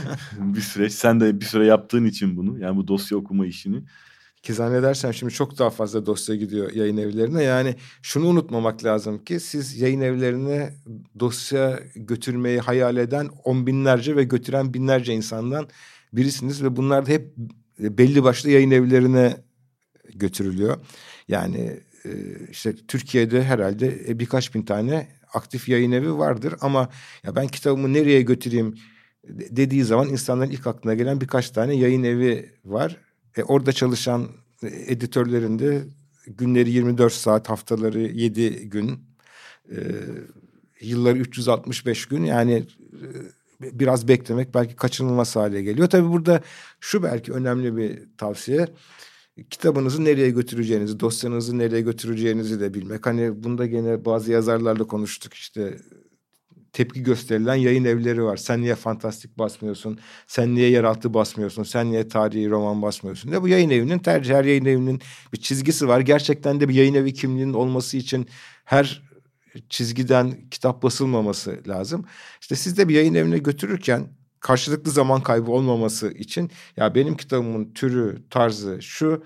bir 0.38 0.62
süreç. 0.62 0.94
Sen 0.94 1.20
de 1.20 1.42
bir 1.42 1.46
süre 1.46 1.66
yaptığın 1.66 2.06
için 2.06 2.38
bunu, 2.38 2.60
yani 2.60 2.78
bu 2.78 2.88
dosya 2.88 3.18
okuma 3.18 3.46
işini. 3.46 3.84
Ki 4.44 4.54
zannedersem 4.54 5.14
şimdi 5.14 5.34
çok 5.34 5.60
daha 5.60 5.70
fazla 5.70 6.06
dosya 6.06 6.36
gidiyor 6.36 6.72
yayın 6.74 6.98
evlerine. 6.98 7.44
Yani 7.44 7.76
şunu 8.02 8.28
unutmamak 8.28 8.84
lazım 8.84 9.24
ki 9.24 9.40
siz 9.40 9.82
yayın 9.82 10.02
evlerine 10.02 10.74
dosya 11.20 11.80
götürmeyi 11.96 12.60
hayal 12.60 12.98
eden 12.98 13.30
on 13.44 13.68
binlerce 13.68 14.16
ve 14.16 14.24
götüren 14.24 14.74
binlerce 14.74 15.14
insandan 15.14 15.68
birisiniz 16.14 16.64
ve 16.64 16.76
bunlar 16.76 17.06
da 17.06 17.12
hep 17.12 17.34
belli 17.80 18.24
başlı 18.24 18.50
yayın 18.50 18.72
evlerine 18.72 19.38
götürülüyor. 20.16 20.78
Yani 21.28 21.80
e, 22.06 22.12
işte 22.52 22.76
Türkiye'de 22.88 23.44
herhalde 23.44 24.06
e, 24.08 24.20
birkaç 24.20 24.56
bin 24.56 24.62
tane 24.62 25.08
aktif 25.34 25.70
yayın 25.70 25.92
evi 25.92 26.18
vardır 26.18 26.54
ama 26.62 26.90
ya 27.24 27.36
ben 27.36 27.48
kitabımı 27.48 27.94
nereye 27.94 28.22
götüreyim 28.22 28.76
dediği 29.30 29.84
zaman 29.84 30.10
insanların 30.10 30.52
ilk 30.52 30.68
aklına 30.68 30.94
gelen 30.94 31.22
birkaç 31.22 31.50
tane 31.50 31.76
yayın 31.76 32.04
evi 32.04 32.54
var. 32.66 32.98
E, 33.38 33.44
orada 33.44 33.72
çalışan 33.72 34.28
editörlerin 34.64 35.60
de 35.60 35.84
günleri 36.28 36.70
24 36.72 37.14
saat, 37.14 37.50
haftaları 37.50 38.00
7 38.00 38.70
gün, 38.70 39.00
e, 39.72 39.78
yılları 40.82 41.18
365 41.18 42.06
gün 42.06 42.24
yani 42.24 42.54
e, 42.94 43.06
biraz 43.62 44.08
beklemek 44.08 44.54
belki 44.54 44.76
kaçınılmaz 44.76 45.36
hale 45.36 45.62
geliyor. 45.62 45.90
Tabii 45.90 46.12
burada 46.12 46.42
şu 46.80 47.04
belki 47.04 47.34
önemli 47.34 47.78
bir 47.78 48.00
tavsiye. 48.18 48.68
Kitabınızı 49.50 50.04
nereye 50.06 50.30
götüreceğinizi, 50.30 51.00
dosyanızı 51.00 51.58
nereye 51.58 51.82
götüreceğinizi 51.82 52.60
de 52.60 52.74
bilmek. 52.74 53.06
Hani 53.06 53.44
bunda 53.44 53.66
gene 53.66 54.06
bazı 54.06 54.32
yazarlarla 54.32 54.84
konuştuk 54.84 55.34
işte 55.34 55.78
tepki 56.74 57.04
gösterilen 57.04 57.56
yayın 57.56 57.86
evleri 57.86 58.24
var. 58.24 58.38
Sen 58.38 58.62
niye 58.62 58.76
fantastik 58.76 59.38
basmıyorsun? 59.38 60.00
Sen 60.28 60.56
niye 60.56 60.70
yeraltı 60.70 61.14
basmıyorsun? 61.14 61.64
Sen 61.64 61.92
niye 61.92 62.08
tarihi 62.08 62.50
roman 62.50 62.82
basmıyorsun? 62.82 63.32
Ne 63.32 63.42
bu 63.42 63.48
yayın 63.48 63.70
evinin 63.70 64.00
tercih. 64.00 64.34
Her 64.34 64.46
yayın 64.46 64.66
evinin 64.66 65.02
bir 65.34 65.38
çizgisi 65.38 65.88
var. 65.88 66.00
Gerçekten 66.00 66.60
de 66.60 66.70
bir 66.70 66.74
yayın 66.74 66.94
evi 66.94 67.14
kimliğinin 67.14 67.54
olması 67.54 67.98
için 67.98 68.28
her 68.66 69.09
çizgiden 69.70 70.50
kitap 70.52 70.84
basılmaması 70.84 71.60
lazım. 71.68 72.06
İşte 72.42 72.56
siz 72.56 72.78
de 72.78 72.90
bir 72.90 72.96
yayın 72.96 73.14
evine 73.14 73.38
götürürken 73.38 74.08
karşılıklı 74.40 74.92
zaman 74.92 75.24
kaybı 75.24 75.52
olmaması 75.52 76.12
için 76.12 76.52
ya 76.78 76.96
benim 76.96 77.18
kitabımın 77.18 77.74
türü, 77.74 78.24
tarzı 78.30 78.82
şu 78.82 79.24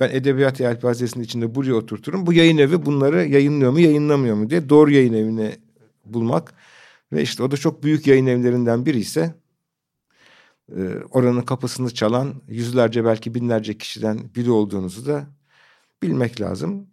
ben 0.00 0.10
edebiyat 0.10 0.60
yelpazesinin 0.60 1.24
içinde 1.24 1.54
buraya 1.54 1.74
oturturum. 1.74 2.26
Bu 2.26 2.32
yayın 2.32 2.58
evi 2.58 2.86
bunları 2.86 3.26
yayınlıyor 3.26 3.72
mu, 3.72 3.80
yayınlamıyor 3.80 4.36
mu 4.36 4.50
diye 4.50 4.68
doğru 4.68 4.90
yayın 4.90 5.12
evini 5.12 5.56
bulmak 6.04 6.54
ve 7.12 7.22
işte 7.22 7.42
o 7.42 7.50
da 7.50 7.56
çok 7.56 7.82
büyük 7.82 8.06
yayın 8.06 8.26
evlerinden 8.26 8.86
biri 8.86 8.98
ise 8.98 9.34
e, 10.76 10.80
oranın 11.10 11.42
kapısını 11.42 11.94
çalan 11.94 12.34
yüzlerce 12.48 13.04
belki 13.04 13.34
binlerce 13.34 13.78
kişiden 13.78 14.34
biri 14.34 14.50
olduğunuzu 14.50 15.06
da 15.06 15.26
bilmek 16.02 16.40
lazım. 16.40 16.86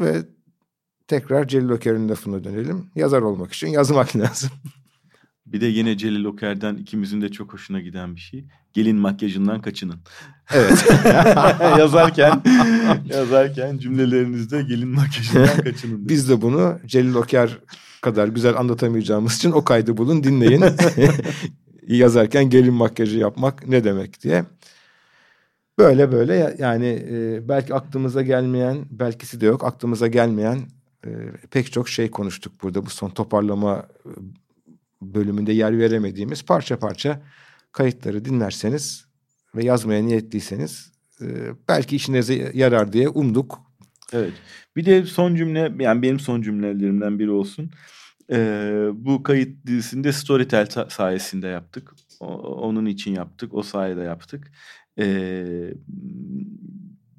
Ve 0.00 0.22
tekrar 1.12 1.48
Celil 1.48 1.68
Oker'in 1.68 2.08
lafına 2.08 2.44
dönelim. 2.44 2.90
Yazar 2.94 3.22
olmak 3.22 3.52
için 3.52 3.68
yazmak 3.68 4.16
lazım. 4.16 4.50
Bir 5.46 5.60
de 5.60 5.66
yine 5.66 5.96
Celil 5.96 6.24
Oker'den 6.24 6.76
ikimizin 6.76 7.20
de 7.20 7.28
çok 7.28 7.52
hoşuna 7.52 7.80
giden 7.80 8.14
bir 8.14 8.20
şey. 8.20 8.44
Gelin 8.72 8.96
makyajından 8.96 9.60
kaçının. 9.60 10.00
Evet. 10.54 10.86
yazarken 11.78 12.42
yazarken 13.04 13.78
cümlelerinizde 13.78 14.62
gelin 14.62 14.88
makyajından 14.88 15.64
kaçının. 15.64 16.08
Biz 16.08 16.28
de 16.28 16.42
bunu 16.42 16.78
Celil 16.86 17.14
Oker 17.14 17.58
kadar 18.02 18.28
güzel 18.28 18.56
anlatamayacağımız 18.56 19.36
için 19.36 19.52
o 19.52 19.64
kaydı 19.64 19.96
bulun 19.96 20.24
dinleyin. 20.24 20.64
yazarken 21.88 22.50
gelin 22.50 22.74
makyajı 22.74 23.18
yapmak 23.18 23.68
ne 23.68 23.84
demek 23.84 24.22
diye. 24.22 24.44
Böyle 25.78 26.12
böyle 26.12 26.56
yani 26.58 27.06
e, 27.10 27.48
belki 27.48 27.74
aklımıza 27.74 28.22
gelmeyen, 28.22 28.84
belkisi 28.90 29.40
de 29.40 29.46
yok 29.46 29.64
aklımıza 29.64 30.06
gelmeyen 30.06 30.58
e, 31.06 31.10
pek 31.50 31.72
çok 31.72 31.88
şey 31.88 32.10
konuştuk 32.10 32.52
burada 32.62 32.86
bu 32.86 32.90
son 32.90 33.10
toparlama 33.10 33.86
e, 34.04 34.10
bölümünde 35.02 35.52
yer 35.52 35.78
veremediğimiz 35.78 36.42
parça 36.44 36.78
parça 36.78 37.22
kayıtları 37.72 38.24
dinlerseniz 38.24 39.04
ve 39.54 39.64
yazmaya 39.64 40.02
niyetliyseniz 40.02 40.92
e, 41.20 41.26
belki 41.68 41.96
işinize 41.96 42.50
yarar 42.54 42.92
diye 42.92 43.08
umduk. 43.08 43.60
Evet. 44.12 44.32
Bir 44.76 44.84
de 44.84 45.06
son 45.06 45.34
cümle 45.34 45.72
yani 45.78 46.02
benim 46.02 46.20
son 46.20 46.42
cümlelerimden 46.42 47.18
biri 47.18 47.30
olsun. 47.30 47.70
Ee, 48.30 48.88
bu 48.94 49.22
kayıt 49.22 49.66
dizisinde 49.66 50.12
Storytel 50.12 50.66
sayesinde 50.88 51.46
yaptık. 51.46 51.94
O, 52.20 52.26
onun 52.36 52.86
için 52.86 53.14
yaptık. 53.14 53.54
O 53.54 53.62
sayede 53.62 54.00
yaptık. 54.00 54.52
Ee, 54.98 55.74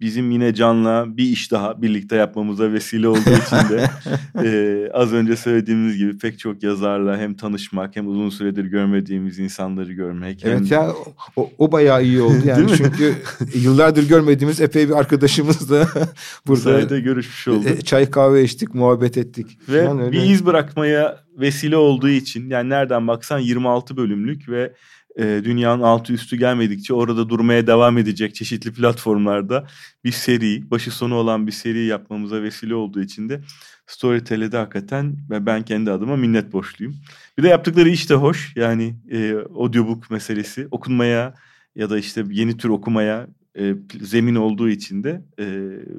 bizim 0.03 0.31
yine 0.31 0.53
Can'la 0.53 1.17
bir 1.17 1.23
iş 1.23 1.51
daha 1.51 1.81
birlikte 1.81 2.15
yapmamıza 2.15 2.71
vesile 2.71 3.07
olduğu 3.07 3.19
için 3.19 3.69
de 3.69 3.89
e, 4.43 4.89
az 4.93 5.13
önce 5.13 5.35
söylediğimiz 5.35 5.97
gibi 5.97 6.17
pek 6.17 6.39
çok 6.39 6.63
yazarla 6.63 7.17
hem 7.17 7.33
tanışmak 7.33 7.95
hem 7.95 8.07
uzun 8.07 8.29
süredir 8.29 8.65
görmediğimiz 8.65 9.39
insanları 9.39 9.93
görmek. 9.93 10.45
Evet 10.45 10.59
hem... 10.59 10.65
ya 10.65 10.91
o, 11.35 11.49
o 11.57 11.71
bayağı 11.71 12.03
iyi 12.03 12.21
oldu 12.21 12.41
yani 12.45 12.67
çünkü 12.77 13.15
yıllardır 13.53 14.07
görmediğimiz 14.07 14.61
epey 14.61 14.89
bir 14.89 14.93
arkadaşımız 14.93 15.69
da 15.69 15.87
burada 16.47 16.61
Sayede 16.61 16.99
görüşmüş 16.99 17.47
olduk. 17.47 17.67
E, 17.67 17.81
çay 17.81 18.11
kahve 18.11 18.43
içtik, 18.43 18.73
muhabbet 18.73 19.17
ettik. 19.17 19.57
Ve 19.69 19.89
öyle... 19.89 20.11
bir 20.11 20.23
iz 20.23 20.45
bırakmaya 20.45 21.23
vesile 21.39 21.77
olduğu 21.77 22.09
için 22.09 22.49
yani 22.49 22.69
nereden 22.69 23.07
baksan 23.07 23.39
26 23.39 23.97
bölümlük 23.97 24.49
ve 24.49 24.73
e, 25.19 25.41
dünyanın 25.43 25.83
altı 25.83 26.13
üstü 26.13 26.37
gelmedikçe 26.37 26.93
orada 26.93 27.29
durmaya 27.29 27.67
devam 27.67 27.97
edecek 27.97 28.35
çeşitli 28.35 28.73
platformlarda 28.73 29.67
bir 30.03 30.11
seri, 30.11 30.71
başı 30.71 30.91
sonu 30.91 31.15
olan 31.15 31.47
bir 31.47 31.51
seri 31.51 31.85
yapmamıza 31.85 32.41
vesile 32.41 32.75
olduğu 32.75 33.01
için 33.01 33.29
de 33.29 33.41
Storytel'e 33.87 34.51
de 34.51 34.57
hakikaten 34.57 35.17
ve 35.29 35.45
ben 35.45 35.63
kendi 35.65 35.91
adıma 35.91 36.15
minnet 36.15 36.53
borçluyum. 36.53 36.95
Bir 37.37 37.43
de 37.43 37.47
yaptıkları 37.47 37.89
iş 37.89 38.09
de 38.09 38.15
hoş. 38.15 38.53
Yani 38.55 38.95
e, 39.11 39.35
audiobook 39.55 40.11
meselesi 40.11 40.67
okunmaya 40.71 41.33
ya 41.75 41.89
da 41.89 41.97
işte 41.97 42.23
yeni 42.29 42.57
tür 42.57 42.69
okumaya 42.69 43.27
e, 43.59 43.75
zemin 44.01 44.35
olduğu 44.35 44.69
için 44.69 45.03
de 45.03 45.21
e, 45.39 45.45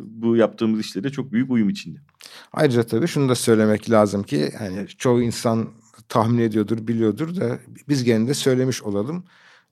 bu 0.05 0.37
yaptığımız 0.37 0.81
işlere 0.81 1.11
çok 1.11 1.33
büyük 1.33 1.51
uyum 1.51 1.69
içinde. 1.69 1.99
Ayrıca 2.53 2.83
tabii 2.83 3.09
şunu 3.09 3.29
da 3.29 3.35
söylemek 3.35 3.91
lazım 3.91 4.23
ki 4.23 4.53
hani 4.59 4.87
çoğu 4.89 5.23
insan 5.23 5.69
tahmin 6.09 6.39
ediyordur, 6.39 6.87
biliyordur 6.87 7.37
da 7.37 7.59
biz 7.89 8.05
gene 8.05 8.29
de 8.29 8.35
söylemiş 8.35 8.83
olalım. 8.83 9.25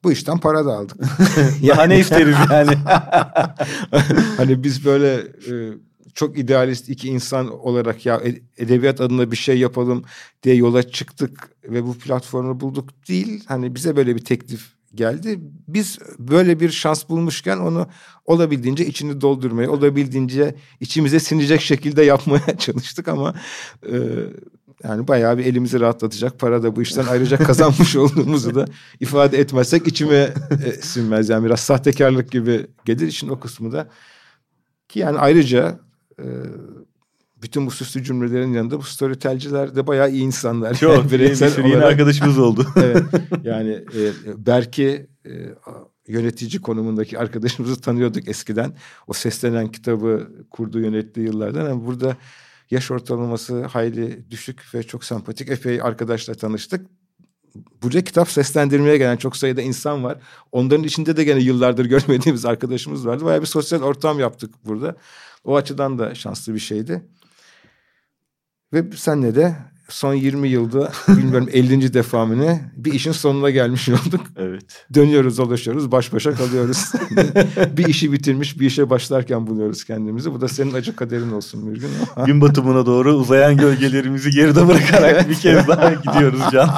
Bu 0.04 0.12
işten 0.12 0.38
para 0.38 0.66
da 0.66 0.76
aldık. 0.76 0.96
ya 1.60 1.84
ne 1.84 1.98
isteriz 1.98 2.36
yani. 2.50 2.74
hani 4.36 4.64
biz 4.64 4.84
böyle 4.84 5.14
e, 5.50 5.72
çok 6.14 6.38
idealist 6.38 6.88
iki 6.88 7.08
insan 7.08 7.60
olarak 7.60 8.06
ya 8.06 8.22
edebiyat 8.56 9.00
adına 9.00 9.30
bir 9.30 9.36
şey 9.36 9.58
yapalım 9.58 10.04
diye 10.42 10.54
yola 10.54 10.82
çıktık 10.82 11.50
ve 11.64 11.84
bu 11.84 11.98
platformu 11.98 12.60
bulduk 12.60 13.08
değil. 13.08 13.44
Hani 13.46 13.74
bize 13.74 13.96
böyle 13.96 14.16
bir 14.16 14.24
teklif 14.24 14.72
geldi. 14.94 15.38
Biz 15.68 15.98
böyle 16.18 16.60
bir 16.60 16.70
şans 16.70 17.08
bulmuşken 17.08 17.58
onu 17.58 17.86
olabildiğince 18.24 18.86
içini 18.86 19.20
doldurmaya, 19.20 19.70
olabildiğince 19.70 20.54
içimize 20.80 21.20
sinecek 21.20 21.60
şekilde 21.60 22.02
yapmaya 22.02 22.58
çalıştık 22.58 23.08
ama 23.08 23.34
e, 23.86 23.96
yani 24.84 25.08
bayağı 25.08 25.38
bir 25.38 25.44
elimizi 25.44 25.80
rahatlatacak 25.80 26.38
para 26.38 26.62
da 26.62 26.76
bu 26.76 26.82
işten 26.82 27.04
ayrıca 27.10 27.36
kazanmış 27.36 27.96
olduğumuzu 28.02 28.54
da 28.54 28.66
ifade 29.00 29.38
etmezsek 29.38 29.86
içime 29.86 30.34
e, 30.64 30.72
sinmez. 30.72 31.28
Yani 31.28 31.44
biraz 31.44 31.60
sahtekarlık 31.60 32.30
gibi 32.32 32.66
gelir 32.84 33.06
işin 33.06 33.28
o 33.28 33.40
kısmı 33.40 33.72
da. 33.72 33.88
Ki 34.88 34.98
yani 34.98 35.18
ayrıca 35.18 35.78
e, 36.18 36.24
bütün 37.42 37.66
bu 37.66 37.70
süslü 37.70 38.04
cümlelerin 38.04 38.52
yanında 38.52 38.78
bu 38.78 38.82
storytelciler 38.82 39.74
de 39.74 39.86
bayağı 39.86 40.10
iyi 40.10 40.22
insanlar. 40.22 40.74
Çok 40.74 40.96
yani 40.96 41.10
bireysel 41.10 41.48
bir 41.48 41.54
sürü 41.54 41.68
yeni 41.68 41.84
arkadaşımız 41.84 42.38
oldu. 42.38 42.66
evet 42.76 43.02
yani 43.44 43.70
e, 43.70 44.12
Berke 44.46 45.06
e, 45.26 45.32
yönetici 46.08 46.62
konumundaki 46.62 47.18
arkadaşımızı 47.18 47.80
tanıyorduk 47.80 48.28
eskiden. 48.28 48.76
O 49.06 49.12
seslenen 49.12 49.68
kitabı 49.68 50.28
kurduğu 50.50 50.80
yönettiği 50.80 51.26
yıllardan. 51.26 51.68
Yani 51.68 51.86
burada 51.86 52.16
Yaş 52.72 52.90
ortalaması 52.90 53.64
hayli 53.64 54.30
düşük 54.30 54.74
ve 54.74 54.82
çok 54.82 55.04
sempatik. 55.04 55.50
Epey 55.50 55.82
arkadaşla 55.82 56.34
tanıştık. 56.34 56.86
Buraya 57.82 58.04
kitap 58.04 58.30
seslendirmeye 58.30 58.96
gelen 58.96 59.16
çok 59.16 59.36
sayıda 59.36 59.62
insan 59.62 60.04
var. 60.04 60.18
Onların 60.52 60.84
içinde 60.84 61.16
de 61.16 61.24
gene 61.24 61.40
yıllardır 61.40 61.84
görmediğimiz 61.94 62.44
arkadaşımız 62.44 63.06
vardı. 63.06 63.24
Bayağı 63.24 63.40
bir 63.40 63.46
sosyal 63.46 63.82
ortam 63.82 64.20
yaptık 64.20 64.54
burada. 64.64 64.96
O 65.44 65.56
açıdan 65.56 65.98
da 65.98 66.14
şanslı 66.14 66.54
bir 66.54 66.58
şeydi. 66.58 67.02
Ve 68.72 68.92
senle 68.96 69.34
de 69.34 69.56
son 69.92 70.14
20 70.14 70.48
yılda 70.48 70.92
bilmiyorum 71.08 71.48
50. 71.52 71.94
defa 71.94 72.26
mı 72.26 72.40
ne 72.40 72.70
bir 72.76 72.92
işin 72.92 73.12
sonuna 73.12 73.50
gelmiş 73.50 73.88
olduk. 73.88 74.20
Evet. 74.36 74.84
Dönüyoruz 74.94 75.38
dolaşıyoruz 75.38 75.92
baş 75.92 76.12
başa 76.12 76.34
kalıyoruz. 76.34 76.92
bir 77.76 77.86
işi 77.86 78.12
bitirmiş 78.12 78.60
bir 78.60 78.66
işe 78.66 78.90
başlarken 78.90 79.46
buluyoruz 79.46 79.84
kendimizi. 79.84 80.32
Bu 80.32 80.40
da 80.40 80.48
senin 80.48 80.74
acı 80.74 80.96
kaderin 80.96 81.32
olsun 81.32 81.64
Mürgün. 81.64 81.90
Gün 82.26 82.40
batımına 82.40 82.86
doğru 82.86 83.14
uzayan 83.14 83.56
gölgelerimizi 83.56 84.30
geride 84.30 84.68
bırakarak 84.68 85.28
bir 85.28 85.34
kez 85.34 85.68
daha 85.68 85.94
gidiyoruz 85.94 86.40
Can. 86.52 86.68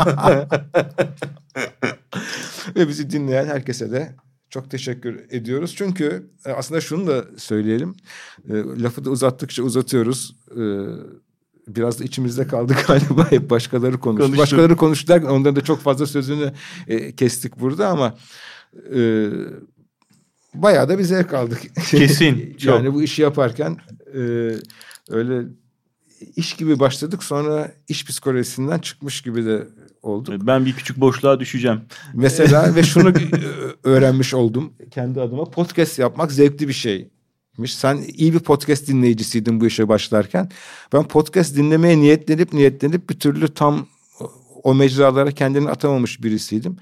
Ve 2.77 2.89
bizi 2.89 3.11
dinleyen 3.11 3.47
herkese 3.47 3.91
de 3.91 4.15
çok 4.51 4.71
teşekkür 4.71 5.21
ediyoruz. 5.31 5.75
Çünkü 5.77 6.31
e, 6.47 6.53
aslında 6.53 6.81
şunu 6.81 7.07
da 7.07 7.25
söyleyelim. 7.37 7.95
E, 8.49 8.53
lafı 8.83 9.05
da 9.05 9.11
uzattıkça 9.11 9.63
uzatıyoruz. 9.63 10.37
E, 10.51 10.63
biraz 11.69 12.01
da 12.01 12.05
içimizde 12.05 12.47
kaldı 12.47 12.75
galiba 12.87 13.31
hep 13.31 13.51
başkaları 13.51 14.01
konuştu. 14.01 14.27
Konuştuk. 14.27 14.43
Başkaları 14.43 14.77
konuştu 14.77 15.09
derken 15.09 15.29
onların 15.29 15.57
da 15.57 15.61
çok 15.61 15.81
fazla 15.81 16.07
sözünü 16.07 16.53
e, 16.89 17.17
kestik 17.17 17.61
burada 17.61 17.89
ama 17.89 18.15
e, 18.95 19.29
bayağı 20.55 20.89
da 20.89 20.99
bir 20.99 21.05
zevk 21.05 21.35
aldık. 21.35 21.61
Kesin. 21.91 22.57
yani 22.63 22.85
çok. 22.85 22.95
bu 22.95 23.03
işi 23.03 23.23
yaparken 23.23 23.77
e, 24.15 24.21
öyle 25.11 25.43
iş 26.37 26.55
gibi 26.55 26.79
başladık 26.79 27.25
sonra 27.25 27.73
iş 27.89 28.05
psikolojisinden 28.07 28.79
çıkmış 28.79 29.23
gibi 29.23 29.45
de 29.45 29.69
olduk. 30.03 30.47
Ben 30.47 30.67
bir 30.67 30.73
küçük 30.73 30.97
boşluğa 30.97 31.41
düşeceğim. 31.41 31.81
Mesela 32.15 32.75
ve 32.77 32.83
şunu 32.83 33.13
öğrenmiş 33.85 34.35
oldum 34.35 34.73
kendi 34.91 35.21
adıma 35.21 35.45
podcast 35.45 35.99
yapmak 35.99 36.33
zevkli 36.33 36.69
bir 36.69 36.73
şey 36.73 37.11
sen 37.67 38.05
iyi 38.13 38.35
bir 38.35 38.39
podcast 38.39 38.89
dinleyicisiydin 38.89 39.61
bu 39.61 39.67
işe 39.67 39.89
başlarken. 39.89 40.51
Ben 40.93 41.03
podcast 41.03 41.57
dinlemeye 41.57 41.99
niyetlenip 41.99 42.53
niyetlenip 42.53 43.11
bir 43.11 43.15
türlü 43.15 43.55
tam 43.55 43.87
o 44.63 44.75
mecralara 44.75 45.31
kendini 45.31 45.71
atamamış 45.71 46.23
birisiydim. 46.23 46.77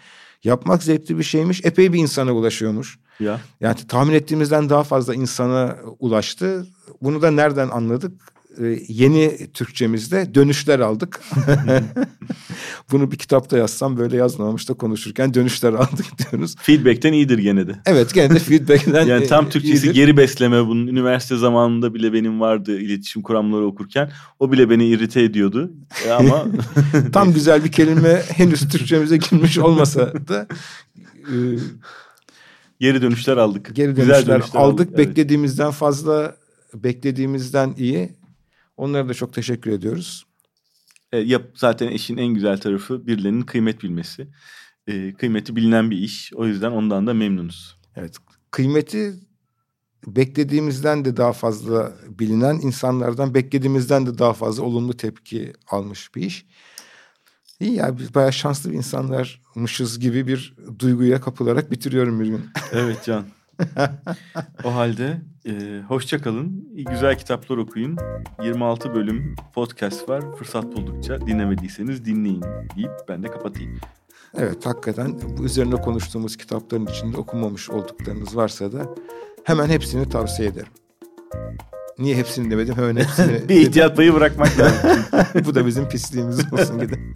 Yapmak 0.44 0.82
zevkli 0.82 1.18
bir 1.18 1.22
şeymiş. 1.22 1.60
Epey 1.64 1.92
bir 1.92 1.98
insana 1.98 2.32
ulaşıyormuş. 2.32 2.98
Ya. 3.20 3.40
Yani 3.60 3.76
tahmin 3.88 4.14
ettiğimizden 4.14 4.70
daha 4.70 4.82
fazla 4.82 5.14
insana 5.14 5.76
ulaştı. 5.98 6.66
Bunu 7.02 7.22
da 7.22 7.30
nereden 7.30 7.68
anladık? 7.68 8.32
e, 8.60 8.78
yeni 8.88 9.52
Türkçemizde 9.54 10.34
dönüşler 10.34 10.80
aldık. 10.80 11.20
Bunu 12.90 13.10
bir 13.10 13.16
kitapta 13.16 13.58
yazsam 13.58 13.96
böyle 13.96 14.16
yazmamış 14.16 14.68
da 14.68 14.74
konuşurken 14.74 15.34
dönüşler 15.34 15.72
aldık 15.72 16.06
diyoruz. 16.18 16.54
Feedback'ten 16.58 17.12
iyidir 17.12 17.38
gene 17.38 17.66
de. 17.66 17.76
Evet 17.86 18.14
gene 18.14 18.34
de 18.34 18.38
feedback'ten 18.38 19.06
Yani 19.12 19.26
tam 19.26 19.48
Türkçesi 19.48 19.86
iyidir. 19.86 19.94
geri 19.94 20.16
besleme 20.16 20.66
bunun 20.66 20.86
üniversite 20.86 21.36
zamanında 21.36 21.94
bile 21.94 22.12
benim 22.12 22.40
vardı 22.40 22.80
iletişim 22.80 23.22
kuramları 23.22 23.66
okurken. 23.66 24.10
O 24.38 24.52
bile 24.52 24.70
beni 24.70 24.86
irite 24.86 25.22
ediyordu. 25.22 25.70
E 26.06 26.10
ama 26.10 26.44
tam 27.12 27.32
güzel 27.32 27.64
bir 27.64 27.72
kelime 27.72 28.22
henüz 28.28 28.68
Türkçemize 28.68 29.16
girmiş 29.16 29.58
olmasa 29.58 30.12
da 30.28 30.46
e, 31.20 31.34
geri 32.80 33.02
dönüşler 33.02 33.36
aldık. 33.36 33.74
Geri 33.74 33.96
dönüşler, 33.96 34.26
dönüşler 34.26 34.36
aldık. 34.36 34.56
aldık. 34.56 34.98
Beklediğimizden 34.98 35.64
evet. 35.64 35.74
fazla 35.74 36.36
beklediğimizden 36.74 37.74
iyi 37.78 38.22
Onlara 38.76 39.08
da 39.08 39.14
çok 39.14 39.32
teşekkür 39.32 39.72
ediyoruz. 39.72 40.26
E, 41.12 41.18
yap, 41.18 41.42
zaten 41.54 41.88
işin 41.88 42.16
en 42.16 42.34
güzel 42.34 42.58
tarafı 42.58 43.06
birilerinin 43.06 43.42
kıymet 43.42 43.82
bilmesi. 43.82 44.28
E, 44.86 45.12
kıymeti 45.12 45.56
bilinen 45.56 45.90
bir 45.90 45.98
iş. 45.98 46.32
O 46.34 46.46
yüzden 46.46 46.70
ondan 46.70 47.06
da 47.06 47.14
memnunuz. 47.14 47.78
Evet. 47.96 48.16
Kıymeti 48.50 49.14
beklediğimizden 50.06 51.04
de 51.04 51.16
daha 51.16 51.32
fazla 51.32 51.92
bilinen 52.08 52.54
insanlardan 52.54 53.34
beklediğimizden 53.34 54.06
de 54.06 54.18
daha 54.18 54.32
fazla 54.32 54.62
olumlu 54.62 54.96
tepki 54.96 55.52
almış 55.66 56.14
bir 56.14 56.22
iş. 56.22 56.46
İyi 57.60 57.74
ya 57.74 57.98
biz 57.98 58.14
bayağı 58.14 58.32
şanslı 58.32 58.70
bir 58.70 58.76
insanlarmışız 58.76 59.98
gibi 59.98 60.26
bir 60.26 60.56
duyguya 60.78 61.20
kapılarak 61.20 61.70
bitiriyorum 61.70 62.20
bir 62.20 62.26
gün. 62.26 62.44
Evet 62.72 63.04
Can. 63.04 63.24
o 64.64 64.74
halde 64.74 65.22
e, 65.46 65.82
hoşça 65.88 66.22
kalın. 66.22 66.68
Güzel 66.90 67.18
kitaplar 67.18 67.56
okuyun. 67.56 67.98
26 68.42 68.94
bölüm 68.94 69.34
podcast 69.54 70.08
var. 70.08 70.36
Fırsat 70.36 70.64
buldukça 70.64 71.26
dinlemediyseniz 71.26 72.04
dinleyin 72.04 72.44
deyip 72.76 72.90
ben 73.08 73.22
de 73.22 73.26
kapatayım. 73.28 73.80
Evet 74.34 74.66
hakikaten 74.66 75.20
bu 75.38 75.44
üzerine 75.44 75.76
konuştuğumuz 75.76 76.36
kitapların 76.36 76.86
içinde 76.86 77.16
okumamış 77.16 77.70
olduklarınız 77.70 78.36
varsa 78.36 78.72
da 78.72 78.94
hemen 79.44 79.68
hepsini 79.68 80.08
tavsiye 80.08 80.48
ederim. 80.48 80.72
Niye 81.98 82.16
hepsini 82.16 82.50
demedim 82.50 82.76
hemen 82.76 82.96
hepsini 82.96 83.40
bir 83.48 83.60
ihtiyat 83.60 83.96
payı 83.96 84.14
bırakmak 84.14 84.58
lazım. 84.58 84.90
bu 85.46 85.54
da 85.54 85.66
bizim 85.66 85.88
pisliğimiz 85.88 86.52
olsun 86.52 86.80
gidin. 86.80 87.14